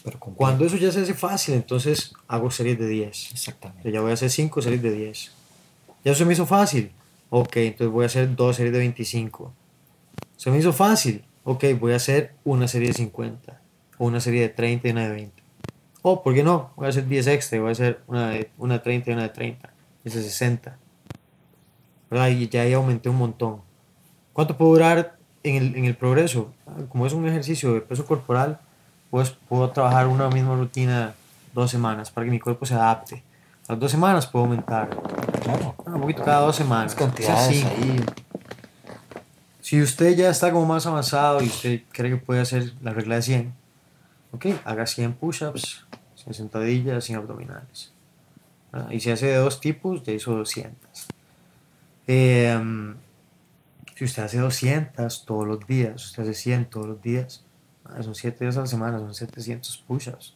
Pero. 0.06 0.20
Cuando 0.20 0.66
eso 0.66 0.78
ya 0.78 0.92
se 0.92 1.02
hace 1.02 1.16
fácil, 1.16 1.56
entonces 1.56 2.14
hago 2.28 2.52
series 2.52 2.78
de 2.78 2.88
10. 2.88 3.32
Exactamente. 3.32 3.84
Yo 3.84 3.90
ya 3.90 4.02
voy 4.02 4.12
a 4.12 4.14
hacer 4.14 4.30
5 4.30 4.62
series 4.62 4.82
de 4.84 4.92
10. 4.92 5.32
Ya 6.06 6.14
se 6.16 6.24
me 6.24 6.34
hizo 6.34 6.46
fácil. 6.46 6.92
Ok, 7.32 7.58
entonces 7.58 7.92
voy 7.92 8.04
a 8.04 8.06
hacer 8.06 8.36
2 8.36 8.56
series 8.56 8.72
de 8.72 8.80
25. 8.80 9.52
Se 10.38 10.52
me 10.52 10.60
hizo 10.60 10.72
fácil. 10.72 11.26
Ok, 11.44 11.66
voy 11.80 11.94
a 11.94 11.96
hacer 11.96 12.36
una 12.44 12.68
serie 12.68 12.90
de 12.90 12.94
50. 12.94 13.62
O 13.98 14.06
una 14.06 14.20
serie 14.20 14.42
de 14.42 14.50
30 14.50 14.88
y 14.88 14.92
una 14.92 15.08
de 15.08 15.10
20. 15.10 15.44
O, 16.04 16.22
¿por 16.22 16.36
qué 16.36 16.44
no? 16.44 16.72
Voy 16.76 16.86
a 16.86 16.90
hacer 16.90 17.08
10 17.08 17.28
extra. 17.28 17.58
y 17.58 17.62
Voy 17.62 17.70
a 17.70 17.72
hacer 17.72 18.02
una 18.06 18.30
de, 18.30 18.52
una 18.60 18.76
de 18.76 18.80
30 18.82 19.10
y 19.10 19.14
una 19.14 19.24
de 19.24 19.30
30. 19.30 19.74
Ese 20.04 20.20
es 20.20 20.26
60. 20.26 20.78
¿Verdad? 22.12 22.30
Y 22.30 22.48
ya 22.48 22.62
ahí 22.62 22.74
aumenté 22.74 23.10
un 23.10 23.18
montón. 23.18 23.62
¿Cuánto 24.34 24.56
puedo 24.56 24.74
durar 24.74 25.18
en 25.42 25.56
el, 25.56 25.76
en 25.76 25.86
el 25.86 25.96
progreso? 25.96 26.54
Ah, 26.68 26.84
Como 26.90 27.08
es 27.08 27.14
un 27.14 27.28
ejercicio 27.28 27.74
de 27.74 27.82
peso 27.82 28.06
corporal, 28.06 28.60
pues 29.16 29.30
puedo 29.48 29.70
trabajar 29.70 30.08
una 30.08 30.28
misma 30.28 30.58
rutina 30.58 31.16
dos 31.54 31.72
semanas 31.72 32.12
para 32.12 32.26
que 32.26 32.32
mi 32.32 32.38
cuerpo 32.42 32.66
se 32.66 32.74
adapte. 32.74 33.24
A 33.66 33.72
las 33.72 33.80
dos 33.80 33.90
semanas 33.90 34.28
puedo 34.28 34.44
aumentar. 34.44 34.90
Claro. 35.42 35.74
Un 35.86 36.02
poquito 36.02 36.22
cada 36.22 36.42
dos 36.42 36.58
semanas. 36.58 36.94
Cantidades 36.94 37.56
Sí, 37.56 37.64
ahí. 37.64 38.06
Si 39.62 39.82
usted 39.82 40.18
ya 40.18 40.30
está 40.30 40.52
como 40.52 40.66
más 40.66 40.86
avanzado 40.86 41.42
y 41.42 41.46
usted 41.46 41.84
cree 41.94 42.12
que 42.12 42.18
puede 42.18 42.42
hacer 42.42 42.74
la 42.82 42.92
regla 42.92 43.16
de 43.16 43.22
100, 43.22 43.54
ok, 44.34 44.48
haga 44.66 44.86
100 44.86 45.14
push-ups, 45.14 45.86
100 46.16 46.34
sentadillas, 46.34 47.06
100 47.06 47.20
abdominales. 47.20 47.94
¿verdad? 48.74 48.92
Y 48.92 49.00
si 49.00 49.12
hace 49.12 49.28
de 49.28 49.38
dos 49.38 49.62
tipos, 49.62 50.04
ya 50.04 50.12
hizo 50.12 50.36
200. 50.36 51.08
Em, 52.06 52.96
si 53.96 54.04
usted 54.04 54.24
hace 54.24 54.40
200 54.40 55.24
todos 55.24 55.48
los 55.48 55.66
días, 55.66 56.04
usted 56.04 56.24
hace 56.24 56.34
100 56.34 56.66
todos 56.66 56.88
los 56.88 57.02
días, 57.02 57.45
son 58.02 58.16
7 58.16 58.44
días 58.46 58.58
a 58.58 58.62
la 58.62 58.68
semana, 58.68 59.00
son 59.00 59.14
700 59.14 59.84
push-ups. 59.88 60.36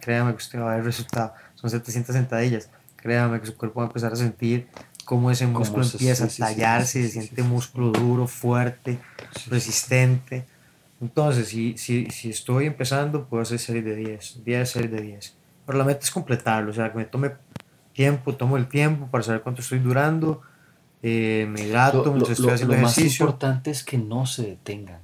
Créame 0.00 0.30
que 0.32 0.38
usted 0.38 0.58
va 0.60 0.72
a 0.72 0.76
ver 0.76 0.84
resultado. 0.84 1.32
Son 1.54 1.68
700 1.70 2.14
sentadillas. 2.14 2.70
Créame 2.96 3.40
que 3.40 3.46
su 3.46 3.56
cuerpo 3.56 3.80
va 3.80 3.86
a 3.86 3.88
empezar 3.88 4.12
a 4.12 4.16
sentir 4.16 4.66
cómo 5.04 5.30
ese 5.30 5.44
Cómo 5.46 5.58
músculo 5.60 5.84
se- 5.84 5.96
empieza 5.98 6.28
sí, 6.28 6.42
a 6.42 6.46
tallarse, 6.46 7.02
sí, 7.02 7.08
sí, 7.08 7.12
se 7.12 7.20
siente 7.22 7.42
músculo 7.42 7.90
duro, 7.92 8.26
fuerte, 8.26 8.98
resistente. 9.48 10.44
Entonces, 11.00 11.48
si, 11.48 11.76
si, 11.76 12.06
si 12.10 12.30
estoy 12.30 12.66
empezando, 12.66 13.26
puedo 13.26 13.42
hacer 13.42 13.58
series 13.58 13.84
de 13.84 13.96
10, 13.96 14.44
10 14.44 14.70
series 14.70 14.90
de 14.90 15.00
10. 15.02 15.34
Pero 15.66 15.78
la 15.78 15.84
meta 15.84 16.00
es 16.04 16.10
completarlo, 16.10 16.70
o 16.70 16.74
sea, 16.74 16.90
que 16.90 16.98
me 16.98 17.04
tome 17.04 17.32
tiempo, 17.92 18.34
tomo 18.34 18.56
el 18.56 18.66
tiempo 18.68 19.06
para 19.08 19.22
saber 19.22 19.42
cuánto 19.42 19.60
estoy 19.60 19.78
durando, 19.80 20.40
eh, 21.02 21.46
me 21.50 21.62
hidrato 21.64 22.04
Lo, 22.04 22.16
lo- 22.16 22.26
estoy 22.28 22.46
lo- 22.46 22.52
haciendo 22.52 22.74
lo 22.76 22.80
más 22.82 22.96
ejercicio. 22.96 23.26
importante 23.26 23.70
es 23.70 23.84
que 23.84 23.98
no 23.98 24.24
se 24.26 24.42
detengan. 24.44 25.00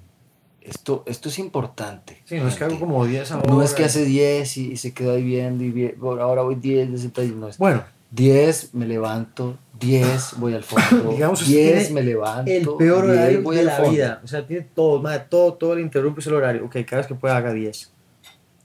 Esto, 0.64 1.02
esto 1.06 1.28
es 1.28 1.38
importante. 1.38 2.22
Sí, 2.24 2.36
no 2.38 2.48
es 2.48 2.54
que 2.56 2.64
hago 2.64 2.78
como 2.78 3.04
10 3.04 3.32
ahora. 3.32 3.52
No 3.52 3.62
es 3.62 3.74
que 3.74 3.84
hace 3.84 4.04
10 4.04 4.56
y, 4.58 4.72
y 4.72 4.76
se 4.76 4.92
queda 4.92 5.14
ahí 5.14 5.22
viendo 5.22 5.64
y 5.64 5.92
bueno, 5.98 6.22
ahora 6.22 6.42
voy 6.42 6.54
10 6.54 6.92
de 6.92 6.98
sentadillas. 6.98 7.36
No 7.36 7.48
es 7.48 7.58
Bueno, 7.58 7.82
10, 8.12 8.74
me 8.74 8.86
levanto, 8.86 9.56
10, 9.80 10.34
voy 10.36 10.54
al 10.54 10.62
fondo, 10.62 11.10
Digamos, 11.14 11.40
usted 11.42 11.54
10, 11.54 11.86
tiene 11.86 11.94
me 11.94 12.02
levanto, 12.02 12.50
el 12.50 12.62
peor 12.76 13.04
10, 13.06 13.16
horario 13.16 13.42
voy 13.42 13.56
de 13.56 13.64
la 13.64 13.76
fondo. 13.76 13.90
vida. 13.90 14.20
O 14.22 14.26
sea, 14.28 14.46
tiene 14.46 14.66
todo, 14.74 15.00
madre, 15.00 15.24
todo, 15.28 15.54
todo 15.54 15.74
le 15.74 15.82
interrumpe 15.82 16.22
el 16.24 16.34
horario. 16.34 16.64
Ok, 16.66 16.76
cada 16.86 16.98
vez 16.98 17.06
que 17.06 17.14
pueda 17.14 17.36
haga 17.36 17.52
10. 17.52 17.90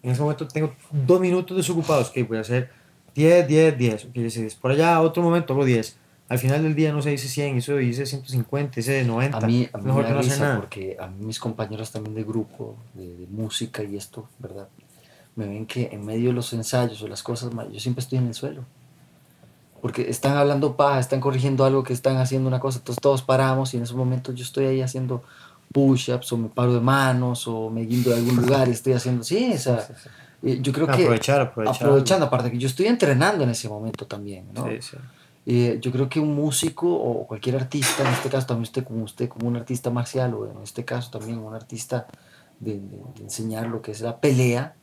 En 0.04 0.12
ese 0.12 0.22
momento 0.22 0.48
tengo 0.48 0.74
dos 0.92 1.20
minutos 1.20 1.58
desocupados. 1.58 2.10
Ok, 2.10 2.28
voy 2.28 2.38
a 2.38 2.42
hacer 2.42 2.70
10, 3.16 3.48
10, 3.48 3.78
10. 3.78 4.06
Ok, 4.06 4.18
hice 4.18 4.42
10. 4.42 4.56
Por 4.56 4.72
allá, 4.72 5.02
otro 5.02 5.24
momento 5.24 5.54
hago 5.54 5.66
10. 5.66 5.98
Al 6.30 6.40
final 6.40 6.62
del 6.64 6.76
día 6.76 6.92
no 6.92 7.02
se 7.02 7.12
dice 7.12 7.28
100, 7.30 7.58
eso 7.58 7.80
hice 7.80 8.06
150, 8.06 8.80
hice 8.82 9.04
90. 9.06 9.38
A 9.38 9.42
mí, 9.42 9.70
a 9.72 9.78
mí 9.78 9.84
Mejor 9.86 10.02
me 10.04 10.08
que 10.10 10.14
no 10.14 10.20
hacer 10.20 10.40
nada. 10.40 10.60
porque 10.60 10.98
a 11.00 11.08
mí 11.08 11.26
mis 11.26 11.40
compañeros 11.40 11.92
también 11.92 12.16
de 12.16 12.24
grupo, 12.24 12.76
de, 12.96 13.16
de 13.16 13.28
música 13.28 13.82
y 13.84 13.96
esto, 13.96 14.28
¿verdad? 14.40 14.68
Me 15.38 15.48
ven 15.48 15.66
que 15.66 15.90
en 15.92 16.06
medio 16.06 16.30
de 16.30 16.34
los 16.34 16.52
ensayos 16.52 17.02
o 17.02 17.08
las 17.08 17.24
cosas, 17.24 17.52
yo 17.72 17.80
siempre 17.80 18.02
estoy 18.02 18.18
en 18.18 18.28
el 18.28 18.34
suelo. 18.34 18.66
Porque 19.82 20.10
están 20.10 20.36
hablando 20.36 20.76
paja, 20.76 21.00
están 21.00 21.20
corrigiendo 21.22 21.64
algo 21.64 21.84
que 21.84 21.94
están 21.94 22.18
haciendo 22.18 22.48
una 22.50 22.60
cosa, 22.60 22.80
entonces 22.80 23.00
todos 23.02 23.22
paramos 23.22 23.74
y 23.74 23.78
en 23.78 23.84
esos 23.84 23.96
momentos 23.96 24.34
yo 24.36 24.44
estoy 24.44 24.66
ahí 24.66 24.82
haciendo 24.82 25.24
push-ups 25.72 26.32
o 26.34 26.38
me 26.38 26.50
paro 26.50 26.74
de 26.74 26.82
manos 26.82 27.48
o 27.48 27.70
me 27.70 27.82
guindo 27.86 28.10
de 28.10 28.18
algún 28.18 28.36
lugar 28.42 28.68
y 28.68 28.72
estoy 28.72 28.94
haciendo, 28.94 29.24
sí, 29.24 29.52
o 29.54 29.58
sea, 29.58 29.88
eh, 30.44 30.60
yo 30.62 30.74
creo 30.74 30.88
que 30.88 30.94
Aprovechar, 30.94 31.42
aprovechar. 31.42 31.76
aprovechando, 31.88 32.26
aparte 32.26 32.52
que 32.52 32.58
yo 32.58 32.68
estoy 32.68 32.88
entrenando 32.88 33.44
en 33.44 33.52
ese 33.52 33.70
momento 33.70 34.06
también, 34.08 34.48
¿no? 34.54 34.66
Sí, 34.68 34.78
sí. 34.82 34.98
Eh, 35.50 35.80
yo 35.80 35.94
creo 35.94 36.10
que 36.10 36.20
un 36.20 36.36
músico 36.36 36.94
o 36.94 37.26
cualquier 37.26 37.56
artista, 37.56 38.06
en 38.06 38.14
este 38.14 38.30
caso 38.30 38.48
también 38.48 38.64
usted 38.64 38.84
como 38.84 39.06
usted, 39.06 39.30
como 39.30 39.48
un 39.48 39.56
artista 39.56 39.90
marcial, 39.90 40.34
o 40.34 40.52
en 40.52 40.62
este 40.62 40.84
caso 40.84 41.10
también 41.10 41.40
un 41.40 41.56
artista 41.56 42.06
de, 42.60 42.82
enseñar 43.22 43.68
lo 43.68 43.82
que 43.82 43.92
es 43.92 44.02
la 44.02 44.20
pelea, 44.20 44.76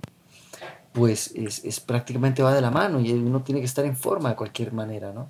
pues 0.95 1.33
es, 1.35 1.81
prácticamente 1.81 2.43
va 2.43 2.55
de 2.55 2.63
la 2.63 2.71
mano 2.71 2.99
y 2.99 3.13
uno 3.13 3.43
tiene 3.43 3.61
que 3.61 3.67
estar 3.67 3.85
en 3.85 3.95
forma 3.95 4.31
de 4.31 4.37
cualquier 4.37 4.73
manera, 4.73 5.13
¿no? 5.13 5.27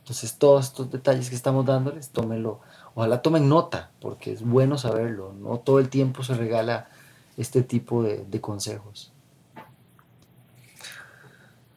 Entonces 0.00 0.34
todos 0.34 0.66
estos 0.66 0.90
detalles 0.90 1.30
que 1.30 1.36
estamos 1.36 1.64
dándoles, 1.64 2.10
tómenlo, 2.10 2.60
ojalá 2.94 3.22
tomen 3.22 3.48
nota, 3.48 3.90
porque 3.98 4.32
es 4.32 4.42
bueno 4.42 4.76
saberlo, 4.76 5.32
no 5.40 5.58
todo 5.60 5.78
el 5.78 5.88
tiempo 5.88 6.22
se 6.22 6.34
regala 6.34 6.90
este 7.38 7.62
tipo 7.62 8.02
de 8.02 8.40
consejos. 8.42 9.10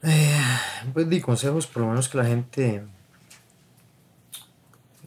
Eh, 0.06 0.38
pues 0.92 1.10
di 1.10 1.22
consejos, 1.22 1.66
por 1.66 1.84
lo 1.84 1.90
menos 1.90 2.10
que 2.10 2.18
la 2.18 2.26
gente 2.26 2.84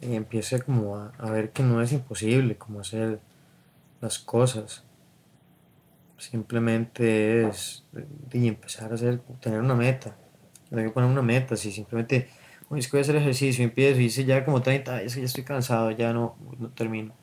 eh, 0.01 0.15
empiece 0.15 0.59
como 0.61 0.95
a, 0.95 1.31
ver 1.31 1.51
que 1.51 1.61
no 1.61 1.81
es 1.83 1.91
imposible 1.91 2.57
como 2.57 2.79
hacer 2.79 3.19
las 4.01 4.17
cosas. 4.17 4.83
Simplemente 6.17 7.47
es 7.47 7.83
de 7.93 8.47
empezar 8.47 8.91
a 8.91 8.95
hacer, 8.95 9.19
tener 9.39 9.59
una 9.59 9.75
meta. 9.75 10.15
Hay 10.71 10.85
que 10.85 10.89
poner 10.89 11.09
una 11.09 11.21
meta, 11.21 11.55
si 11.55 11.71
simplemente, 11.71 12.29
es 12.75 12.87
que 12.87 12.91
voy 12.91 12.99
a 12.99 13.01
hacer 13.01 13.15
ejercicio, 13.17 13.63
empiezo 13.63 14.01
y 14.01 14.05
hice 14.05 14.25
ya 14.25 14.43
como 14.43 14.63
30, 14.63 15.03
es 15.03 15.13
que 15.13 15.21
ya 15.21 15.27
estoy 15.27 15.43
cansado, 15.43 15.91
ya 15.91 16.11
no, 16.11 16.35
no 16.57 16.69
termino. 16.69 17.13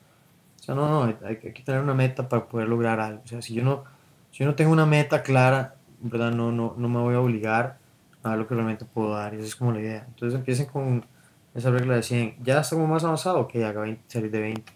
O 0.59 0.63
sea, 0.63 0.75
no, 0.75 0.87
no, 0.87 1.03
hay, 1.03 1.17
hay, 1.25 1.37
que 1.37 1.61
tener 1.61 1.81
una 1.81 1.93
meta 1.93 2.29
para 2.29 2.47
poder 2.47 2.69
lograr 2.69 3.01
algo. 3.01 3.21
O 3.23 3.27
sea, 3.27 3.41
si 3.41 3.53
yo 3.53 3.63
no, 3.63 3.83
si 4.31 4.39
yo 4.39 4.45
no 4.45 4.55
tengo 4.55 4.71
una 4.71 4.85
meta 4.85 5.21
clara, 5.21 5.74
¿verdad? 6.09 6.31
No, 6.31 6.51
no, 6.51 6.75
no 6.77 6.89
me 6.89 6.99
voy 6.99 7.15
a 7.15 7.19
obligar 7.19 7.77
a 8.23 8.35
lo 8.35 8.47
que 8.47 8.55
realmente 8.55 8.85
puedo 8.85 9.11
dar 9.11 9.33
y 9.33 9.37
esa 9.37 9.47
es 9.47 9.55
como 9.55 9.71
la 9.71 9.79
idea. 9.79 10.05
Entonces 10.07 10.37
empiecen 10.37 10.65
con 10.67 11.05
esa 11.53 11.71
regla 11.71 11.95
de 11.95 12.03
100. 12.03 12.37
Ya 12.43 12.59
estamos 12.59 12.87
más 12.89 13.03
avanzados, 13.03 13.47
que 13.47 13.63
haga 13.63 13.81
20, 13.81 14.01
series 14.07 14.31
de 14.31 14.39
20. 14.39 14.73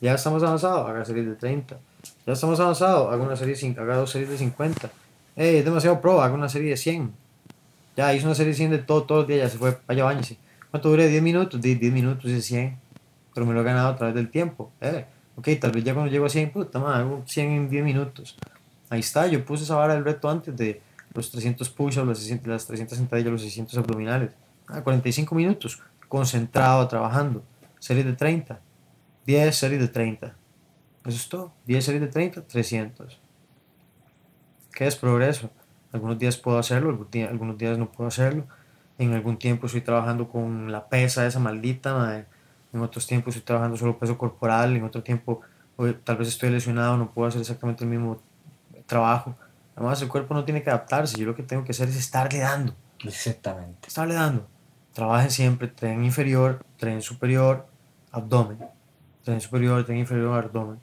Ya 0.00 0.14
estamos 0.14 0.42
avanzados, 0.42 0.88
haga 0.88 1.04
series 1.04 1.26
de 1.26 1.34
30. 1.34 1.78
Ya 2.26 2.32
estamos 2.32 2.58
avanzados, 2.60 3.12
haga 3.12 3.22
una 3.22 3.36
serie 3.36 3.54
de 3.54 3.80
haga 3.80 3.96
dos 3.96 4.10
series 4.10 4.30
de 4.30 4.38
50. 4.38 4.90
Hey, 5.36 5.56
es 5.56 5.64
demasiado 5.64 6.00
pro, 6.00 6.22
haga 6.22 6.34
una 6.34 6.48
serie 6.48 6.70
de 6.70 6.76
100. 6.76 7.12
Ya 7.96 8.14
hizo 8.14 8.26
una 8.26 8.34
serie 8.34 8.52
de 8.52 8.56
100 8.56 8.70
de 8.70 8.78
todo, 8.78 9.02
todos 9.02 9.20
los 9.22 9.28
días, 9.28 9.40
ya 9.40 9.48
se 9.50 9.58
fue, 9.58 9.76
vaya, 9.86 10.04
bañese. 10.04 10.38
¿Cuánto 10.70 10.88
dure? 10.88 11.08
10 11.08 11.22
minutos, 11.22 11.60
10, 11.60 11.80
10 11.80 11.92
minutos 11.92 12.30
de 12.30 12.40
100. 12.40 12.78
Pero 13.34 13.46
me 13.46 13.52
lo 13.52 13.60
he 13.60 13.64
ganado 13.64 13.88
a 13.88 13.96
través 13.96 14.14
del 14.14 14.30
tiempo. 14.30 14.72
Eh, 14.80 15.04
ok, 15.36 15.48
tal 15.60 15.72
vez 15.72 15.84
ya 15.84 15.94
cuando 15.94 16.10
llego 16.10 16.26
a 16.26 16.30
100, 16.30 16.50
puta 16.50 16.78
madre, 16.78 17.02
hago 17.02 17.22
100 17.26 17.50
en 17.50 17.68
10 17.68 17.84
minutos. 17.84 18.36
Ahí 18.90 19.00
está, 19.00 19.28
yo 19.28 19.44
puse 19.44 19.62
esa 19.62 19.76
vara 19.76 19.94
del 19.94 20.04
reto 20.04 20.28
antes 20.28 20.54
de 20.56 20.82
los 21.14 21.30
300 21.30 21.70
push-ups, 21.70 22.46
las 22.46 22.66
300 22.66 22.98
sentadillas, 22.98 23.32
los 23.32 23.42
600 23.42 23.78
abdominales. 23.78 24.32
Ah, 24.66 24.82
45 24.82 25.34
minutos, 25.34 25.80
concentrado, 26.08 26.86
trabajando. 26.88 27.42
Series 27.78 28.04
de 28.04 28.12
30, 28.12 28.60
10 29.26 29.56
series 29.56 29.80
de 29.80 29.88
30. 29.88 30.34
Eso 31.06 31.16
es 31.16 31.28
todo. 31.28 31.52
10 31.66 31.84
series 31.84 32.02
de 32.02 32.08
30, 32.08 32.42
300. 32.42 33.20
¿Qué 34.72 34.86
es 34.86 34.96
progreso? 34.96 35.50
Algunos 35.92 36.18
días 36.18 36.36
puedo 36.36 36.58
hacerlo, 36.58 36.90
algunos 37.28 37.58
días 37.58 37.78
no 37.78 37.90
puedo 37.90 38.08
hacerlo. 38.08 38.46
En 38.98 39.14
algún 39.14 39.38
tiempo 39.38 39.66
estoy 39.66 39.80
trabajando 39.80 40.28
con 40.28 40.70
la 40.70 40.88
pesa 40.88 41.26
esa 41.26 41.38
maldita, 41.38 42.26
en 42.72 42.80
otros 42.80 43.06
tiempos 43.06 43.34
estoy 43.34 43.46
trabajando 43.46 43.76
solo 43.76 43.98
peso 43.98 44.18
corporal, 44.18 44.76
en 44.76 44.84
otro 44.84 45.02
tiempo 45.02 45.40
tal 46.04 46.16
vez 46.16 46.28
estoy 46.28 46.50
lesionado, 46.50 46.96
no 46.96 47.12
puedo 47.12 47.28
hacer 47.28 47.40
exactamente 47.40 47.84
el 47.84 47.90
mismo 47.90 48.20
trabajo 48.90 49.34
Además, 49.80 50.02
el 50.02 50.08
cuerpo 50.08 50.34
no 50.34 50.44
tiene 50.44 50.62
que 50.62 50.68
adaptarse. 50.68 51.18
Yo 51.18 51.24
lo 51.24 51.34
que 51.34 51.42
tengo 51.42 51.64
que 51.64 51.72
hacer 51.72 51.88
es 51.88 51.96
estarle 51.96 52.40
dando. 52.40 52.74
Exactamente. 53.02 53.88
Estarle 53.88 54.12
dando. 54.12 54.46
Trabajen 54.92 55.30
siempre 55.30 55.68
tren 55.68 56.04
inferior, 56.04 56.62
tren 56.76 57.00
superior, 57.00 57.66
abdomen. 58.12 58.58
Tren 59.24 59.40
superior, 59.40 59.82
tren 59.86 59.96
inferior, 59.96 60.44
abdomen. 60.44 60.78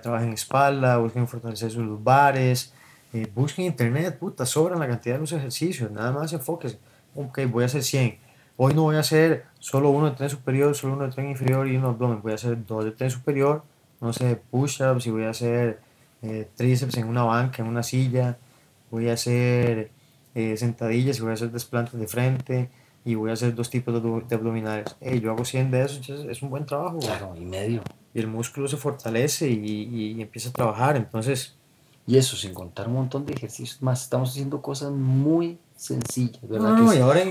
Trabajen 0.00 0.32
espalda, 0.32 0.96
busquen 0.96 1.28
fortalecer 1.28 1.70
sus 1.70 1.84
lumbares. 1.84 2.72
Eh, 3.12 3.30
busquen 3.34 3.66
internet, 3.66 4.18
puta, 4.18 4.46
sobran 4.46 4.80
la 4.80 4.88
cantidad 4.88 5.16
de 5.16 5.20
los 5.20 5.32
ejercicios. 5.32 5.90
Nada 5.90 6.10
más 6.10 6.32
enfóquense. 6.32 6.78
Ok, 7.14 7.40
voy 7.50 7.64
a 7.64 7.66
hacer 7.66 7.82
100. 7.82 8.18
Hoy 8.56 8.72
no 8.72 8.84
voy 8.84 8.96
a 8.96 9.00
hacer 9.00 9.44
solo 9.58 9.90
uno 9.90 10.08
de 10.08 10.16
tren 10.16 10.30
superior, 10.30 10.74
solo 10.74 10.94
uno 10.94 11.04
de 11.04 11.12
tren 11.12 11.28
inferior 11.28 11.68
y 11.68 11.76
uno 11.76 11.88
de 11.88 11.92
abdomen. 11.92 12.22
Voy 12.22 12.32
a 12.32 12.36
hacer 12.36 12.64
dos 12.64 12.86
de 12.86 12.92
tren 12.92 13.10
superior, 13.10 13.64
no 14.00 14.14
sé, 14.14 14.40
push-ups 14.50 15.06
y 15.06 15.10
voy 15.10 15.24
a 15.24 15.30
hacer 15.30 15.83
eh, 16.24 16.48
tríceps 16.56 16.96
en 16.96 17.06
una 17.06 17.22
banca, 17.22 17.62
en 17.62 17.68
una 17.68 17.82
silla, 17.82 18.38
voy 18.90 19.10
a 19.10 19.12
hacer 19.12 19.90
eh, 20.34 20.56
sentadillas 20.56 21.18
y 21.18 21.20
voy 21.20 21.30
a 21.30 21.34
hacer 21.34 21.50
desplantes 21.50 22.00
de 22.00 22.06
frente 22.06 22.70
y 23.04 23.14
voy 23.14 23.30
a 23.30 23.34
hacer 23.34 23.54
dos 23.54 23.68
tipos 23.68 23.94
de, 24.02 24.34
abdominales. 24.34 24.96
yo 25.22 25.30
hago 25.30 25.44
100 25.44 25.70
de 25.70 25.82
esos, 25.82 26.08
es 26.08 26.42
un 26.42 26.50
buen 26.50 26.64
trabajo. 26.64 26.98
Claro, 26.98 27.34
y 27.36 27.44
medio. 27.44 27.82
Y 28.14 28.20
el 28.20 28.26
músculo 28.26 28.66
se 28.68 28.78
fortalece 28.78 29.50
y, 29.50 30.14
y, 30.14 30.22
empieza 30.22 30.48
a 30.48 30.52
trabajar, 30.52 30.96
entonces... 30.96 31.56
Y 32.06 32.18
eso, 32.18 32.36
sin 32.36 32.52
contar 32.52 32.88
un 32.88 32.94
montón 32.94 33.24
de 33.24 33.32
ejercicios 33.32 33.80
más, 33.80 34.02
estamos 34.02 34.30
haciendo 34.30 34.60
cosas 34.60 34.92
muy 34.92 35.58
sencillas, 35.74 36.40
¿verdad? 36.48 36.78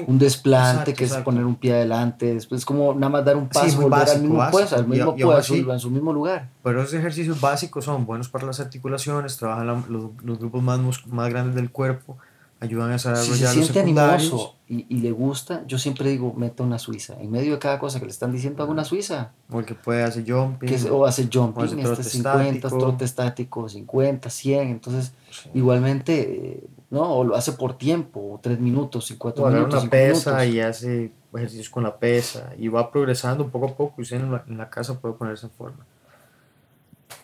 un 0.07 0.19
desplante, 0.19 0.93
que 0.93 1.05
es 1.05 1.13
poner 1.17 1.45
un 1.45 1.55
pie 1.55 1.73
adelante, 1.73 2.33
después 2.33 2.61
es 2.61 2.65
como 2.65 2.93
nada 2.93 3.09
más 3.09 3.25
dar 3.25 3.37
un 3.37 3.47
paso, 3.47 3.81
volver 3.81 4.09
al 4.09 4.21
mismo, 4.21 4.51
puesto, 4.51 4.75
al 4.75 4.87
mismo 4.87 5.15
puesto, 5.15 5.73
en 5.73 5.79
su 5.79 5.89
mismo 5.89 6.11
lugar. 6.11 6.49
Pero 6.63 6.81
esos 6.81 6.93
ejercicios 6.95 7.39
básicos 7.39 7.85
son 7.85 8.05
buenos 8.05 8.29
para 8.29 8.45
las 8.45 8.59
articulaciones, 8.59 9.37
trabajan 9.37 9.67
los, 9.67 10.11
los, 10.23 10.39
grupos 10.39 10.61
más, 10.61 10.79
más 11.07 11.29
grandes 11.29 11.55
del 11.55 11.71
cuerpo, 11.71 12.17
ayudan 12.63 12.89
a 12.89 12.93
desarrollar 12.93 13.25
si 13.25 13.33
se 13.35 13.47
siente 13.47 13.79
animoso 13.79 14.55
y, 14.67 14.85
y, 14.89 15.01
le 15.01 15.11
gusta, 15.11 15.63
yo 15.67 15.77
siempre 15.77 16.09
digo, 16.09 16.33
meta 16.33 16.63
una 16.63 16.79
suiza. 16.79 17.15
En 17.19 17.29
medio 17.29 17.53
de 17.53 17.59
cada 17.59 17.77
cosa 17.77 17.99
que 17.99 18.05
le 18.05 18.11
están 18.11 18.31
diciendo, 18.31 18.63
haga 18.63 18.71
una 18.71 18.85
suiza. 18.85 19.33
O 19.51 19.59
el 19.59 19.65
que 19.65 19.75
puede 19.75 20.03
hacer 20.03 20.23
jumping. 20.25 20.67
Que, 20.67 20.89
o 20.89 21.05
hace 21.05 21.29
jumping, 21.31 21.85
o 21.85 21.91
este 21.91 22.03
50, 22.03 22.69
trote 22.69 23.05
estático, 23.05 23.67
50, 23.67 24.29
100. 24.29 24.69
Entonces, 24.69 25.13
igualmente, 25.53 26.63
¿no? 26.89 27.01
O 27.01 27.23
lo 27.23 27.35
hace 27.35 27.51
por 27.51 27.77
tiempo, 27.77 28.33
o 28.33 28.39
3 28.41 28.59
minutos, 28.59 29.11
y 29.11 29.17
4 29.17 29.45
minutos. 29.47 29.81
una 29.83 29.91
pesa 29.91 30.45
y 30.45 30.59
hace 30.59 31.11
ejercicios 31.35 31.69
con 31.69 31.83
la 31.83 31.97
pesa 31.97 32.53
y 32.57 32.67
va 32.67 32.91
progresando 32.91 33.47
poco 33.49 33.67
a 33.67 33.75
poco 33.75 34.01
y 34.01 34.13
en 34.13 34.31
la, 34.31 34.43
en 34.47 34.57
la 34.57 34.69
casa 34.69 34.99
puede 34.99 35.15
ponerse 35.15 35.47
en 35.47 35.51
forma. 35.51 35.85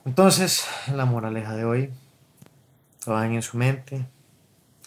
Entonces, 0.06 0.66
la 0.94 1.06
moraleja 1.06 1.56
de 1.56 1.66
hoy, 1.66 1.90
trabajen 3.00 3.34
en 3.34 3.42
su 3.42 3.58
mente, 3.58 4.06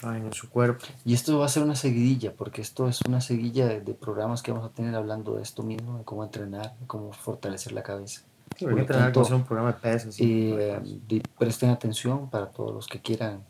en 0.02 0.32
su 0.32 0.50
cuerpo. 0.50 0.84
Y 1.04 1.14
esto 1.14 1.38
va 1.38 1.46
a 1.46 1.48
ser 1.48 1.62
una 1.62 1.76
seguidilla, 1.76 2.34
porque 2.34 2.60
esto 2.60 2.88
es 2.88 3.00
una 3.02 3.20
seguilla 3.20 3.68
de, 3.68 3.94
programas 3.94 4.42
que 4.42 4.52
vamos 4.52 4.68
a 4.70 4.72
tener 4.72 4.94
hablando 4.94 5.36
de 5.36 5.42
esto 5.42 5.62
mismo, 5.62 5.98
de 5.98 6.04
cómo 6.04 6.24
entrenar, 6.24 6.76
de 6.78 6.86
cómo 6.86 7.12
fortalecer 7.12 7.72
la 7.72 7.82
cabeza. 7.82 8.22
Sí, 8.56 8.66
entrenar, 8.66 9.16
un 9.16 9.44
programa 9.44 9.72
de 9.72 9.78
pesas. 9.78 10.16
Eh, 10.18 11.22
presten 11.38 11.70
atención 11.70 12.28
para 12.28 12.50
todos 12.50 12.74
los 12.74 12.86
que 12.86 13.00
quieran 13.00 13.44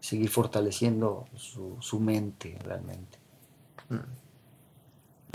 seguir 0.00 0.28
fortaleciendo 0.30 1.26
su, 1.36 1.76
su 1.80 2.00
mente 2.00 2.58
realmente. 2.64 3.18
Mm. 3.88 3.96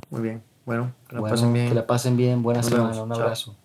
Muy 0.09 0.21
bien. 0.21 0.43
Bueno, 0.65 0.93
que 1.07 1.15
la 1.15 1.21
pasen 1.21 1.53
bien. 1.53 1.69
Que 1.69 1.75
la 1.75 1.87
pasen 1.87 2.17
bien. 2.17 2.43
Buena 2.43 2.63
semana. 2.63 3.01
Un 3.01 3.13
abrazo. 3.13 3.55